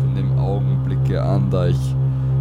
von 0.00 0.14
dem 0.14 0.38
Augenblicke 0.38 1.22
an, 1.22 1.50
da 1.50 1.66
ich 1.66 1.96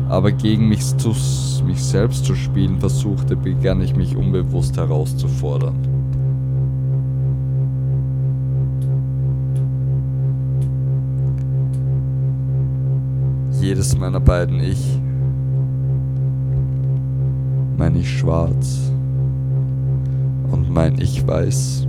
aber 0.09 0.31
gegen 0.31 0.67
mich, 0.67 0.97
zu, 0.97 1.15
mich 1.63 1.83
selbst 1.83 2.25
zu 2.25 2.33
spielen 2.33 2.79
versuchte, 2.79 3.35
begann 3.35 3.79
ich 3.81 3.95
mich 3.95 4.17
unbewusst 4.17 4.75
herauszufordern. 4.75 5.75
Jedes 13.61 13.95
meiner 13.97 14.19
beiden 14.19 14.59
Ich, 14.61 14.99
mein 17.77 17.95
Ich 17.95 18.17
schwarz 18.17 18.91
und 20.51 20.71
mein 20.71 20.99
Ich 20.99 21.27
weiß, 21.27 21.85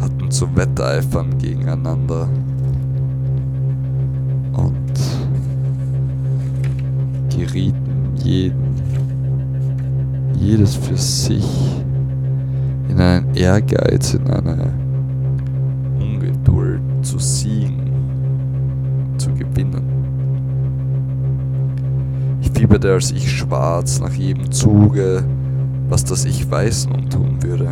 hatten 0.00 0.30
zu 0.30 0.56
wetteifern 0.56 1.36
gegeneinander 1.36 2.28
gerieten 7.38 8.14
jeden, 8.22 8.74
jedes 10.38 10.74
für 10.74 10.96
sich 10.96 11.46
in 12.88 13.00
einen 13.00 13.34
Ehrgeiz, 13.34 14.14
in 14.14 14.26
eine 14.28 14.72
Ungeduld 16.00 16.80
zu 17.02 17.18
siegen, 17.18 17.92
zu 19.18 19.30
gewinnen. 19.34 19.84
Ich 22.40 22.50
fieberte 22.50 22.92
als 22.92 23.12
ich 23.12 23.30
schwarz 23.30 24.00
nach 24.00 24.12
jedem 24.14 24.50
Zuge, 24.50 25.24
was 25.88 26.04
das 26.04 26.24
Ich 26.24 26.50
weiß 26.50 26.88
nun 26.88 27.08
tun 27.08 27.42
würde. 27.42 27.68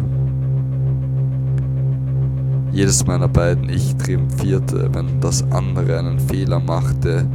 Jedes 2.72 3.06
meiner 3.06 3.28
beiden 3.28 3.68
Ich 3.70 3.96
triumphierte, 3.96 4.90
wenn 4.92 5.20
das 5.20 5.42
andere 5.50 5.98
einen 5.98 6.20
Fehler 6.20 6.60
machte 6.60 7.26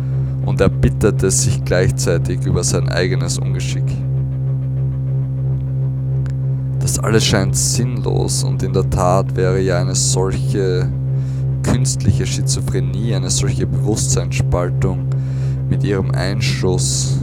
und 0.45 0.61
erbitterte 0.61 1.29
sich 1.31 1.63
gleichzeitig 1.63 2.45
über 2.45 2.63
sein 2.63 2.89
eigenes 2.89 3.37
Ungeschick. 3.37 3.85
Das 6.79 6.97
alles 6.99 7.23
scheint 7.23 7.55
sinnlos 7.55 8.43
und 8.43 8.63
in 8.63 8.73
der 8.73 8.89
Tat 8.89 9.35
wäre 9.35 9.59
ja 9.61 9.79
eine 9.79 9.95
solche 9.95 10.89
künstliche 11.63 12.25
Schizophrenie, 12.25 13.13
eine 13.13 13.29
solche 13.29 13.67
Bewusstseinsspaltung 13.67 15.05
mit 15.69 15.83
ihrem 15.83 16.11
Einschuss 16.11 17.19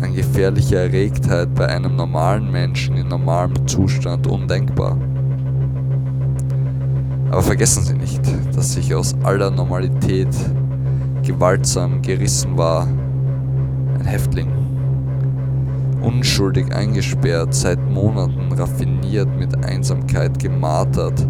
an 0.00 0.14
gefährlicher 0.14 0.78
Erregtheit 0.78 1.54
bei 1.54 1.66
einem 1.66 1.96
normalen 1.96 2.50
Menschen 2.50 2.96
in 2.96 3.08
normalem 3.08 3.66
Zustand 3.66 4.26
undenkbar. 4.26 4.96
Aber 7.30 7.42
vergessen 7.42 7.84
Sie 7.84 7.94
nicht, 7.94 8.22
dass 8.54 8.76
ich 8.76 8.94
aus 8.94 9.14
aller 9.22 9.50
Normalität 9.50 10.28
gewaltsam 11.22 12.02
gerissen 12.02 12.56
war. 12.56 12.86
Ein 13.98 14.04
Häftling. 14.04 14.48
Unschuldig 16.00 16.74
eingesperrt, 16.74 17.54
seit 17.54 17.78
Monaten 17.90 18.52
raffiniert 18.52 19.28
mit 19.38 19.64
Einsamkeit 19.64 20.38
gemartert. 20.38 21.26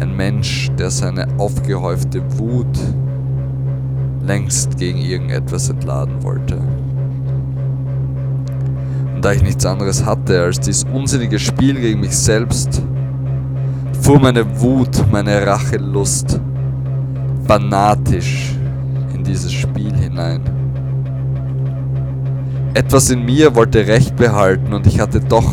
Ein 0.00 0.16
Mensch, 0.16 0.70
der 0.78 0.90
seine 0.90 1.26
aufgehäufte 1.38 2.22
Wut 2.38 2.78
längst 4.26 4.76
gegen 4.78 4.98
irgendetwas 4.98 5.70
entladen 5.70 6.22
wollte. 6.22 6.58
Und 9.14 9.24
da 9.24 9.32
ich 9.32 9.42
nichts 9.42 9.66
anderes 9.66 10.04
hatte 10.04 10.42
als 10.42 10.60
dieses 10.60 10.84
unsinnige 10.84 11.38
Spiel 11.38 11.80
gegen 11.80 12.00
mich 12.00 12.16
selbst, 12.16 12.82
fuhr 14.00 14.20
meine 14.20 14.60
Wut, 14.60 15.04
meine 15.10 15.46
Rachelust 15.46 16.40
fanatisch 17.46 18.54
dieses 19.30 19.52
Spiel 19.52 19.94
hinein. 19.94 20.42
Etwas 22.74 23.10
in 23.10 23.24
mir 23.24 23.54
wollte 23.54 23.86
Recht 23.86 24.16
behalten 24.16 24.72
und 24.72 24.86
ich 24.86 24.98
hatte 25.00 25.20
doch 25.20 25.52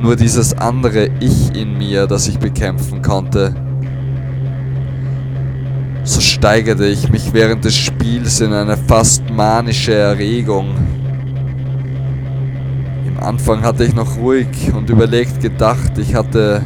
nur 0.00 0.16
dieses 0.16 0.56
andere 0.56 1.10
Ich 1.20 1.54
in 1.54 1.76
mir, 1.76 2.06
das 2.06 2.26
ich 2.26 2.38
bekämpfen 2.38 3.02
konnte. 3.02 3.54
So 6.04 6.20
steigerte 6.20 6.86
ich 6.86 7.10
mich 7.10 7.34
während 7.34 7.64
des 7.64 7.76
Spiels 7.76 8.40
in 8.40 8.54
eine 8.54 8.78
fast 8.78 9.28
manische 9.30 9.92
Erregung. 9.92 10.74
Im 13.06 13.22
Anfang 13.22 13.62
hatte 13.62 13.84
ich 13.84 13.94
noch 13.94 14.16
ruhig 14.16 14.72
und 14.74 14.88
überlegt 14.88 15.40
gedacht, 15.40 15.98
ich 15.98 16.14
hatte 16.14 16.62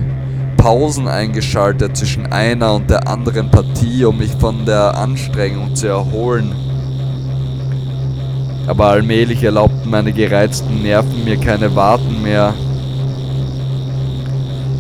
Pausen 0.64 1.08
eingeschaltet 1.08 1.94
zwischen 1.94 2.32
einer 2.32 2.72
und 2.72 2.88
der 2.88 3.06
anderen 3.06 3.50
Partie, 3.50 4.02
um 4.06 4.16
mich 4.16 4.30
von 4.30 4.64
der 4.64 4.96
Anstrengung 4.96 5.74
zu 5.74 5.88
erholen. 5.88 6.54
Aber 8.66 8.86
allmählich 8.86 9.42
erlaubten 9.42 9.90
meine 9.90 10.10
gereizten 10.10 10.82
Nerven 10.82 11.22
mir 11.22 11.36
keine 11.36 11.76
Warten 11.76 12.22
mehr. 12.22 12.54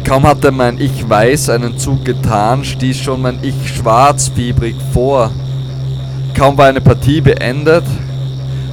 Kaum 0.04 0.22
hatte 0.22 0.52
mein 0.52 0.80
Ich 0.80 1.06
weiß 1.06 1.50
einen 1.50 1.76
Zug 1.76 2.02
getan, 2.02 2.64
stieß 2.64 2.96
schon 3.00 3.20
mein 3.20 3.40
Ich 3.42 3.68
schwarzfiebrig 3.68 4.76
vor. 4.94 5.32
Kaum 6.32 6.56
war 6.56 6.68
eine 6.68 6.80
Partie 6.80 7.20
beendet, 7.20 7.84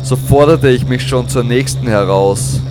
so 0.01 0.15
forderte 0.15 0.69
ich 0.69 0.87
mich 0.87 1.05
schon 1.05 1.27
zur 1.27 1.43
nächsten 1.43 1.87
heraus. 1.87 2.61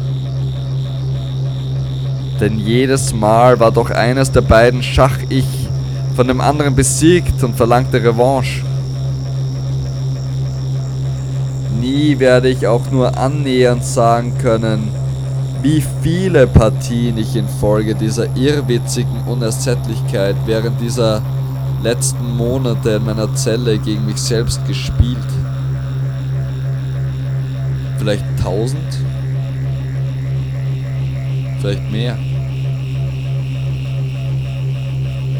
Denn 2.40 2.58
jedes 2.58 3.12
Mal 3.12 3.60
war 3.60 3.70
doch 3.70 3.90
eines 3.90 4.32
der 4.32 4.40
beiden 4.40 4.82
Schach-Ich 4.82 5.68
von 6.16 6.26
dem 6.26 6.40
anderen 6.40 6.74
besiegt 6.74 7.42
und 7.44 7.54
verlangte 7.54 8.02
Revanche. 8.02 8.62
Nie 11.78 12.18
werde 12.18 12.48
ich 12.48 12.66
auch 12.66 12.90
nur 12.90 13.16
annähernd 13.16 13.84
sagen 13.84 14.36
können, 14.38 14.88
wie 15.62 15.82
viele 16.02 16.46
Partien 16.46 17.18
ich 17.18 17.36
infolge 17.36 17.94
dieser 17.94 18.34
irrwitzigen 18.34 19.22
Unersättlichkeit 19.26 20.36
während 20.46 20.80
dieser 20.80 21.20
letzten 21.82 22.36
Monate 22.36 22.92
in 22.92 23.04
meiner 23.04 23.34
Zelle 23.34 23.78
gegen 23.78 24.06
mich 24.06 24.20
selbst 24.20 24.66
gespielt. 24.66 25.18
Vielleicht 27.98 28.24
tausend? 28.42 28.98
Vielleicht 31.60 31.90
mehr. 31.90 32.16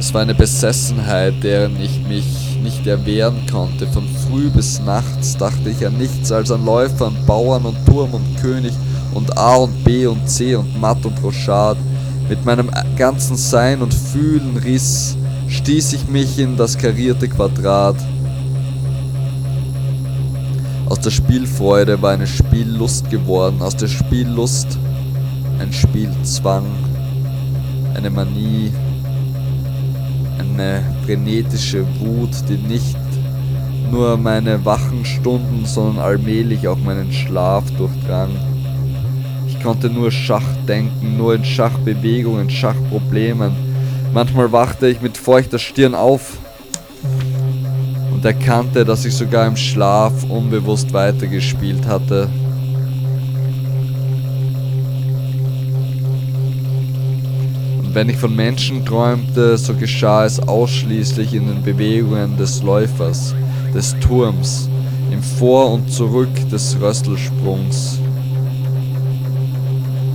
Es 0.00 0.14
war 0.14 0.22
eine 0.22 0.34
Besessenheit, 0.34 1.34
deren 1.42 1.78
ich 1.78 2.00
mich 2.08 2.56
nicht 2.62 2.86
erwehren 2.86 3.44
konnte. 3.52 3.86
Von 3.86 4.08
früh 4.08 4.48
bis 4.48 4.80
nachts 4.80 5.36
dachte 5.36 5.68
ich 5.68 5.86
an 5.86 5.98
nichts 5.98 6.32
als 6.32 6.50
an 6.50 6.64
Läufer 6.64 7.08
und 7.08 7.26
Bauern 7.26 7.66
und 7.66 7.76
Turm 7.84 8.14
und 8.14 8.40
König 8.40 8.72
und 9.12 9.36
A 9.36 9.56
und 9.56 9.84
B 9.84 10.06
und 10.06 10.26
C 10.26 10.54
und 10.54 10.80
Matt 10.80 11.04
und 11.04 11.22
Rochard. 11.22 11.76
Mit 12.30 12.42
meinem 12.46 12.70
ganzen 12.96 13.36
Sein 13.36 13.82
und 13.82 13.92
Fühlen 13.92 14.56
riss, 14.56 15.18
stieß 15.48 15.92
ich 15.92 16.08
mich 16.08 16.38
in 16.38 16.56
das 16.56 16.78
karierte 16.78 17.28
Quadrat. 17.28 17.96
Aus 20.86 21.00
der 21.00 21.10
Spielfreude 21.10 22.00
war 22.00 22.12
eine 22.12 22.26
Spiellust 22.26 23.10
geworden, 23.10 23.60
aus 23.60 23.76
der 23.76 23.88
Spiellust 23.88 24.78
ein 25.58 25.74
Spielzwang, 25.74 26.64
eine 27.94 28.08
Manie, 28.08 28.72
eine 30.40 30.82
frenetische 31.04 31.84
Wut, 32.00 32.30
die 32.48 32.56
nicht 32.56 32.96
nur 33.90 34.16
meine 34.16 34.64
wachen 34.64 35.04
Stunden, 35.04 35.64
sondern 35.66 36.04
allmählich 36.04 36.68
auch 36.68 36.78
meinen 36.78 37.12
Schlaf 37.12 37.64
durchdrang. 37.76 38.30
Ich 39.48 39.62
konnte 39.62 39.90
nur 39.90 40.10
Schach 40.10 40.44
denken, 40.66 41.16
nur 41.16 41.34
in 41.34 41.44
Schachbewegungen, 41.44 42.48
Schachproblemen. 42.48 43.52
Manchmal 44.14 44.50
wachte 44.52 44.88
ich 44.88 45.00
mit 45.00 45.16
feuchter 45.16 45.58
Stirn 45.58 45.94
auf 45.94 46.38
und 48.12 48.24
erkannte, 48.24 48.84
dass 48.84 49.04
ich 49.04 49.14
sogar 49.14 49.46
im 49.46 49.56
Schlaf 49.56 50.12
unbewusst 50.28 50.92
weitergespielt 50.92 51.86
hatte. 51.86 52.28
Wenn 57.92 58.08
ich 58.08 58.16
von 58.16 58.34
Menschen 58.34 58.84
träumte, 58.84 59.58
so 59.58 59.74
geschah 59.74 60.24
es 60.24 60.40
ausschließlich 60.40 61.34
in 61.34 61.48
den 61.48 61.62
Bewegungen 61.62 62.36
des 62.36 62.62
Läufers, 62.62 63.34
des 63.74 63.96
Turms, 64.00 64.68
im 65.10 65.22
Vor 65.22 65.72
und 65.72 65.90
Zurück 65.90 66.28
des 66.50 66.76
Rösselsprungs. 66.80 67.98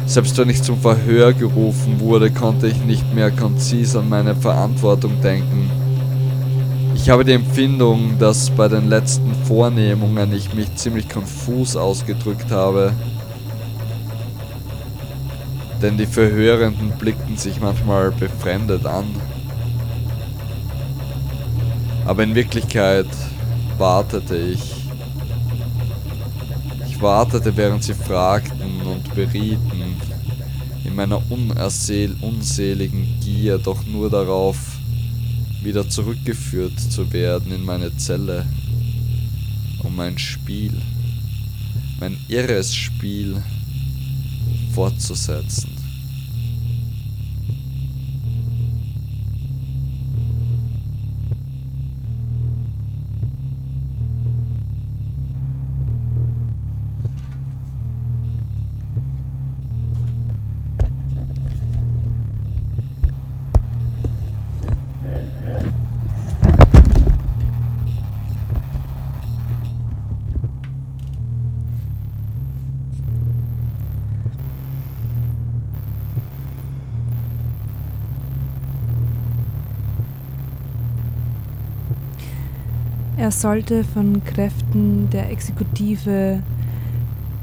Selbst 0.06 0.38
wenn 0.38 0.50
ich 0.50 0.62
zum 0.62 0.80
Verhör 0.80 1.34
gerufen 1.34 2.00
wurde, 2.00 2.32
konnte 2.32 2.68
ich 2.68 2.78
nicht 2.86 3.14
mehr 3.14 3.32
konzis 3.32 3.96
an 3.96 4.08
meine 4.08 4.36
Verantwortung 4.36 5.20
denken. 5.22 5.70
Ich 6.96 7.10
habe 7.10 7.26
die 7.26 7.34
Empfindung, 7.34 8.18
dass 8.20 8.50
bei 8.52 8.68
den 8.68 8.88
letzten 8.88 9.34
Vornehmungen 9.46 10.34
ich 10.34 10.54
mich 10.54 10.74
ziemlich 10.76 11.10
konfus 11.10 11.76
ausgedrückt 11.76 12.52
habe. 12.52 12.94
Denn 15.82 15.98
die 15.98 16.06
Verhörenden 16.06 16.92
blickten 16.98 17.38
sich 17.38 17.60
manchmal 17.60 18.12
befremdet 18.12 18.86
an. 18.86 19.06
Aber 22.06 22.24
in 22.24 22.36
Wirklichkeit 22.36 23.08
wartete 23.78 24.38
ich. 24.38 24.74
Ich 26.88 27.02
wartete, 27.02 27.56
während 27.58 27.84
sie 27.84 27.94
fragten 27.94 28.82
und 28.84 29.14
berieten, 29.16 29.98
in 30.86 30.96
meiner 30.96 31.22
unerseel 31.30 32.16
unseligen 32.22 33.20
Gier 33.20 33.58
doch 33.58 33.86
nur 33.86 34.10
darauf, 34.10 34.58
wieder 35.62 35.90
zurückgeführt 35.90 36.80
zu 36.80 37.12
werden 37.12 37.52
in 37.52 37.66
meine 37.66 37.98
Zelle, 37.98 38.46
um 39.84 39.96
mein 39.96 40.18
Spiel, 40.18 40.74
mein 42.00 42.18
irres 42.30 42.74
Spiel 42.74 43.42
fortzusetzen. 44.76 45.75
Er 83.26 83.32
sollte 83.32 83.84
von 83.84 84.24
Kräften 84.24 85.10
der 85.10 85.32
Exekutive 85.32 86.44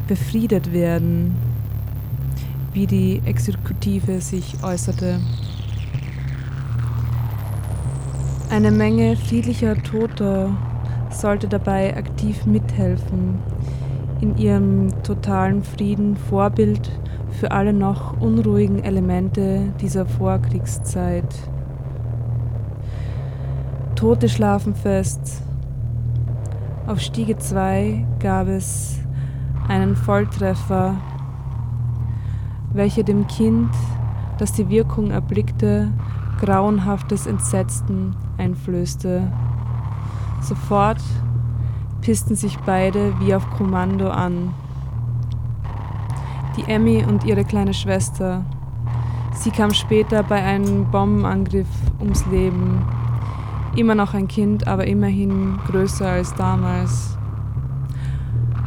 befriedet 0.07 0.73
werden, 0.73 1.35
wie 2.73 2.87
die 2.87 3.21
Exekutive 3.25 4.21
sich 4.21 4.63
äußerte. 4.63 5.19
Eine 8.49 8.71
Menge 8.71 9.17
friedlicher 9.17 9.75
Toter 9.83 10.57
sollte 11.11 11.49
dabei 11.49 11.97
aktiv 11.97 12.47
mithelfen, 12.47 13.41
in 14.21 14.39
ihrem 14.39 15.03
totalen 15.03 15.65
Frieden 15.65 16.17
Vorbild 16.17 16.93
für 17.41 17.51
alle 17.51 17.73
noch 17.73 18.21
unruhigen 18.21 18.85
Elemente 18.85 19.73
dieser 19.81 20.07
Vorkriegszeit. 20.07 21.35
Tote 23.97 24.29
schlafen 24.29 24.77
fest, 24.77 25.43
auf 26.87 27.01
Stiege 27.01 27.39
2 27.39 28.07
gab 28.19 28.49
es 28.49 28.99
einen 29.69 29.95
Volltreffer, 29.97 30.97
welcher 32.73 33.03
dem 33.03 33.27
Kind, 33.27 33.71
das 34.39 34.53
die 34.53 34.69
Wirkung 34.69 35.11
erblickte, 35.11 35.93
grauenhaftes 36.41 37.27
Entsetzen 37.27 38.17
einflößte. 38.37 39.33
Sofort 40.41 41.01
pissten 42.01 42.35
sich 42.35 42.59
beide 42.61 43.19
wie 43.21 43.35
auf 43.35 43.49
Kommando 43.51 44.11
an. 44.11 44.53
Die 46.57 46.71
Emmy 46.71 47.05
und 47.05 47.25
ihre 47.25 47.45
kleine 47.45 47.75
Schwester. 47.75 48.45
Sie 49.35 49.51
kam 49.51 49.73
später 49.73 50.23
bei 50.23 50.43
einem 50.43 50.91
Bombenangriff 50.91 51.69
ums 52.01 52.27
Leben. 52.27 52.85
Immer 53.75 53.95
noch 53.95 54.13
ein 54.13 54.29
Kind, 54.29 54.67
aber 54.67 54.87
immerhin 54.87 55.59
größer 55.67 56.07
als 56.07 56.35
damals. 56.35 57.17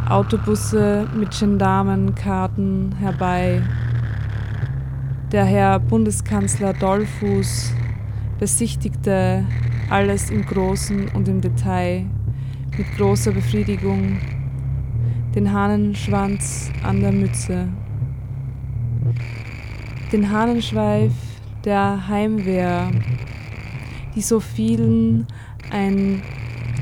Autobusse 0.10 1.08
mit 1.16 1.30
Gendarmenkarten 1.38 2.96
herbei. 3.00 3.62
Der 5.32 5.46
Herr 5.46 5.80
Bundeskanzler 5.80 6.74
Dollfuß 6.74 7.74
besichtigte 8.40 9.46
alles 9.92 10.32
im 10.32 10.44
Großen 10.44 11.10
und 11.10 11.28
im 11.28 11.40
Detail 11.40 12.06
mit 12.76 12.88
großer 12.98 13.32
Befriedigung, 13.32 14.18
den 15.36 15.52
Hahnenschwanz 15.52 16.72
an 16.84 17.02
der 17.02 17.12
Mütze, 17.12 17.68
den 20.12 20.32
Hahnenschweif 20.32 21.14
der 21.64 22.08
Heimwehr 22.08 22.90
die 24.16 24.22
so 24.22 24.40
vielen 24.40 25.28
ein 25.72 26.22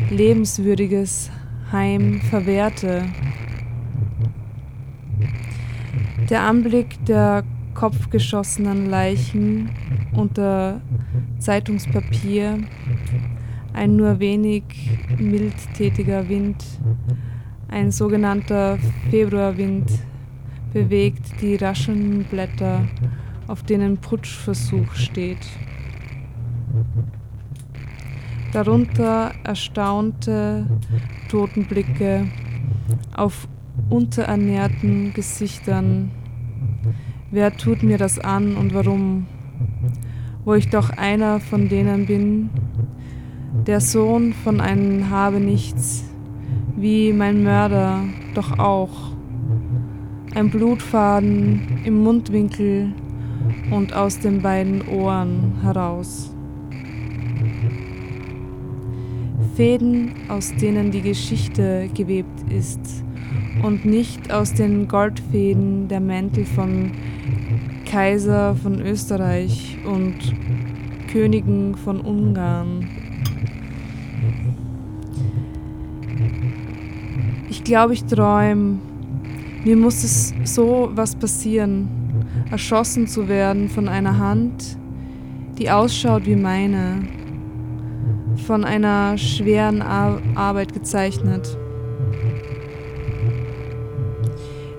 lebenswürdiges 0.09 1.31
Heim 1.71 2.21
verwehrte. 2.21 3.05
Der 6.29 6.41
Anblick 6.41 7.03
der 7.05 7.43
kopfgeschossenen 7.73 8.89
Leichen 8.89 9.71
unter 10.13 10.81
Zeitungspapier, 11.39 12.59
ein 13.73 13.95
nur 13.95 14.19
wenig 14.19 14.63
mildtätiger 15.17 16.29
Wind, 16.29 16.63
ein 17.67 17.91
sogenannter 17.91 18.77
Februarwind, 19.09 19.91
bewegt 20.71 21.41
die 21.41 21.55
raschelnden 21.55 22.25
Blätter, 22.25 22.87
auf 23.47 23.63
denen 23.63 23.97
Putschversuch 23.97 24.93
steht 24.93 25.45
darunter 28.53 29.31
erstaunte 29.43 30.67
Totenblicke 31.29 32.27
auf 33.15 33.47
unterernährten 33.89 35.11
Gesichtern. 35.13 36.11
Wer 37.31 37.57
tut 37.57 37.81
mir 37.81 37.97
das 37.97 38.19
an 38.19 38.55
und 38.55 38.73
warum? 38.73 39.25
Wo 40.45 40.53
ich 40.53 40.69
doch 40.69 40.91
einer 40.91 41.39
von 41.39 41.67
denen 41.67 42.05
bin, 42.05 42.49
der 43.65 43.81
Sohn 43.81 44.33
von 44.33 44.61
einem 44.61 45.09
Habenichts, 45.09 46.03
wie 46.75 47.11
mein 47.11 47.43
Mörder 47.43 48.01
doch 48.35 48.59
auch. 48.59 49.13
Ein 50.35 50.49
Blutfaden 50.49 51.81
im 51.85 52.03
Mundwinkel 52.03 52.93
und 53.71 53.93
aus 53.93 54.19
den 54.19 54.41
beiden 54.41 54.87
Ohren 54.87 55.53
heraus. 55.61 56.32
Fäden, 59.55 60.13
aus 60.29 60.53
denen 60.55 60.91
die 60.91 61.01
Geschichte 61.01 61.89
gewebt 61.93 62.51
ist 62.51 63.03
und 63.61 63.85
nicht 63.85 64.33
aus 64.33 64.53
den 64.53 64.87
Goldfäden 64.87 65.87
der 65.87 65.99
Mäntel 65.99 66.45
von 66.45 66.91
Kaiser 67.85 68.55
von 68.55 68.81
Österreich 68.81 69.77
und 69.85 70.15
Königen 71.11 71.75
von 71.75 72.01
Ungarn. 72.01 72.89
Ich 77.49 77.63
glaube, 77.63 77.93
ich 77.93 78.03
träume. 78.05 78.79
Mir 79.63 79.77
muss 79.77 80.03
es 80.03 80.33
so 80.43 80.89
was 80.95 81.15
passieren, 81.15 81.87
erschossen 82.49 83.07
zu 83.07 83.27
werden 83.27 83.69
von 83.69 83.87
einer 83.87 84.17
Hand, 84.17 84.77
die 85.59 85.69
ausschaut 85.69 86.25
wie 86.25 86.35
meine, 86.35 87.03
von 88.37 88.63
einer 88.63 89.17
schweren 89.17 89.81
Ar 89.81 90.21
Arbeit 90.35 90.73
gezeichnet. 90.73 91.57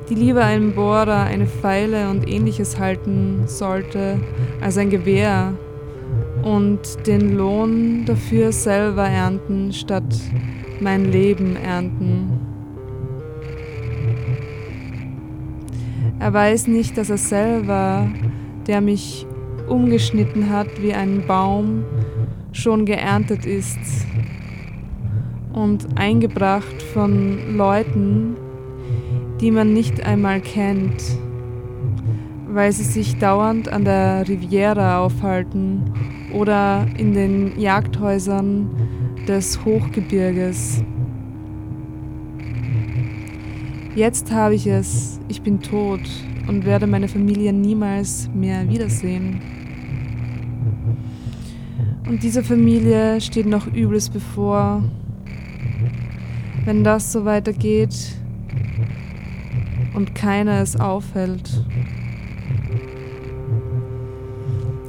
Die 0.08 0.14
lieber 0.14 0.44
einen 0.44 0.74
Bohrer, 0.74 1.22
eine 1.22 1.46
Pfeile 1.46 2.10
und 2.10 2.28
ähnliches 2.28 2.78
halten 2.78 3.44
sollte 3.46 4.20
als 4.60 4.76
ein 4.76 4.90
Gewehr 4.90 5.54
und 6.42 7.06
den 7.06 7.36
Lohn 7.36 8.04
dafür 8.04 8.52
selber 8.52 9.08
ernten 9.08 9.72
statt 9.72 10.04
mein 10.80 11.10
Leben 11.10 11.56
ernten. 11.56 12.38
Er 16.18 16.32
weiß 16.32 16.68
nicht, 16.68 16.96
dass 16.96 17.10
er 17.10 17.18
selber, 17.18 18.08
der 18.66 18.80
mich 18.80 19.26
umgeschnitten 19.68 20.50
hat 20.50 20.68
wie 20.80 20.92
ein 20.92 21.26
Baum, 21.26 21.84
schon 22.54 22.86
geerntet 22.86 23.44
ist 23.44 23.78
und 25.52 25.98
eingebracht 25.98 26.82
von 26.94 27.56
Leuten, 27.56 28.36
die 29.40 29.50
man 29.50 29.72
nicht 29.72 30.04
einmal 30.06 30.40
kennt, 30.40 31.02
weil 32.48 32.72
sie 32.72 32.84
sich 32.84 33.18
dauernd 33.18 33.68
an 33.68 33.84
der 33.84 34.26
Riviera 34.26 35.00
aufhalten 35.00 35.92
oder 36.32 36.86
in 36.96 37.12
den 37.12 37.58
Jagdhäusern 37.58 38.70
des 39.28 39.64
Hochgebirges. 39.64 40.82
Jetzt 43.96 44.32
habe 44.32 44.54
ich 44.54 44.66
es, 44.66 45.20
ich 45.28 45.42
bin 45.42 45.60
tot 45.60 46.00
und 46.48 46.64
werde 46.64 46.86
meine 46.86 47.08
Familie 47.08 47.52
niemals 47.52 48.30
mehr 48.34 48.68
wiedersehen. 48.68 49.40
Und 52.06 52.22
dieser 52.22 52.44
Familie 52.44 53.20
steht 53.20 53.46
noch 53.46 53.66
Übles 53.66 54.10
bevor. 54.10 54.82
Wenn 56.64 56.84
das 56.84 57.12
so 57.12 57.24
weitergeht 57.24 57.94
und 59.94 60.14
keiner 60.14 60.60
es 60.60 60.78
aufhält. 60.78 61.50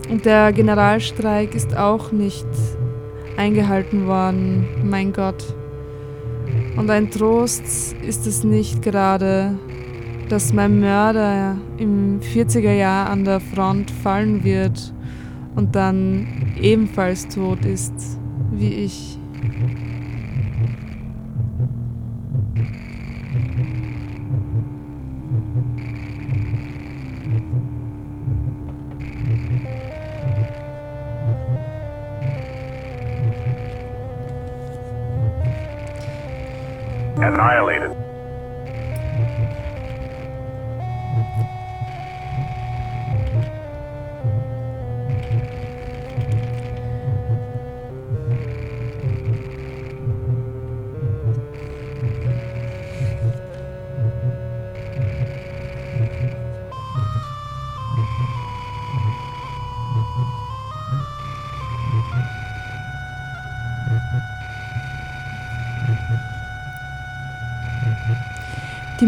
Und 0.10 0.26
der 0.26 0.52
Generalstreik 0.52 1.56
ist 1.56 1.76
auch 1.76 2.12
nicht 2.12 2.46
eingehalten 3.38 4.08
worden, 4.08 4.66
mein 4.84 5.14
Gott. 5.14 5.56
Und 6.76 6.90
ein 6.90 7.10
Trost 7.12 7.96
ist 8.06 8.28
es 8.28 8.44
nicht 8.44 8.82
gerade, 8.82 9.58
dass 10.28 10.54
mein 10.54 10.80
Mörder 10.80 11.58
im 11.78 12.20
40er 12.20 12.74
Jahr 12.74 13.10
an 13.10 13.24
der 13.24 13.40
Front 13.40 13.92
fallen 13.92 14.44
wird 14.44 14.94
und 15.56 15.76
dann 15.76 16.28
ebenfalls 16.62 17.28
tot 17.28 17.66
ist 17.66 17.94
wie 18.52 18.74
ich. 18.86 19.18
Annihilated. 37.18 37.95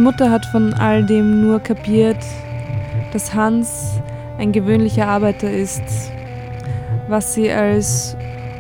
Mutter 0.08 0.32
hat 0.32 0.46
von 0.46 0.74
all 0.74 1.06
dem 1.06 1.42
nur 1.42 1.60
kapiert, 1.60 2.24
dass 3.12 3.34
Hans 3.34 4.00
ein 4.38 4.54
gewöhnlicher 4.54 5.06
Arbeiter 5.06 5.52
ist, 5.52 5.84
was 7.10 7.34
sie 7.34 7.52
als 7.52 8.16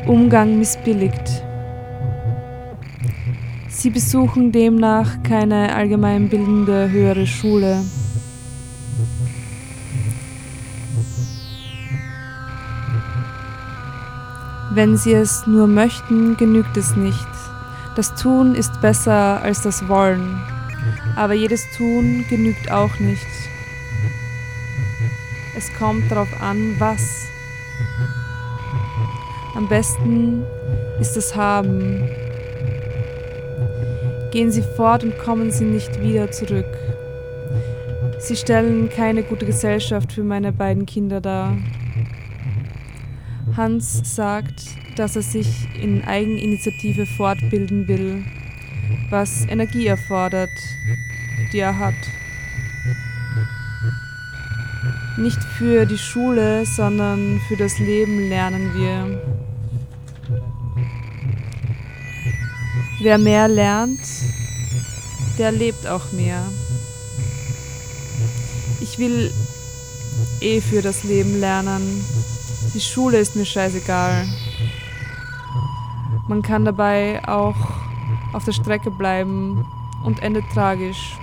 Umgang 0.05 0.59
missbilligt. 0.59 1.41
Sie 3.69 3.89
besuchen 3.89 4.51
demnach 4.51 5.23
keine 5.23 5.73
allgemeinbildende 5.73 6.91
höhere 6.91 7.25
Schule. 7.25 7.77
Wenn 14.73 14.97
sie 14.97 15.13
es 15.13 15.47
nur 15.47 15.67
möchten, 15.67 16.35
genügt 16.35 16.75
es 16.75 16.97
nicht. 16.97 17.29
Das 17.95 18.15
Tun 18.15 18.53
ist 18.53 18.81
besser 18.81 19.41
als 19.41 19.61
das 19.61 19.87
Wollen, 19.87 20.41
aber 21.17 21.33
jedes 21.33 21.69
Tun 21.71 22.25
genügt 22.29 22.71
auch 22.71 22.99
nicht. 22.99 23.25
Es 25.57 25.73
kommt 25.73 26.11
darauf 26.11 26.29
an, 26.39 26.75
was. 26.77 27.25
Am 29.55 29.67
besten 29.67 30.43
ist 30.99 31.17
das 31.17 31.35
Haben. 31.35 32.07
Gehen 34.31 34.51
Sie 34.51 34.61
fort 34.61 35.03
und 35.03 35.17
kommen 35.17 35.49
Sie 35.49 35.65
nicht 35.65 35.99
wieder 35.99 36.29
zurück. 36.29 36.67
Sie 38.19 38.35
stellen 38.35 38.89
keine 38.89 39.23
gute 39.23 39.47
Gesellschaft 39.47 40.11
für 40.11 40.23
meine 40.23 40.51
beiden 40.51 40.85
Kinder 40.85 41.19
dar. 41.19 41.57
Hans 43.55 44.15
sagt, 44.15 44.65
dass 44.95 45.15
er 45.15 45.23
sich 45.23 45.67
in 45.81 46.03
Eigeninitiative 46.03 47.07
fortbilden 47.07 47.87
will, 47.87 48.23
was 49.09 49.45
Energie 49.47 49.87
erfordert, 49.87 50.51
die 51.51 51.59
er 51.59 51.77
hat. 51.77 51.95
Nicht 55.17 55.43
für 55.57 55.85
die 55.85 55.97
Schule, 55.97 56.65
sondern 56.65 57.39
für 57.47 57.55
das 57.55 57.79
Leben 57.79 58.29
lernen 58.29 58.73
wir. 58.75 59.21
Wer 63.01 63.17
mehr 63.17 63.47
lernt, 63.47 63.99
der 65.37 65.51
lebt 65.51 65.87
auch 65.87 66.11
mehr. 66.11 66.43
Ich 68.81 68.99
will 68.99 69.31
eh 70.41 70.61
für 70.61 70.81
das 70.81 71.03
Leben 71.03 71.39
lernen. 71.39 72.03
Die 72.73 72.81
Schule 72.81 73.17
ist 73.17 73.35
mir 73.35 73.45
scheißegal. 73.45 74.27
Man 76.27 76.41
kann 76.41 76.65
dabei 76.65 77.21
auch 77.27 77.86
auf 78.33 78.45
der 78.45 78.51
Strecke 78.51 78.91
bleiben 78.91 79.65
und 80.03 80.21
endet 80.21 80.49
tragisch. 80.53 81.17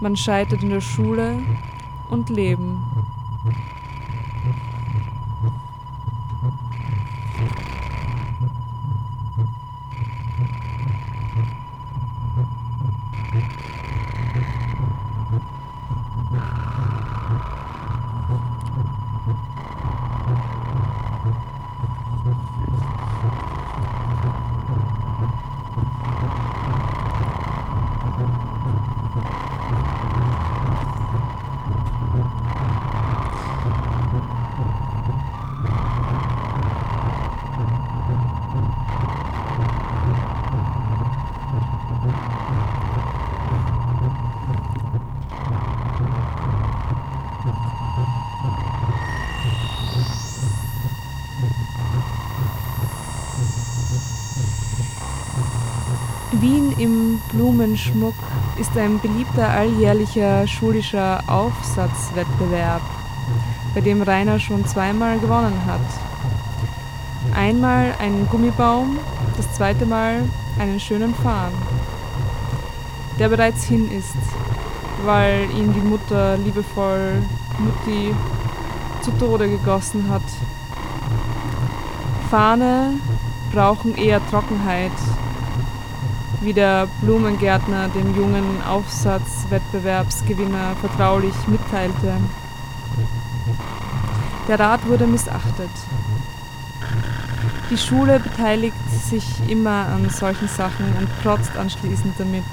Man 0.00 0.16
scheitert 0.16 0.62
in 0.62 0.70
der 0.70 0.80
Schule 0.80 1.42
und 2.10 2.28
Leben. 2.30 2.82
Blumenschmuck 57.84 58.14
ist 58.58 58.76
ein 58.76 58.98
beliebter 59.00 59.48
alljährlicher 59.48 60.46
schulischer 60.46 61.22
Aufsatzwettbewerb, 61.26 62.82
bei 63.74 63.80
dem 63.80 64.02
Rainer 64.02 64.38
schon 64.38 64.66
zweimal 64.66 65.18
gewonnen 65.18 65.60
hat. 65.66 65.80
Einmal 67.34 67.94
einen 67.98 68.28
Gummibaum, 68.28 68.98
das 69.36 69.52
zweite 69.54 69.86
Mal 69.86 70.22
einen 70.58 70.80
schönen 70.80 71.14
Farn, 71.14 71.52
der 73.18 73.28
bereits 73.28 73.64
hin 73.64 73.90
ist, 73.90 74.16
weil 75.04 75.50
ihn 75.50 75.72
die 75.74 75.86
Mutter 75.86 76.36
liebevoll 76.38 77.22
Mutti 77.58 78.14
zu 79.02 79.10
Tode 79.12 79.48
gegossen 79.48 80.08
hat. 80.08 80.22
Fahne 82.30 82.94
brauchen 83.52 83.96
eher 83.96 84.20
Trockenheit, 84.30 84.92
wie 86.44 86.52
der 86.52 86.86
Blumengärtner 87.00 87.88
dem 87.88 88.14
jungen 88.14 88.62
Aufsatzwettbewerbsgewinner 88.66 90.76
vertraulich 90.80 91.34
mitteilte. 91.46 92.12
Der 94.46 94.60
Rat 94.60 94.86
wurde 94.86 95.06
missachtet. 95.06 95.70
Die 97.70 97.78
Schule 97.78 98.20
beteiligt 98.20 98.76
sich 98.90 99.24
immer 99.48 99.88
an 99.88 100.10
solchen 100.10 100.48
Sachen 100.48 100.84
und 100.98 101.08
protzt 101.22 101.56
anschließend 101.56 102.12
damit. 102.18 102.44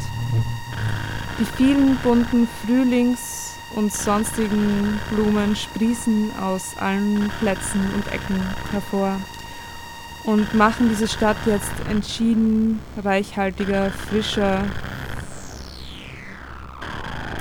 Die 1.39 1.45
vielen 1.45 1.97
bunten 1.97 2.47
Frühlings- 2.65 3.57
und 3.75 3.93
sonstigen 3.93 4.99
Blumen 5.09 5.55
sprießen 5.55 6.31
aus 6.39 6.77
allen 6.77 7.29
Plätzen 7.39 7.81
und 7.93 8.07
Ecken 8.11 8.41
hervor 8.71 9.19
und 10.26 10.53
machen 10.53 10.89
diese 10.89 11.07
Stadt 11.07 11.38
jetzt 11.45 11.72
entschieden 11.89 12.80
reichhaltiger, 13.03 13.89
frischer. 13.89 14.63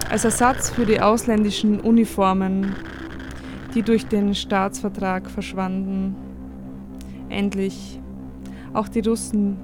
Als 0.08 0.24
Ersatz 0.24 0.70
für 0.70 0.86
die 0.86 1.00
ausländischen 1.00 1.80
Uniformen, 1.80 2.74
die 3.74 3.82
durch 3.82 4.06
den 4.06 4.34
Staatsvertrag 4.34 5.30
verschwanden. 5.30 6.16
Endlich. 7.28 8.00
Auch 8.72 8.88
die 8.88 9.00
Russen 9.00 9.56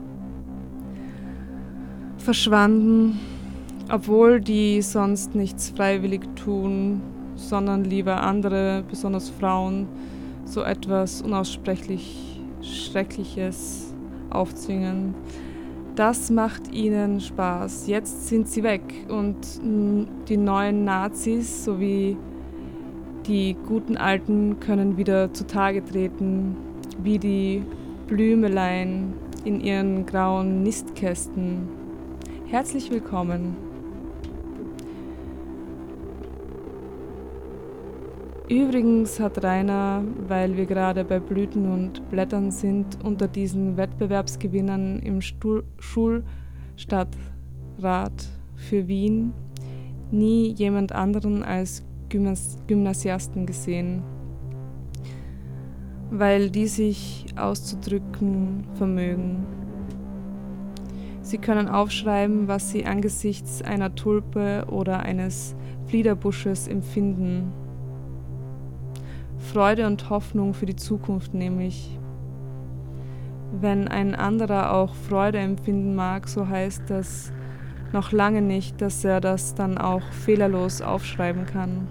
verschwanden, 2.19 3.19
obwohl 3.91 4.41
die 4.41 4.83
sonst 4.83 5.35
nichts 5.35 5.71
freiwillig 5.71 6.23
tun, 6.35 7.01
sondern 7.37 7.85
lieber 7.85 8.21
andere, 8.23 8.85
besonders 8.89 9.31
Frauen, 9.31 9.89
so 10.45 10.63
etwas 10.63 11.23
unaussprechlich 11.23 12.36
Schreckliches 12.67 13.95
aufzwingen. 14.31 15.15
Das 15.95 16.31
macht 16.31 16.73
ihnen 16.73 17.21
Spaß. 17.21 17.87
Jetzt 17.87 18.29
sind 18.29 18.49
sie 18.49 18.63
weg 18.63 18.83
und 19.09 19.37
die 20.29 20.37
neuen 20.37 20.85
Nazis 20.85 21.65
sowie 21.65 22.17
die 23.27 23.57
guten 23.67 23.97
Alten 23.97 24.61
können 24.61 24.97
wieder 24.97 25.33
zutage 25.33 25.85
treten, 25.85 26.57
wie 27.03 27.19
die 27.19 27.63
Blümelein 28.07 29.15
in 29.45 29.61
ihren 29.61 30.07
grauen 30.07 30.63
Nistkästen. 30.63 31.69
Herzlich 32.47 32.91
willkommen. 32.91 33.66
Übrigens 38.49 39.19
hat 39.19 39.43
Rainer, 39.43 40.05
weil 40.29 40.57
wir 40.57 40.67
gerade 40.67 41.05
bei 41.05 41.19
Blüten 41.19 41.69
und 41.73 42.09
Blättern 42.11 42.53
sind, 42.53 43.03
unter 43.03 43.27
diesen 43.27 43.77
Wettbewerbsgewinnern 43.77 45.01
im 45.01 45.21
Stuhl 45.21 45.65
Schulstadtrat 45.81 47.09
für 48.55 48.87
Wien 48.87 49.33
nie 50.13 50.53
jemand 50.53 50.93
anderen 50.93 51.43
als 51.43 51.85
Gymnas 52.09 52.57
Gymnasiasten 52.69 53.47
gesehen, 53.47 54.05
weil 56.13 56.49
die 56.49 56.69
sich 56.69 57.27
auszudrücken 57.35 58.65
vermögen. 58.75 59.45
Sie 61.21 61.39
können 61.39 61.67
aufschreiben, 61.67 62.47
was 62.47 62.71
sie 62.71 62.87
angesichts 62.87 63.61
einer 63.61 63.97
Tulpe 63.97 64.67
oder 64.71 65.01
eines 65.01 65.57
Fliederbusches 65.87 66.69
empfinden 66.69 67.53
Freude 69.39 69.87
und 69.87 70.11
Hoffnung 70.11 70.55
für 70.55 70.67
die 70.67 70.77
Zukunft 70.77 71.35
nämlich. 71.35 71.99
Wenn 73.61 73.89
ein 73.89 74.15
anderer 74.15 74.73
auch 74.73 74.95
Freude 74.95 75.39
empfinden 75.39 75.95
mag, 75.95 76.29
so 76.29 76.49
heißt 76.49 76.85
das 76.89 77.33
noch 77.93 78.13
lange 78.13 78.43
nicht, 78.43 78.81
dass 78.83 79.05
er 79.05 79.21
das 79.21 79.55
dann 79.55 79.79
auch 79.79 80.03
fehlerlos 80.11 80.83
aufschreiben 80.83 81.47
kann. 81.47 81.87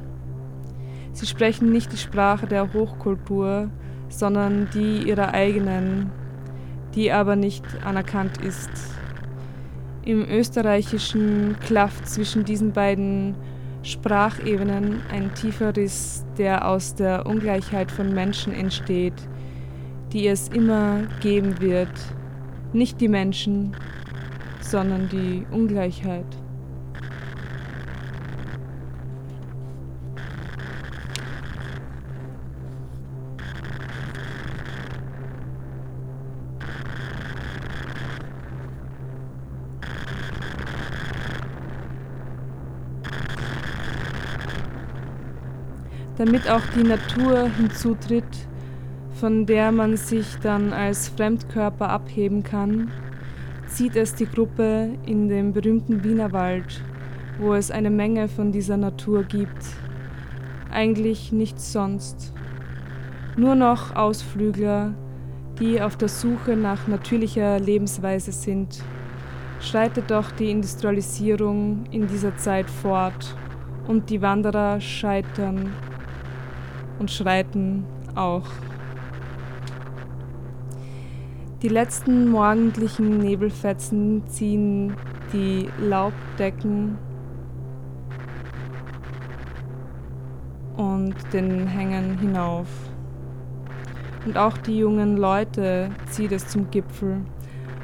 Sie 1.13 1.25
sprechen 1.25 1.71
nicht 1.71 1.93
die 1.93 1.97
Sprache 1.97 2.45
der 2.45 2.73
Hochkultur, 2.73 3.69
sondern 4.09 4.67
die 4.73 5.07
ihrer 5.07 5.33
eigenen, 5.33 6.11
die 6.93 7.11
aber 7.11 7.35
nicht 7.35 7.63
anerkannt 7.85 8.37
ist. 8.37 8.69
Im 10.03 10.23
österreichischen 10.23 11.55
klafft 11.65 12.07
zwischen 12.07 12.43
diesen 12.43 12.73
beiden 12.73 13.35
Sprachebenen 13.85 15.03
ein 15.11 15.31
tiefer 15.35 15.75
Riss, 15.75 16.25
der 16.39 16.67
aus 16.67 16.95
der 16.95 17.27
Ungleichheit 17.27 17.91
von 17.91 18.13
Menschen 18.13 18.51
entsteht, 18.51 19.13
die 20.11 20.27
es 20.27 20.47
immer 20.49 21.03
geben 21.21 21.61
wird. 21.61 21.91
Nicht 22.73 22.99
die 22.99 23.07
Menschen, 23.07 23.75
sondern 24.59 25.07
die 25.09 25.45
Ungleichheit. 25.51 26.25
Damit 46.17 46.49
auch 46.49 46.61
die 46.75 46.83
Natur 46.83 47.49
hinzutritt, 47.49 48.23
von 49.19 49.45
der 49.45 49.71
man 49.71 49.97
sich 49.97 50.37
dann 50.41 50.73
als 50.73 51.09
Fremdkörper 51.09 51.89
abheben 51.89 52.43
kann, 52.43 52.91
zieht 53.67 53.95
es 53.95 54.15
die 54.15 54.25
Gruppe 54.25 54.89
in 55.05 55.27
den 55.27 55.53
berühmten 55.53 56.03
Wienerwald, 56.03 56.81
wo 57.39 57.53
es 57.53 57.71
eine 57.71 57.89
Menge 57.89 58.27
von 58.27 58.51
dieser 58.51 58.77
Natur 58.77 59.23
gibt. 59.23 59.65
Eigentlich 60.71 61.31
nichts 61.31 61.71
sonst. 61.71 62.33
Nur 63.37 63.55
noch 63.55 63.95
Ausflügler, 63.95 64.93
die 65.59 65.81
auf 65.81 65.97
der 65.97 66.09
Suche 66.09 66.55
nach 66.55 66.87
natürlicher 66.87 67.59
Lebensweise 67.59 68.31
sind. 68.31 68.81
Schreitet 69.59 70.11
doch 70.11 70.31
die 70.31 70.51
Industrialisierung 70.51 71.85
in 71.91 72.07
dieser 72.07 72.35
Zeit 72.37 72.69
fort 72.69 73.35
und 73.87 74.09
die 74.09 74.21
Wanderer 74.21 74.79
scheitern 74.81 75.71
und 76.99 77.11
schreiten 77.11 77.85
auch. 78.15 78.47
Die 81.61 81.69
letzten 81.69 82.29
morgendlichen 82.29 83.17
Nebelfetzen 83.17 84.27
ziehen 84.27 84.95
die 85.33 85.67
Laubdecken 85.79 86.97
und 90.77 91.15
den 91.33 91.65
Hängen 91.67 92.17
hinauf. 92.19 92.67
Und 94.25 94.37
auch 94.37 94.57
die 94.57 94.77
jungen 94.77 95.17
Leute 95.17 95.89
zieht 96.09 96.31
es 96.31 96.47
zum 96.47 96.69
Gipfel, 96.71 97.21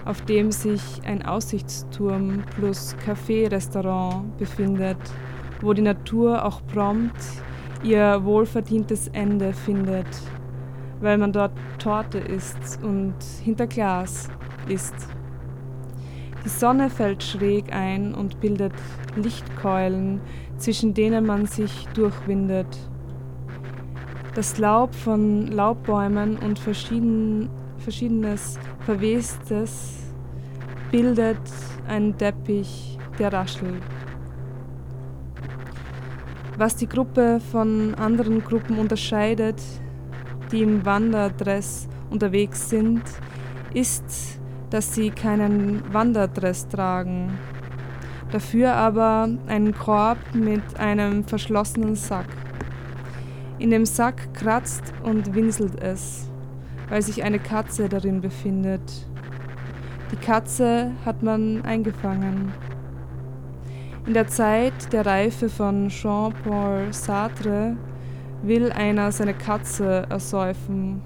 auf 0.06 0.22
dem 0.22 0.52
sich 0.52 1.02
ein 1.06 1.26
Aussichtsturm 1.26 2.44
plus 2.56 2.96
Café-Restaurant 3.06 4.38
befindet, 4.38 4.98
wo 5.62 5.74
die 5.74 5.82
Natur 5.82 6.44
auch 6.44 6.62
prompt 6.68 7.16
ihr 7.84 8.24
wohlverdientes 8.24 9.08
Ende 9.10 9.54
findet, 9.54 10.08
weil 11.00 11.18
man 11.18 11.34
dort 11.34 11.52
Torte 11.80 12.20
isst 12.20 12.80
und 12.84 13.16
hinter 13.44 13.68
Glas 13.68 14.30
isst. 14.68 14.96
Die 16.44 16.50
Sonne 16.50 16.90
fällt 16.90 17.24
schräg 17.24 17.74
ein 17.74 18.16
und 18.16 18.40
bildet 18.40 18.74
Lichtkeulen, 19.16 20.22
zwischen 20.58 20.94
denen 20.94 21.26
man 21.26 21.46
sich 21.46 21.88
durchwindet. 21.94 22.78
Das 24.34 24.58
Laub 24.58 24.96
von 24.96 25.48
Laubbäumen 25.48 26.38
und 26.38 26.58
verschieden, 26.58 27.50
verschiedenes 27.78 28.58
Verwestes 28.80 30.14
bildet 30.90 31.38
einen 31.88 32.18
Teppich, 32.18 32.98
der 33.20 33.34
raschelt. 33.34 33.82
Was 36.62 36.76
die 36.76 36.88
Gruppe 36.88 37.40
von 37.52 37.96
anderen 37.96 38.44
Gruppen 38.44 38.78
unterscheidet, 38.78 39.60
die 40.52 40.62
im 40.62 40.86
Wanderdress 40.86 41.90
unterwegs 42.12 42.70
sind, 42.70 43.02
ist, 43.74 44.40
dass 44.70 44.94
sie 44.94 45.10
keinen 45.10 45.82
Wanderdress 45.92 46.68
tragen, 46.68 47.36
dafür 48.32 48.74
aber 48.74 49.28
einen 49.48 49.74
Korb 49.74 50.20
mit 50.36 50.62
einem 50.80 51.24
verschlossenen 51.24 51.96
Sack. 51.96 52.28
In 53.58 53.72
dem 53.72 53.88
Sack 53.88 54.32
kratzt 54.36 54.94
und 55.02 55.34
winselt 55.34 55.82
es, 55.82 56.30
weil 56.90 57.02
sich 57.02 57.24
eine 57.24 57.40
Katze 57.40 57.90
darin 57.90 58.22
befindet. 58.22 59.08
Die 60.12 60.18
Katze 60.24 60.92
hat 61.06 61.24
man 61.24 61.64
eingefangen. 61.64 62.54
In 64.08 64.16
der 64.16 64.28
Zeit 64.28 64.92
der 64.94 65.06
Reife 65.06 65.48
von 65.48 65.90
Jean-Paul 65.90 66.92
Sartre 66.92 67.78
will 68.42 68.72
einer 68.72 69.12
seine 69.12 69.36
Katze 69.36 70.08
ersäufen. 70.10 71.04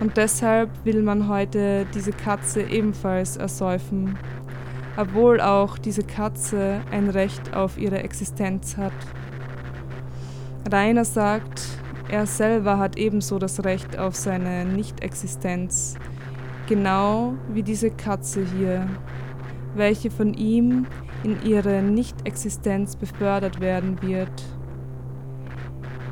Und 0.00 0.16
deshalb 0.16 0.70
will 0.84 1.02
man 1.02 1.28
heute 1.28 1.86
diese 1.94 2.12
Katze 2.12 2.62
ebenfalls 2.62 3.36
ersäufen, 3.36 4.18
obwohl 4.96 5.38
auch 5.42 5.76
diese 5.76 6.02
Katze 6.02 6.80
ein 6.90 7.10
Recht 7.10 7.54
auf 7.54 7.76
ihre 7.76 8.02
Existenz 8.02 8.78
hat. 8.78 8.92
Rainer 10.72 11.04
sagt, 11.04 11.60
er 12.08 12.24
selber 12.24 12.78
hat 12.78 12.96
ebenso 12.96 13.38
das 13.38 13.62
Recht 13.64 13.98
auf 13.98 14.16
seine 14.16 14.64
Nichtexistenz, 14.64 15.96
genau 16.68 17.34
wie 17.52 17.62
diese 17.62 17.90
Katze 17.90 18.46
hier, 18.56 18.88
welche 19.74 20.10
von 20.10 20.32
ihm 20.32 20.86
in 21.24 21.42
ihre 21.42 21.82
Nichtexistenz 21.82 22.96
befördert 22.96 23.60
werden 23.60 24.00
wird, 24.02 24.44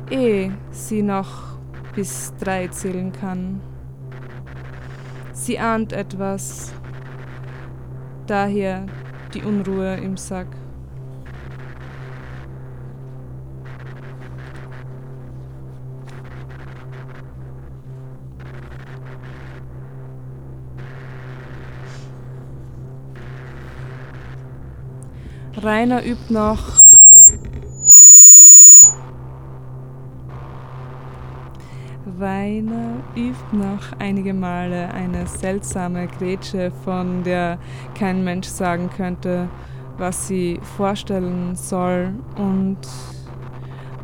ehe 0.09 0.51
sie 0.71 1.03
noch 1.03 1.57
bis 1.95 2.33
drei 2.39 2.67
zählen 2.67 3.11
kann. 3.11 3.61
Sie 5.33 5.59
ahnt 5.59 5.93
etwas, 5.93 6.73
daher 8.27 8.87
die 9.33 9.43
Unruhe 9.43 9.95
im 9.97 10.17
Sack. 10.17 10.47
Rainer 25.63 26.03
übt 26.03 26.29
noch 26.29 26.59
Rainer 32.19 32.97
übt 33.15 33.53
noch 33.53 33.97
einige 33.97 34.33
Male 34.33 34.93
eine 34.93 35.25
seltsame 35.25 36.07
Grätsche, 36.07 36.69
von 36.83 37.23
der 37.23 37.59
kein 37.97 38.25
Mensch 38.25 38.47
sagen 38.47 38.89
könnte, 38.89 39.47
was 39.97 40.27
sie 40.27 40.59
vorstellen 40.75 41.55
soll, 41.55 42.13
und 42.35 42.79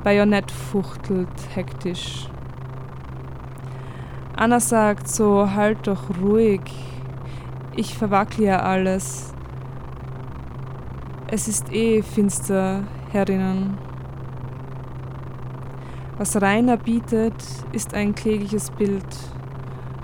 Bajonett 0.05 0.49
fuchtelt 0.51 1.28
hektisch. 1.53 2.30
Anna 4.38 4.62
sagt 4.62 5.10
so, 5.10 5.51
halt 5.51 5.88
doch 5.88 6.03
ruhig, 6.22 6.62
ich 7.76 7.97
verwackle 7.97 8.45
ja 8.45 8.62
alles. 8.62 9.34
Es 11.32 11.48
ist 11.48 11.72
eh 11.72 12.02
finster 12.02 12.82
herinnen. 13.12 13.78
Was 16.18 16.42
Rainer 16.42 16.76
bietet, 16.76 17.36
ist 17.72 17.94
ein 17.94 18.16
klägliches 18.16 18.72
Bild. 18.72 19.06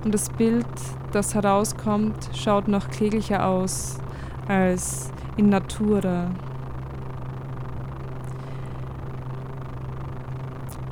Und 0.04 0.14
das 0.14 0.30
Bild, 0.30 0.68
das 1.14 1.34
herauskommt, 1.34 2.30
schaut 2.36 2.68
noch 2.68 2.92
kläglicher 2.92 3.44
aus 3.44 3.98
als 4.48 5.12
in 5.36 5.50
Natura. 5.50 6.30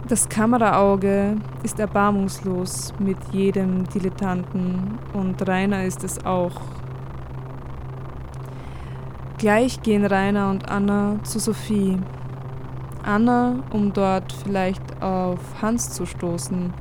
Das 0.08 0.28
Kameraauge 0.28 1.36
ist 1.62 1.80
erbarmungslos 1.80 2.92
mit 2.98 3.18
jedem 3.32 3.88
Dilettanten 3.90 4.98
und 5.14 5.48
Rainer 5.48 5.86
ist 5.86 6.04
es 6.04 6.26
auch. 6.26 6.60
Gleich 9.44 9.82
gehen 9.82 10.06
Rainer 10.06 10.50
und 10.52 10.70
Anna 10.70 11.20
zu 11.24 11.38
Sophie. 11.38 12.00
Anna, 13.04 13.62
um 13.72 13.92
dort 13.92 14.32
vielleicht 14.32 15.04
auf 15.04 15.38
Hans 15.62 15.90
zu 15.90 16.06
stoßen. 16.06 16.74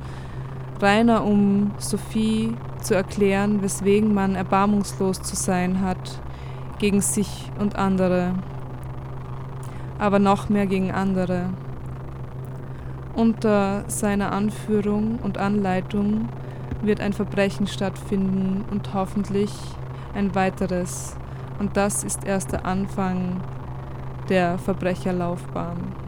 Rainer, 0.81 1.25
um 1.25 1.71
Sophie 1.77 2.55
zu 2.79 2.93
erklären, 2.93 3.61
weswegen 3.61 4.13
man 4.13 4.35
erbarmungslos 4.35 5.21
zu 5.21 5.35
sein 5.35 5.81
hat 5.81 6.21
gegen 6.79 7.01
sich 7.01 7.51
und 7.59 7.75
andere, 7.75 8.31
aber 9.99 10.19
noch 10.19 10.47
mehr 10.47 10.65
gegen 10.65 10.93
andere. 10.93 11.49
Unter 13.13 13.83
seiner 13.89 14.31
Anführung 14.31 15.19
und 15.21 15.37
Anleitung 15.37 16.29
wird 16.81 17.01
ein 17.01 17.11
Verbrechen 17.11 17.67
stattfinden 17.67 18.63
und 18.71 18.93
hoffentlich 18.93 19.51
ein 20.15 20.33
weiteres. 20.33 21.17
Und 21.59 21.77
das 21.77 22.03
ist 22.03 22.23
erst 22.25 22.51
der 22.51 22.65
Anfang 22.65 23.41
der 24.29 24.57
Verbrecherlaufbahn. 24.57 26.02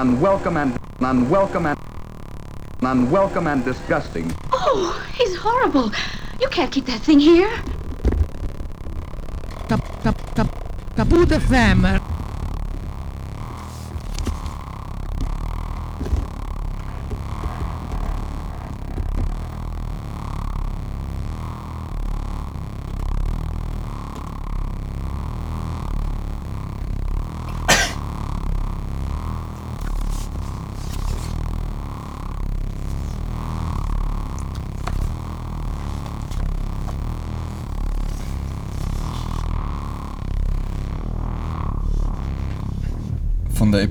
Unwelcome 0.00 0.56
and 0.56 0.78
unwelcome 1.00 1.66
and 1.66 1.78
unwelcome 2.80 3.46
and 3.46 3.62
disgusting. 3.64 4.32
Oh, 4.50 5.06
he's 5.12 5.36
horrible. 5.36 5.92
You 6.40 6.48
can't 6.48 6.72
keep 6.72 6.86
that 6.86 7.00
thing 7.02 7.20
here. 7.20 7.50
Kap, 9.68 9.82
kap, 10.02 10.34
kap, 10.34 10.48
Kaput 10.96 11.28
FM. 11.28 12.09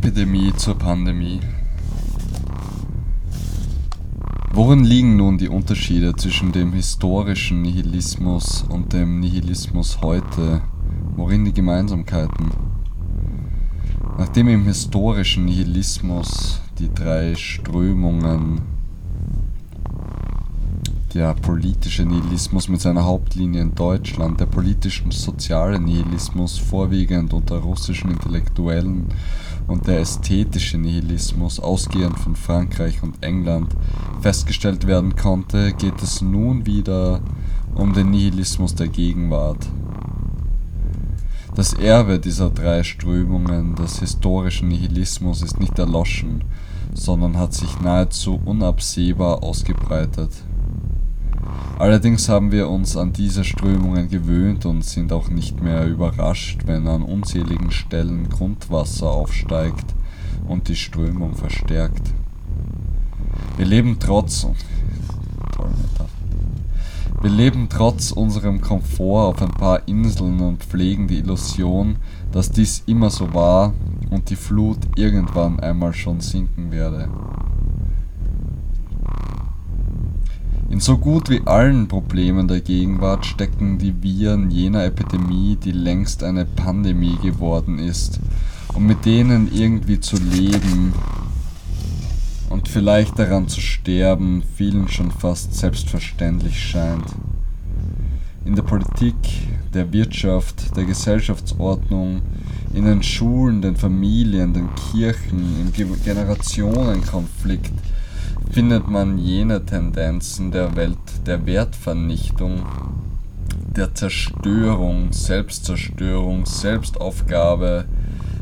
Epidemie 0.02 0.54
zur 0.56 0.76
Pandemie. 0.76 1.42
Worin 4.54 4.86
liegen 4.86 5.18
nun 5.18 5.38
die 5.38 5.50
Unterschiede 5.50 6.16
zwischen 6.16 6.54
dem 6.54 6.72
historischen 6.72 7.62
Nihilismus 7.62 8.64
und 8.70 8.94
dem 8.94 9.20
Nihilismus 9.20 10.00
heute? 10.02 10.62
Worin 11.18 11.44
die 11.44 11.52
Gemeinsamkeiten? 11.52 12.52
Nachdem 14.18 14.48
im 14.48 14.64
historischen 14.64 15.44
Nihilismus 15.44 16.62
die 16.80 16.94
drei 16.94 17.36
Strömungen 17.36 18.62
der 21.14 21.34
politische 21.34 22.04
Nihilismus 22.06 22.70
mit 22.70 22.82
seiner 22.82 23.06
Hauptlinie 23.06 23.62
in 23.62 23.76
Deutschland, 23.76 24.40
der 24.40 24.46
politisch 24.46 25.04
und 25.04 25.14
soziale 25.14 25.80
Nihilismus 25.80 26.58
vorwiegend 26.58 27.34
unter 27.34 27.58
russischen 27.58 28.12
Intellektuellen 28.12 29.06
und 29.68 29.88
der 29.88 30.00
ästhetische 30.00 30.78
Nihilismus 30.78 31.60
ausgehend 31.60 32.18
von 32.20 32.36
Frankreich 32.36 33.02
und 33.02 33.24
England 33.24 33.76
festgestellt 34.22 34.86
werden 34.88 35.16
konnte, 35.16 35.74
geht 35.74 36.02
es 36.02 36.22
nun 36.22 36.66
wieder 36.66 37.22
um 37.76 37.94
den 37.94 38.12
Nihilismus 38.12 38.76
der 38.76 38.88
Gegenwart. 38.88 39.68
Das 41.56 41.74
Erbe 41.74 42.20
dieser 42.20 42.52
drei 42.52 42.84
Strömungen 42.84 43.76
des 43.76 44.00
historischen 44.00 44.70
Nihilismus 44.70 45.42
ist 45.42 45.60
nicht 45.60 45.78
erloschen, 45.78 46.44
sondern 46.94 47.38
hat 47.38 47.54
sich 47.54 47.82
nahezu 47.82 48.40
unabsehbar 48.46 49.44
ausgebreitet. 49.44 50.32
Allerdings 51.78 52.28
haben 52.28 52.52
wir 52.52 52.68
uns 52.68 52.98
an 52.98 53.14
diese 53.14 53.44
Strömungen 53.44 54.10
gewöhnt 54.10 54.66
und 54.66 54.84
sind 54.84 55.14
auch 55.14 55.30
nicht 55.30 55.62
mehr 55.62 55.88
überrascht, 55.88 56.62
wenn 56.66 56.88
an 56.88 57.04
unzähligen 57.04 57.72
Stellen 57.72 58.28
Grundwasser 58.30 59.10
aufsteigt 59.10 59.96
und 60.48 60.68
die 60.68 60.76
Strömung 60.76 61.36
verstärkt. 61.36 62.12
Wir 63.58 63.66
leben 63.66 63.98
trotz 64.00 64.48
wir 67.22 67.30
leben 67.30 67.68
trotz 67.70 68.12
unserem 68.12 68.62
Komfort 68.62 69.28
auf 69.28 69.42
ein 69.42 69.52
paar 69.52 69.86
Inseln 69.90 70.40
und 70.40 70.64
pflegen 70.64 71.10
die 71.10 71.18
Illusion, 71.18 71.98
dass 72.32 72.50
dies 72.50 72.84
immer 72.86 73.10
so 73.10 73.34
war 73.34 73.74
und 74.10 74.30
die 74.30 74.38
Flut 74.38 74.78
irgendwann 74.96 75.60
einmal 75.60 75.94
schon 75.94 76.22
sinken 76.22 76.72
werde. 76.72 77.10
In 80.70 80.80
so 80.80 81.00
gut 81.00 81.32
wie 81.32 81.42
allen 81.46 81.88
Problemen 81.88 82.48
der 82.48 82.62
Gegenwart 82.62 83.26
stecken 83.26 83.80
die 83.80 84.04
Viren 84.04 84.52
jener 84.52 84.86
Epidemie, 84.86 85.56
die 85.56 85.72
längst 85.72 86.24
eine 86.24 86.46
Pandemie 86.46 87.18
geworden 87.24 87.80
ist, 87.80 88.20
und 88.76 88.86
mit 88.86 89.04
denen 89.04 89.52
irgendwie 89.52 90.00
zu 90.00 90.18
leben 90.18 90.94
und 92.52 92.68
vielleicht 92.68 93.18
daran 93.18 93.48
zu 93.48 93.62
sterben, 93.62 94.44
vielen 94.56 94.88
schon 94.88 95.10
fast 95.10 95.56
selbstverständlich 95.56 96.60
scheint. 96.60 97.16
In 98.46 98.56
der 98.56 98.64
Politik, 98.64 99.16
der 99.74 99.92
Wirtschaft, 99.92 100.78
der 100.78 100.86
Gesellschaftsordnung, 100.86 102.22
in 102.76 102.86
den 102.86 103.02
Schulen, 103.02 103.64
den 103.64 103.76
Familien, 103.76 104.54
den 104.54 104.70
Kirchen, 104.76 105.56
im 105.60 105.74
Generationenkonflikt, 106.04 107.72
findet 108.52 108.88
man 108.88 109.18
jene 109.20 109.64
Tendenzen 109.64 110.52
der 110.52 110.76
Welt 110.76 110.98
der 111.26 111.46
Wertvernichtung, 111.46 112.64
der 113.76 113.94
Zerstörung, 113.94 115.14
Selbstzerstörung, 115.14 116.46
Selbstaufgabe, 116.46 117.86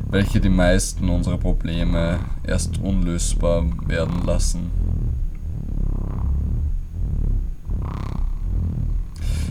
welche 0.10 0.40
die 0.40 0.50
meisten 0.50 1.10
unserer 1.10 1.38
Probleme 1.38 2.20
erst 2.44 2.78
unlösbar 2.80 3.66
werden 3.86 4.26
lassen. 4.26 4.72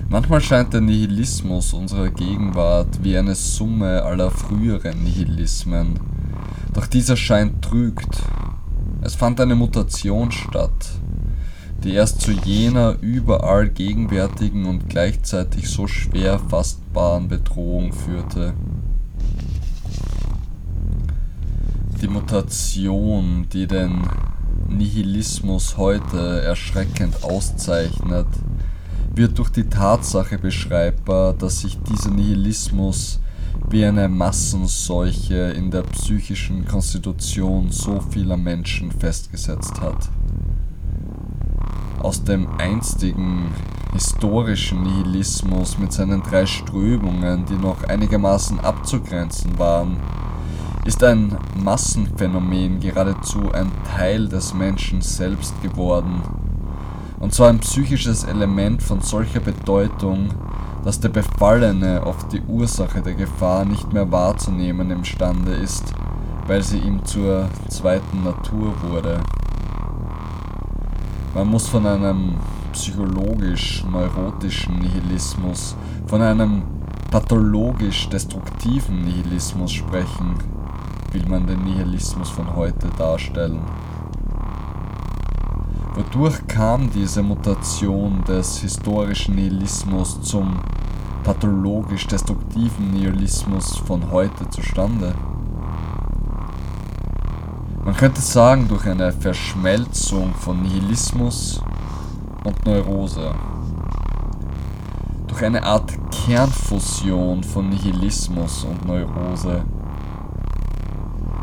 Manchmal 0.09 0.41
scheint 0.41 0.73
der 0.73 0.81
Nihilismus 0.81 1.75
unserer 1.75 2.09
Gegenwart 2.09 3.03
wie 3.03 3.19
eine 3.19 3.35
Summe 3.35 4.03
aller 4.03 4.31
früheren 4.31 5.05
Nihilismen, 5.05 6.01
doch 6.73 6.87
dieser 6.87 7.17
Schein 7.17 7.61
trügt 7.61 8.23
es 9.07 9.15
fand 9.15 9.41
eine 9.41 9.55
Mutation 9.55 10.33
statt, 10.33 10.91
die 11.85 11.95
erst 11.95 12.23
zu 12.23 12.33
jener 12.33 12.97
überall 13.01 13.71
gegenwärtigen 13.71 14.67
und 14.67 14.89
gleichzeitig 14.89 15.69
so 15.69 15.87
schwer 15.87 16.41
fassbaren 16.41 17.29
Bedrohung 17.29 17.93
führte. 17.93 18.55
Die 22.03 22.09
Mutation, 22.09 23.47
die 23.53 23.69
den 23.69 24.09
Nihilismus 24.69 25.77
heute 25.77 26.43
erschreckend 26.43 27.23
auszeichnet, 27.23 28.27
wird 29.15 29.39
durch 29.39 29.51
die 29.51 29.69
Tatsache 29.69 30.37
beschreibbar, 30.37 31.33
dass 31.33 31.61
sich 31.61 31.79
dieser 31.81 32.11
Nihilismus 32.11 33.21
wie 33.69 33.85
eine 33.85 34.09
Massenseuche 34.09 35.53
in 35.57 35.73
der 35.73 35.83
psychischen 35.83 36.67
Konstitution 36.67 37.71
so 37.71 38.01
vieler 38.01 38.37
Menschen 38.37 38.93
festgesetzt 38.93 39.81
hat. 39.81 40.09
Aus 42.01 42.23
dem 42.23 42.47
einstigen 42.59 43.49
historischen 43.93 44.85
Nihilismus 44.85 45.79
mit 45.79 45.93
seinen 45.93 46.23
drei 46.23 46.47
Strömungen, 46.47 47.45
die 47.47 47.57
noch 47.57 47.83
einigermaßen 47.83 48.61
abzugrenzen 48.61 49.59
waren, 49.59 49.97
ist 50.85 51.03
ein 51.03 51.37
Massenphänomen 51.65 52.79
geradezu 52.79 53.51
ein 53.53 53.73
Teil 53.97 54.29
des 54.29 54.55
Menschen 54.55 55.03
selbst 55.03 55.61
geworden. 55.61 56.23
Und 57.19 57.35
zwar 57.35 57.49
ein 57.49 57.59
psychisches 57.59 58.23
Element 58.23 58.81
von 58.81 59.01
solcher 59.01 59.41
Bedeutung, 59.41 60.29
dass 60.87 61.01
der 61.01 61.09
Befallene 61.09 62.07
oft 62.07 62.33
die 62.33 62.43
Ursache 62.43 63.03
der 63.03 63.15
Gefahr 63.15 63.65
nicht 63.65 63.93
mehr 63.93 64.13
wahrzunehmen 64.13 64.93
imstande 64.93 65.51
ist, 65.51 65.93
weil 66.47 66.63
sie 66.63 66.79
ihm 66.79 67.05
zur 67.05 67.49
zweiten 67.69 68.23
Natur 68.23 68.73
wurde. 68.89 69.19
Man 71.35 71.49
muss 71.49 71.67
von 71.67 71.85
einem 71.85 72.37
psychologisch-neurotischen 72.73 74.79
Nihilismus, 74.79 75.75
von 76.07 76.23
einem 76.23 76.63
pathologisch-destruktiven 77.11 79.07
Nihilismus 79.07 79.73
sprechen, 79.73 80.37
will 81.11 81.27
man 81.27 81.49
den 81.49 81.65
Nihilismus 81.65 82.31
von 82.31 82.55
heute 82.55 82.87
darstellen. 82.97 83.59
Wodurch 85.97 86.47
kam 86.47 86.91
diese 86.91 87.23
Mutation 87.23 88.23
des 88.29 88.59
historischen 88.59 89.35
Nihilismus 89.35 90.21
zum 90.21 90.59
pathologisch-destruktiven 91.25 92.91
Nihilismus 92.91 93.79
von 93.79 94.11
heute 94.11 94.47
zustande? 94.51 95.15
Man 97.83 97.97
könnte 97.97 98.21
sagen, 98.21 98.69
durch 98.69 98.85
eine 98.85 99.11
Verschmelzung 99.11 100.35
von 100.35 100.61
Nihilismus 100.61 101.63
und 102.45 102.67
Neurose. 102.67 103.35
Durch 105.29 105.43
eine 105.43 105.63
Art 105.63 105.95
Kernfusion 106.11 107.43
von 107.43 107.71
Nihilismus 107.71 108.65
und 108.65 108.85
Neurose. 108.85 109.65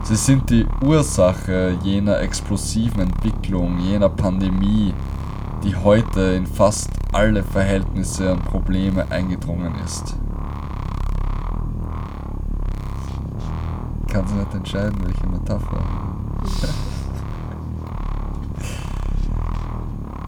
Sie 0.03 0.17
sind 0.17 0.49
die 0.49 0.65
Ursache 0.81 1.77
jener 1.81 2.19
explosiven 2.19 2.99
Entwicklung, 3.03 3.79
jener 3.79 4.09
Pandemie, 4.09 4.93
die 5.63 5.73
heute 5.77 6.19
in 6.33 6.45
fast 6.45 6.89
alle 7.13 7.41
Verhältnisse 7.41 8.33
und 8.33 8.43
Probleme 8.43 9.09
eingedrungen 9.09 9.73
ist. 9.85 10.15
Kann 14.11 14.27
sie 14.27 14.35
nicht 14.35 14.53
entscheiden, 14.53 14.99
welche 15.05 15.25
Metapher. 15.25 15.81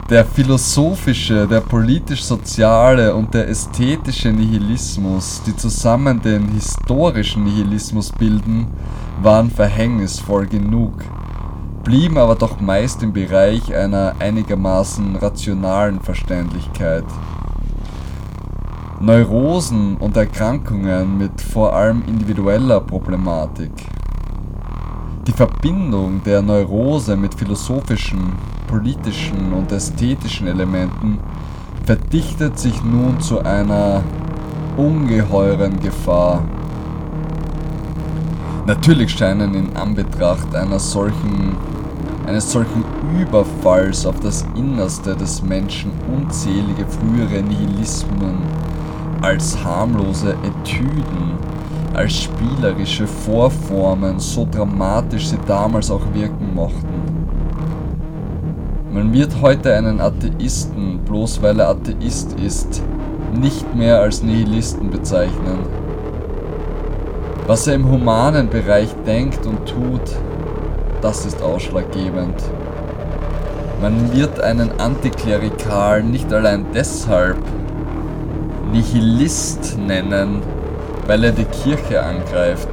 Der 0.08 0.24
philosophische, 0.24 1.48
der 1.48 1.62
politisch-soziale 1.62 3.12
und 3.12 3.34
der 3.34 3.48
ästhetische 3.48 4.28
Nihilismus, 4.28 5.42
die 5.44 5.56
zusammen 5.56 6.22
den 6.22 6.46
historischen 6.50 7.42
Nihilismus 7.42 8.12
bilden, 8.12 8.68
waren 9.22 9.50
verhängnisvoll 9.50 10.46
genug, 10.46 10.92
blieben 11.84 12.18
aber 12.18 12.34
doch 12.34 12.60
meist 12.60 13.02
im 13.02 13.12
Bereich 13.12 13.74
einer 13.74 14.14
einigermaßen 14.18 15.16
rationalen 15.16 16.00
Verständlichkeit. 16.00 17.04
Neurosen 19.00 19.96
und 19.98 20.16
Erkrankungen 20.16 21.18
mit 21.18 21.40
vor 21.40 21.74
allem 21.74 22.02
individueller 22.06 22.80
Problematik. 22.80 23.72
Die 25.26 25.32
Verbindung 25.32 26.22
der 26.24 26.40
Neurose 26.40 27.16
mit 27.16 27.34
philosophischen, 27.34 28.32
politischen 28.68 29.52
und 29.52 29.70
ästhetischen 29.72 30.46
Elementen 30.46 31.18
verdichtet 31.84 32.58
sich 32.58 32.82
nun 32.82 33.20
zu 33.20 33.40
einer 33.40 34.02
ungeheuren 34.76 35.78
Gefahr. 35.80 36.42
Natürlich 38.66 39.12
scheinen 39.12 39.54
in 39.54 39.76
Anbetracht 39.76 40.52
einer 40.56 40.80
solchen, 40.80 41.56
eines 42.26 42.50
solchen 42.50 42.84
Überfalls 43.16 44.04
auf 44.04 44.18
das 44.18 44.44
Innerste 44.56 45.14
des 45.14 45.40
Menschen 45.40 45.92
unzählige 46.12 46.84
frühere 46.84 47.44
Nihilismen 47.44 48.38
als 49.22 49.56
harmlose 49.62 50.34
Etüden, 50.42 51.38
als 51.94 52.24
spielerische 52.24 53.06
Vorformen, 53.06 54.18
so 54.18 54.44
dramatisch 54.50 55.28
sie 55.28 55.38
damals 55.46 55.88
auch 55.88 56.02
wirken 56.12 56.52
mochten. 56.52 57.16
Man 58.92 59.12
wird 59.12 59.40
heute 59.40 59.74
einen 59.74 60.00
Atheisten, 60.00 60.98
bloß 61.04 61.40
weil 61.40 61.60
er 61.60 61.68
Atheist 61.68 62.32
ist, 62.40 62.82
nicht 63.32 63.76
mehr 63.76 64.00
als 64.00 64.24
Nihilisten 64.24 64.90
bezeichnen. 64.90 65.85
Was 67.46 67.68
er 67.68 67.74
im 67.74 67.88
humanen 67.88 68.48
Bereich 68.50 68.88
denkt 69.06 69.46
und 69.46 69.66
tut, 69.66 70.00
das 71.00 71.24
ist 71.24 71.40
ausschlaggebend. 71.42 72.34
Man 73.80 74.12
wird 74.12 74.40
einen 74.40 74.80
Antiklerikal 74.80 76.02
nicht 76.02 76.32
allein 76.32 76.66
deshalb 76.74 77.38
Nihilist 78.72 79.78
nennen, 79.78 80.42
weil 81.06 81.22
er 81.22 81.30
die 81.30 81.44
Kirche 81.44 82.02
angreift, 82.02 82.68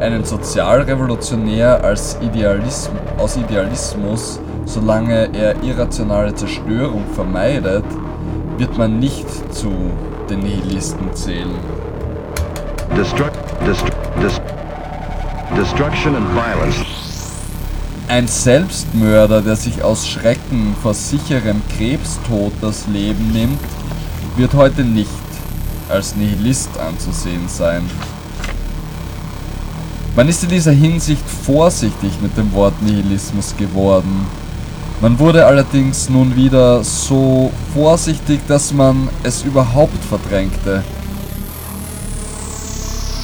einen 0.00 0.24
Sozialrevolutionär 0.24 1.84
als 1.84 2.16
Idealism 2.22 2.92
aus 3.18 3.36
Idealismus, 3.36 4.40
solange 4.64 5.28
er 5.34 5.62
irrationale 5.62 6.34
Zerstörung 6.34 7.04
vermeidet, 7.12 7.84
wird 8.56 8.78
man 8.78 8.98
nicht 8.98 9.28
zu 9.54 9.70
den 10.30 10.38
Nihilisten 10.38 11.12
zählen. 11.12 11.89
Destru 12.96 13.24
destru 13.64 13.88
dest 14.20 14.40
destruction 15.56 16.16
and 16.16 16.26
violence. 16.34 16.84
Ein 18.08 18.26
Selbstmörder, 18.26 19.40
der 19.42 19.54
sich 19.54 19.82
aus 19.84 20.08
Schrecken 20.08 20.74
vor 20.82 20.94
sicherem 20.94 21.62
Krebstod 21.76 22.52
das 22.60 22.88
Leben 22.88 23.30
nimmt, 23.32 23.60
wird 24.36 24.54
heute 24.54 24.82
nicht 24.82 25.08
als 25.88 26.16
Nihilist 26.16 26.70
anzusehen 26.78 27.48
sein. 27.48 27.82
Man 30.16 30.28
ist 30.28 30.42
in 30.42 30.48
dieser 30.48 30.72
Hinsicht 30.72 31.22
vorsichtig 31.46 32.10
mit 32.20 32.36
dem 32.36 32.52
Wort 32.52 32.82
Nihilismus 32.82 33.54
geworden. 33.56 34.26
Man 35.00 35.18
wurde 35.20 35.46
allerdings 35.46 36.10
nun 36.10 36.34
wieder 36.34 36.82
so 36.82 37.52
vorsichtig, 37.72 38.40
dass 38.48 38.72
man 38.72 39.08
es 39.22 39.44
überhaupt 39.44 40.04
verdrängte. 40.04 40.82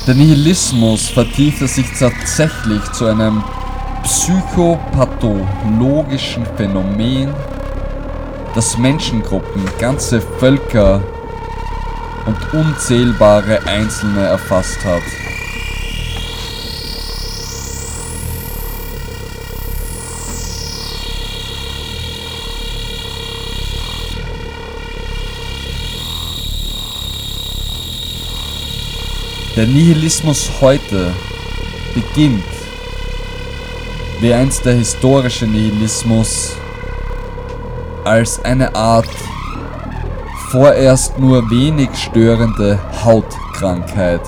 Der 0.06 0.14
Nihilismus 0.14 1.08
vertiefte 1.08 1.66
sich 1.66 1.86
tatsächlich 1.98 2.80
zu 2.92 3.06
einem 3.06 3.42
psychopathologischen 4.04 6.46
Phänomen, 6.56 7.34
das 8.54 8.78
Menschengruppen, 8.78 9.64
ganze 9.80 10.20
Völker 10.20 11.02
und 12.24 12.36
unzählbare 12.54 13.66
Einzelne 13.66 14.26
erfasst 14.26 14.84
hat. 14.84 15.02
Der 29.56 29.66
Nihilismus 29.66 30.50
heute 30.60 31.14
beginnt, 31.94 32.44
wie 34.20 34.34
einst 34.34 34.66
der 34.66 34.74
historische 34.74 35.46
Nihilismus, 35.46 36.54
als 38.04 38.44
eine 38.44 38.74
Art 38.74 39.08
vorerst 40.50 41.18
nur 41.18 41.50
wenig 41.50 41.88
störende 41.94 42.78
Hautkrankheit. 43.02 44.20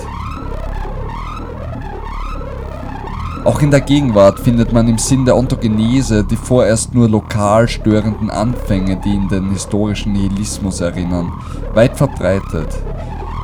Auch 3.44 3.60
in 3.60 3.70
der 3.70 3.82
Gegenwart 3.82 4.40
findet 4.40 4.72
man 4.72 4.88
im 4.88 4.96
Sinn 4.96 5.26
der 5.26 5.36
Ontogenese 5.36 6.24
die 6.24 6.36
vorerst 6.36 6.94
nur 6.94 7.06
lokal 7.06 7.68
störenden 7.68 8.30
Anfänge, 8.30 8.96
die 9.04 9.14
in 9.14 9.28
den 9.28 9.50
historischen 9.50 10.14
Nihilismus 10.14 10.80
erinnern, 10.80 11.30
weit 11.74 11.98
verbreitet, 11.98 12.78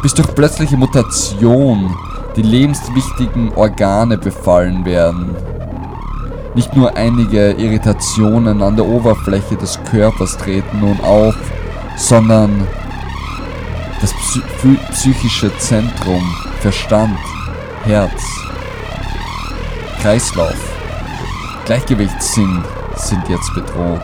bis 0.04 0.12
durch 0.12 0.34
plötzliche 0.34 0.76
Mutation 0.76 1.96
die 2.36 2.42
lebenswichtigen 2.42 3.54
Organe 3.54 4.18
befallen 4.18 4.84
werden. 4.84 5.34
Nicht 6.54 6.76
nur 6.76 6.94
einige 6.94 7.52
Irritationen 7.52 8.60
an 8.60 8.76
der 8.76 8.84
Oberfläche 8.84 9.56
des 9.56 9.82
Körpers 9.84 10.36
treten 10.36 10.80
nun 10.80 11.00
auf, 11.00 11.34
sondern 11.96 12.68
das 14.02 14.12
psy 14.12 14.76
psychische 14.92 15.50
Zentrum, 15.56 16.22
Verstand, 16.60 17.18
Herz, 17.84 18.22
Kreislauf, 20.02 20.76
Gleichgewichtssinn 21.64 22.62
sind 22.96 23.26
jetzt 23.30 23.54
bedroht. 23.54 24.02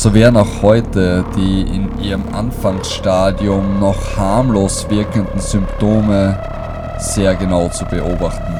So 0.00 0.14
wären 0.14 0.36
auch 0.36 0.62
heute 0.62 1.24
die 1.34 1.62
in 1.62 2.00
ihrem 2.00 2.22
Anfangsstadium 2.32 3.80
noch 3.80 4.16
harmlos 4.16 4.88
wirkenden 4.88 5.40
Symptome 5.40 6.38
sehr 7.00 7.34
genau 7.34 7.68
zu 7.68 7.84
beobachten. 7.84 8.54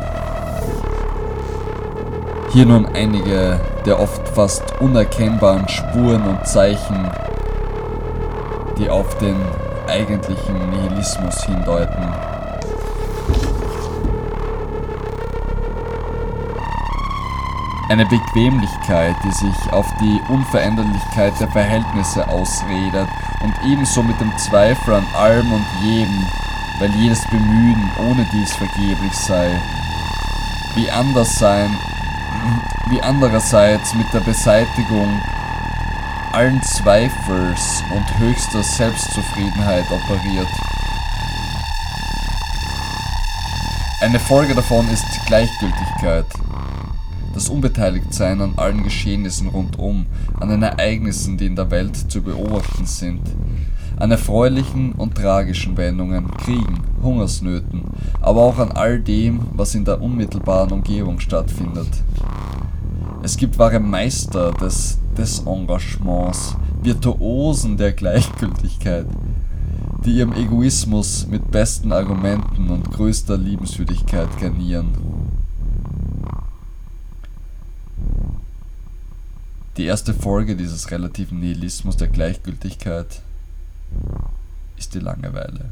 Hier 2.52 2.66
nun 2.66 2.86
einige 2.86 3.60
der 3.86 4.00
oft 4.00 4.28
fast 4.30 4.80
unerkennbaren 4.80 5.68
Spuren 5.68 6.26
und 6.26 6.44
Zeichen, 6.44 7.08
die 8.76 8.90
auf 8.90 9.16
den 9.18 9.36
eigentlichen 9.86 10.70
Nihilismus 10.70 11.44
hindeuten. 11.44 12.27
Eine 17.90 18.04
Bequemlichkeit, 18.04 19.16
die 19.24 19.32
sich 19.32 19.72
auf 19.72 19.86
die 19.98 20.20
Unveränderlichkeit 20.28 21.32
der 21.40 21.48
Verhältnisse 21.48 22.28
ausredet 22.28 23.08
und 23.42 23.54
ebenso 23.64 24.02
mit 24.02 24.20
dem 24.20 24.36
Zweifel 24.36 24.92
an 24.92 25.06
allem 25.14 25.50
und 25.50 25.64
jedem, 25.82 26.26
weil 26.80 26.90
jedes 26.96 27.24
Bemühen 27.30 27.90
ohne 27.98 28.26
dies 28.30 28.54
vergeblich 28.56 29.14
sei. 29.14 29.58
Wie 30.74 30.90
anders 30.90 31.38
sein, 31.38 31.78
wie 32.90 33.00
andererseits 33.00 33.94
mit 33.94 34.12
der 34.12 34.20
Beseitigung 34.20 35.08
allen 36.32 36.62
Zweifels 36.62 37.82
und 37.94 38.18
höchster 38.18 38.62
Selbstzufriedenheit 38.62 39.90
operiert. 39.90 40.48
Eine 44.02 44.20
Folge 44.20 44.54
davon 44.54 44.88
ist 44.90 45.06
Gleichgültigkeit 45.26 46.26
das 47.38 47.50
Unbeteiligtsein 47.50 48.40
an 48.40 48.54
allen 48.56 48.82
Geschehnissen 48.82 49.46
rundum, 49.46 50.06
an 50.40 50.48
den 50.48 50.64
Ereignissen, 50.64 51.36
die 51.36 51.46
in 51.46 51.54
der 51.54 51.70
Welt 51.70 51.94
zu 52.10 52.20
beobachten 52.20 52.84
sind, 52.84 53.20
an 53.96 54.10
erfreulichen 54.10 54.90
und 54.90 55.14
tragischen 55.14 55.76
Wendungen, 55.76 56.32
Kriegen, 56.38 56.80
Hungersnöten, 57.00 57.82
aber 58.20 58.42
auch 58.42 58.58
an 58.58 58.72
all 58.72 58.98
dem, 58.98 59.42
was 59.52 59.76
in 59.76 59.84
der 59.84 60.02
unmittelbaren 60.02 60.72
Umgebung 60.72 61.20
stattfindet. 61.20 61.86
Es 63.22 63.36
gibt 63.36 63.56
wahre 63.56 63.78
Meister 63.78 64.50
des 64.50 64.98
Desengagements, 65.16 66.56
Virtuosen 66.82 67.76
der 67.76 67.92
Gleichgültigkeit, 67.92 69.06
die 70.04 70.10
ihrem 70.10 70.32
Egoismus 70.32 71.28
mit 71.30 71.52
besten 71.52 71.92
Argumenten 71.92 72.68
und 72.68 72.90
größter 72.90 73.38
Liebenswürdigkeit 73.38 74.28
garnieren. 74.40 75.37
Die 79.78 79.84
erste 79.84 80.12
Folge 80.12 80.56
dieses 80.56 80.90
relativen 80.90 81.38
Nihilismus 81.38 81.96
der 81.96 82.08
Gleichgültigkeit 82.08 83.22
ist 84.76 84.92
die 84.92 84.98
Langeweile. 84.98 85.66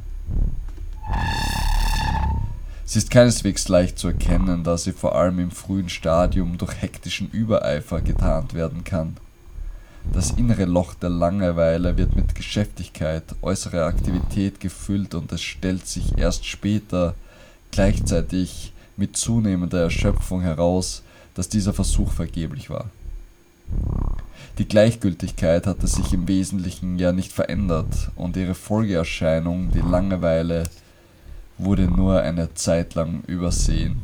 Sie 2.85 3.01
ist 3.01 3.11
keineswegs 3.11 3.67
leicht 3.67 3.99
zu 3.99 4.07
erkennen, 4.07 4.63
da 4.63 4.79
sie 4.79 4.93
vor 4.93 5.17
allem 5.17 5.41
im 5.41 5.51
frühen 5.51 5.89
Stadium 5.89 6.57
durch 6.57 6.81
hektischen 6.81 7.29
Übereifer 7.33 8.01
getarnt 8.01 8.55
werden 8.55 8.85
kann. 8.85 9.17
Das 10.13 10.31
innere 10.31 10.67
Loch 10.67 10.95
der 10.95 11.11
Langeweile 11.11 11.97
wird 11.97 12.15
mit 12.15 12.37
Geschäftigkeit, 12.37 13.25
äußerer 13.43 13.87
Aktivität 13.87 14.61
gefüllt 14.61 15.17
und 15.17 15.33
es 15.33 15.43
stellt 15.43 15.85
sich 15.89 16.17
erst 16.17 16.47
später, 16.47 17.17
gleichzeitig 17.73 18.73
mit 18.97 19.17
zunehmender 19.17 19.81
Erschöpfung 19.81 20.43
heraus, 20.43 21.03
dass 21.35 21.49
dieser 21.49 21.73
Versuch 21.73 22.13
vergeblich 22.13 22.71
war. 22.71 22.89
Die 24.59 24.67
Gleichgültigkeit 24.67 25.67
hatte 25.67 25.87
sich 25.87 26.13
im 26.15 26.29
Wesentlichen 26.29 26.99
ja 26.99 27.13
nicht 27.13 27.33
verändert 27.33 28.11
und 28.17 28.37
ihre 28.37 28.55
Folgeerscheinung, 28.55 29.71
die 29.71 29.81
Langeweile, 29.81 30.65
wurde 31.59 31.89
nur 31.89 32.21
eine 32.21 32.55
Zeit 32.55 32.95
lang 32.95 33.23
übersehen, 33.27 34.03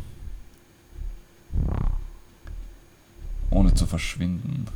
ohne 3.50 3.72
zu 3.74 3.86
verschwinden. 3.86 4.66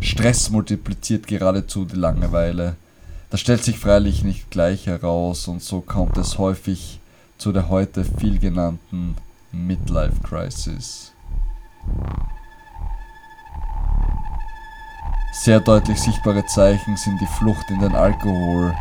Stress 0.00 0.50
multipliziert 0.50 1.26
geradezu 1.26 1.84
die 1.84 1.96
Langeweile. 1.96 2.76
Das 3.30 3.40
stellt 3.40 3.62
sich 3.62 3.78
freilich 3.78 4.24
nicht 4.24 4.50
gleich 4.50 4.86
heraus 4.86 5.46
und 5.46 5.62
so 5.62 5.80
kommt 5.80 6.16
es 6.16 6.38
häufig 6.38 7.00
zu 7.38 7.52
der 7.52 7.68
heute 7.68 8.04
viel 8.04 8.38
genannten 8.38 9.14
Midlife 9.52 10.20
Crisis. 10.22 11.12
Sehr 15.34 15.60
deutlich 15.60 15.98
sichtbare 15.98 16.44
Zeichen 16.44 16.98
sind 16.98 17.18
die 17.18 17.26
Flucht 17.26 17.70
in 17.70 17.80
den 17.80 17.96
Alkohol, 17.96 18.74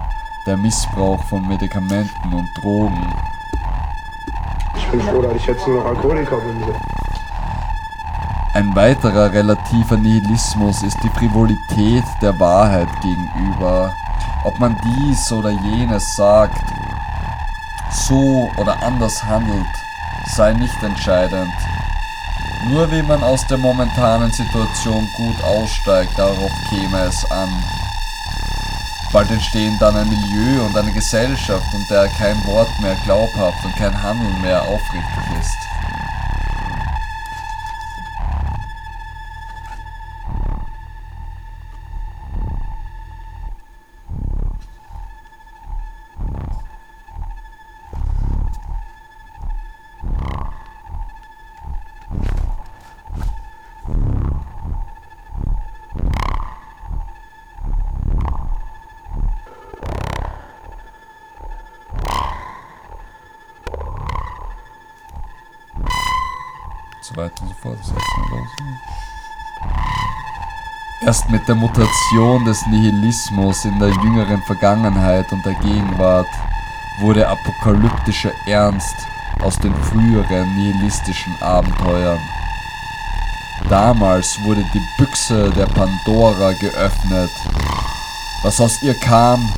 der 0.46 0.58
Missbrauch 0.58 1.24
von 1.24 1.48
Medikamenten 1.48 2.34
und 2.34 2.50
Drogen. 2.58 3.14
Ich 4.76 4.86
bin 4.88 5.00
froh, 5.00 5.22
dass 5.22 5.34
ich 5.34 5.46
jetzt 5.46 5.66
nur 5.66 5.78
noch 5.78 5.86
Alkoholiker 5.86 6.36
bin. 6.36 6.62
Ein 8.54 8.76
weiterer 8.76 9.32
relativer 9.32 9.96
Nihilismus 9.96 10.84
ist 10.84 10.98
die 11.02 11.10
Frivolität 11.18 12.04
der 12.22 12.38
Wahrheit 12.38 12.90
gegenüber. 13.02 13.96
Ob 14.44 14.60
man 14.60 14.78
dies 14.84 15.32
oder 15.32 15.52
jenes 15.52 16.18
sagt, 16.18 16.62
so 17.92 18.52
oder 18.58 18.84
anders 18.84 19.24
handelt, 19.24 19.66
sei 20.36 20.52
nicht 20.52 20.84
entscheidend. 20.84 21.54
Nur 22.68 22.92
wie 22.92 23.02
man 23.02 23.24
aus 23.24 23.46
der 23.48 23.58
momentanen 23.58 24.32
Situation 24.32 25.10
gut 25.14 25.44
aussteigt, 25.44 26.18
darauf 26.18 26.52
käme 26.70 27.00
es 27.02 27.30
an. 27.32 27.50
Bald 29.12 29.32
entstehen 29.32 29.78
dann 29.80 29.98
ein 29.98 30.08
Milieu 30.08 30.64
und 30.66 30.78
eine 30.78 30.92
Gesellschaft, 30.94 31.74
in 31.74 31.86
der 31.88 32.08
kein 32.08 32.46
Wort 32.46 32.70
mehr 32.80 32.96
glaubhaft 33.04 33.66
und 33.66 33.76
kein 33.76 34.02
Handeln 34.02 34.40
mehr 34.42 34.62
aufrichtig 34.62 35.40
ist. 35.40 35.71
So 67.14 67.22
weiter 67.22 67.42
und 67.42 67.50
so 67.50 67.56
fort. 67.56 67.78
Erst 71.04 71.30
mit 71.30 71.48
der 71.48 71.56
Mutation 71.56 72.46
des 72.46 72.66
Nihilismus 72.68 73.66
in 73.66 73.80
der 73.80 73.90
jüngeren 73.90 74.42
Vergangenheit 74.44 75.32
und 75.32 75.44
der 75.46 75.56
Gegenwart 75.56 76.28
wurde 77.00 77.28
apokalyptischer 77.28 78.32
Ernst 78.46 78.96
aus 79.42 79.58
den 79.58 79.74
früheren 79.84 80.56
nihilistischen 80.56 81.36
Abenteuern. 81.42 82.20
Damals 83.70 84.44
wurde 84.44 84.64
die 84.74 84.82
Büchse 84.98 85.50
der 85.52 85.66
Pandora 85.68 86.54
geöffnet. 86.54 87.32
Was 88.44 88.60
aus 88.60 88.82
ihr 88.84 88.96
kam, 89.00 89.52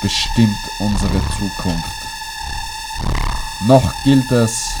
bestimmt 0.00 0.58
unsere 0.78 1.20
Zukunft. 1.36 2.02
Noch 3.66 3.92
gilt 4.04 4.30
es, 4.32 4.74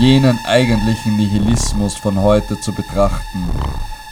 jenen 0.00 0.38
eigentlichen 0.44 1.16
Nihilismus 1.16 1.94
von 1.94 2.20
heute 2.20 2.60
zu 2.60 2.72
betrachten, 2.72 3.48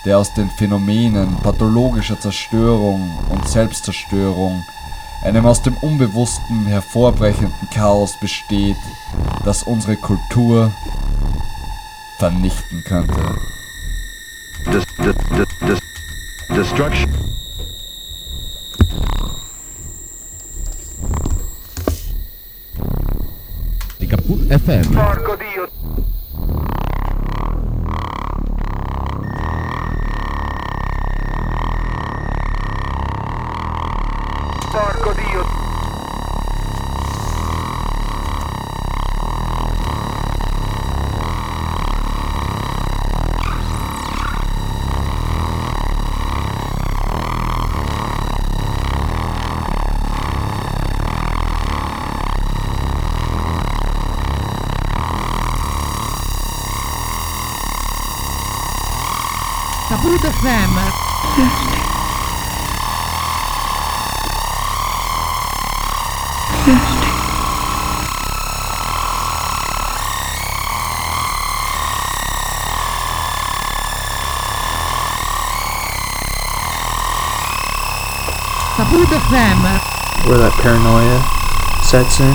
der 0.05 0.19
aus 0.19 0.35
den 0.35 0.51
Phänomenen 0.51 1.37
pathologischer 1.37 2.19
Zerstörung 2.19 3.19
und 3.31 3.49
Selbstzerstörung, 3.49 4.65
einem 5.23 5.47
aus 5.47 5.63
dem 5.63 5.77
Unbewussten 5.77 6.67
hervorbrechenden 6.67 7.71
Chaos 7.73 8.19
besteht, 8.21 8.77
das 9.45 9.63
unsere 9.63 9.97
Kultur 9.97 10.73
vernichten 12.19 12.83
könnte. 12.85 13.15
Destruction. 16.55 17.13
Die 24.01 24.07
Kaput 24.07 24.41
FM. 24.49 24.93
Porco 24.93 25.37
Dio. 25.37 25.72
Paranoia 80.73 81.21
sets 81.85 82.21
in. 82.21 82.33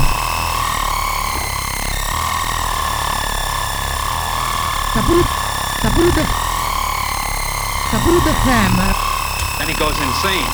Then 9.57 9.67
he 9.67 9.73
goes 9.73 9.97
insane. 9.99 10.45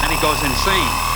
Then 0.00 0.10
he 0.10 0.20
goes 0.22 0.40
insane. 0.44 1.09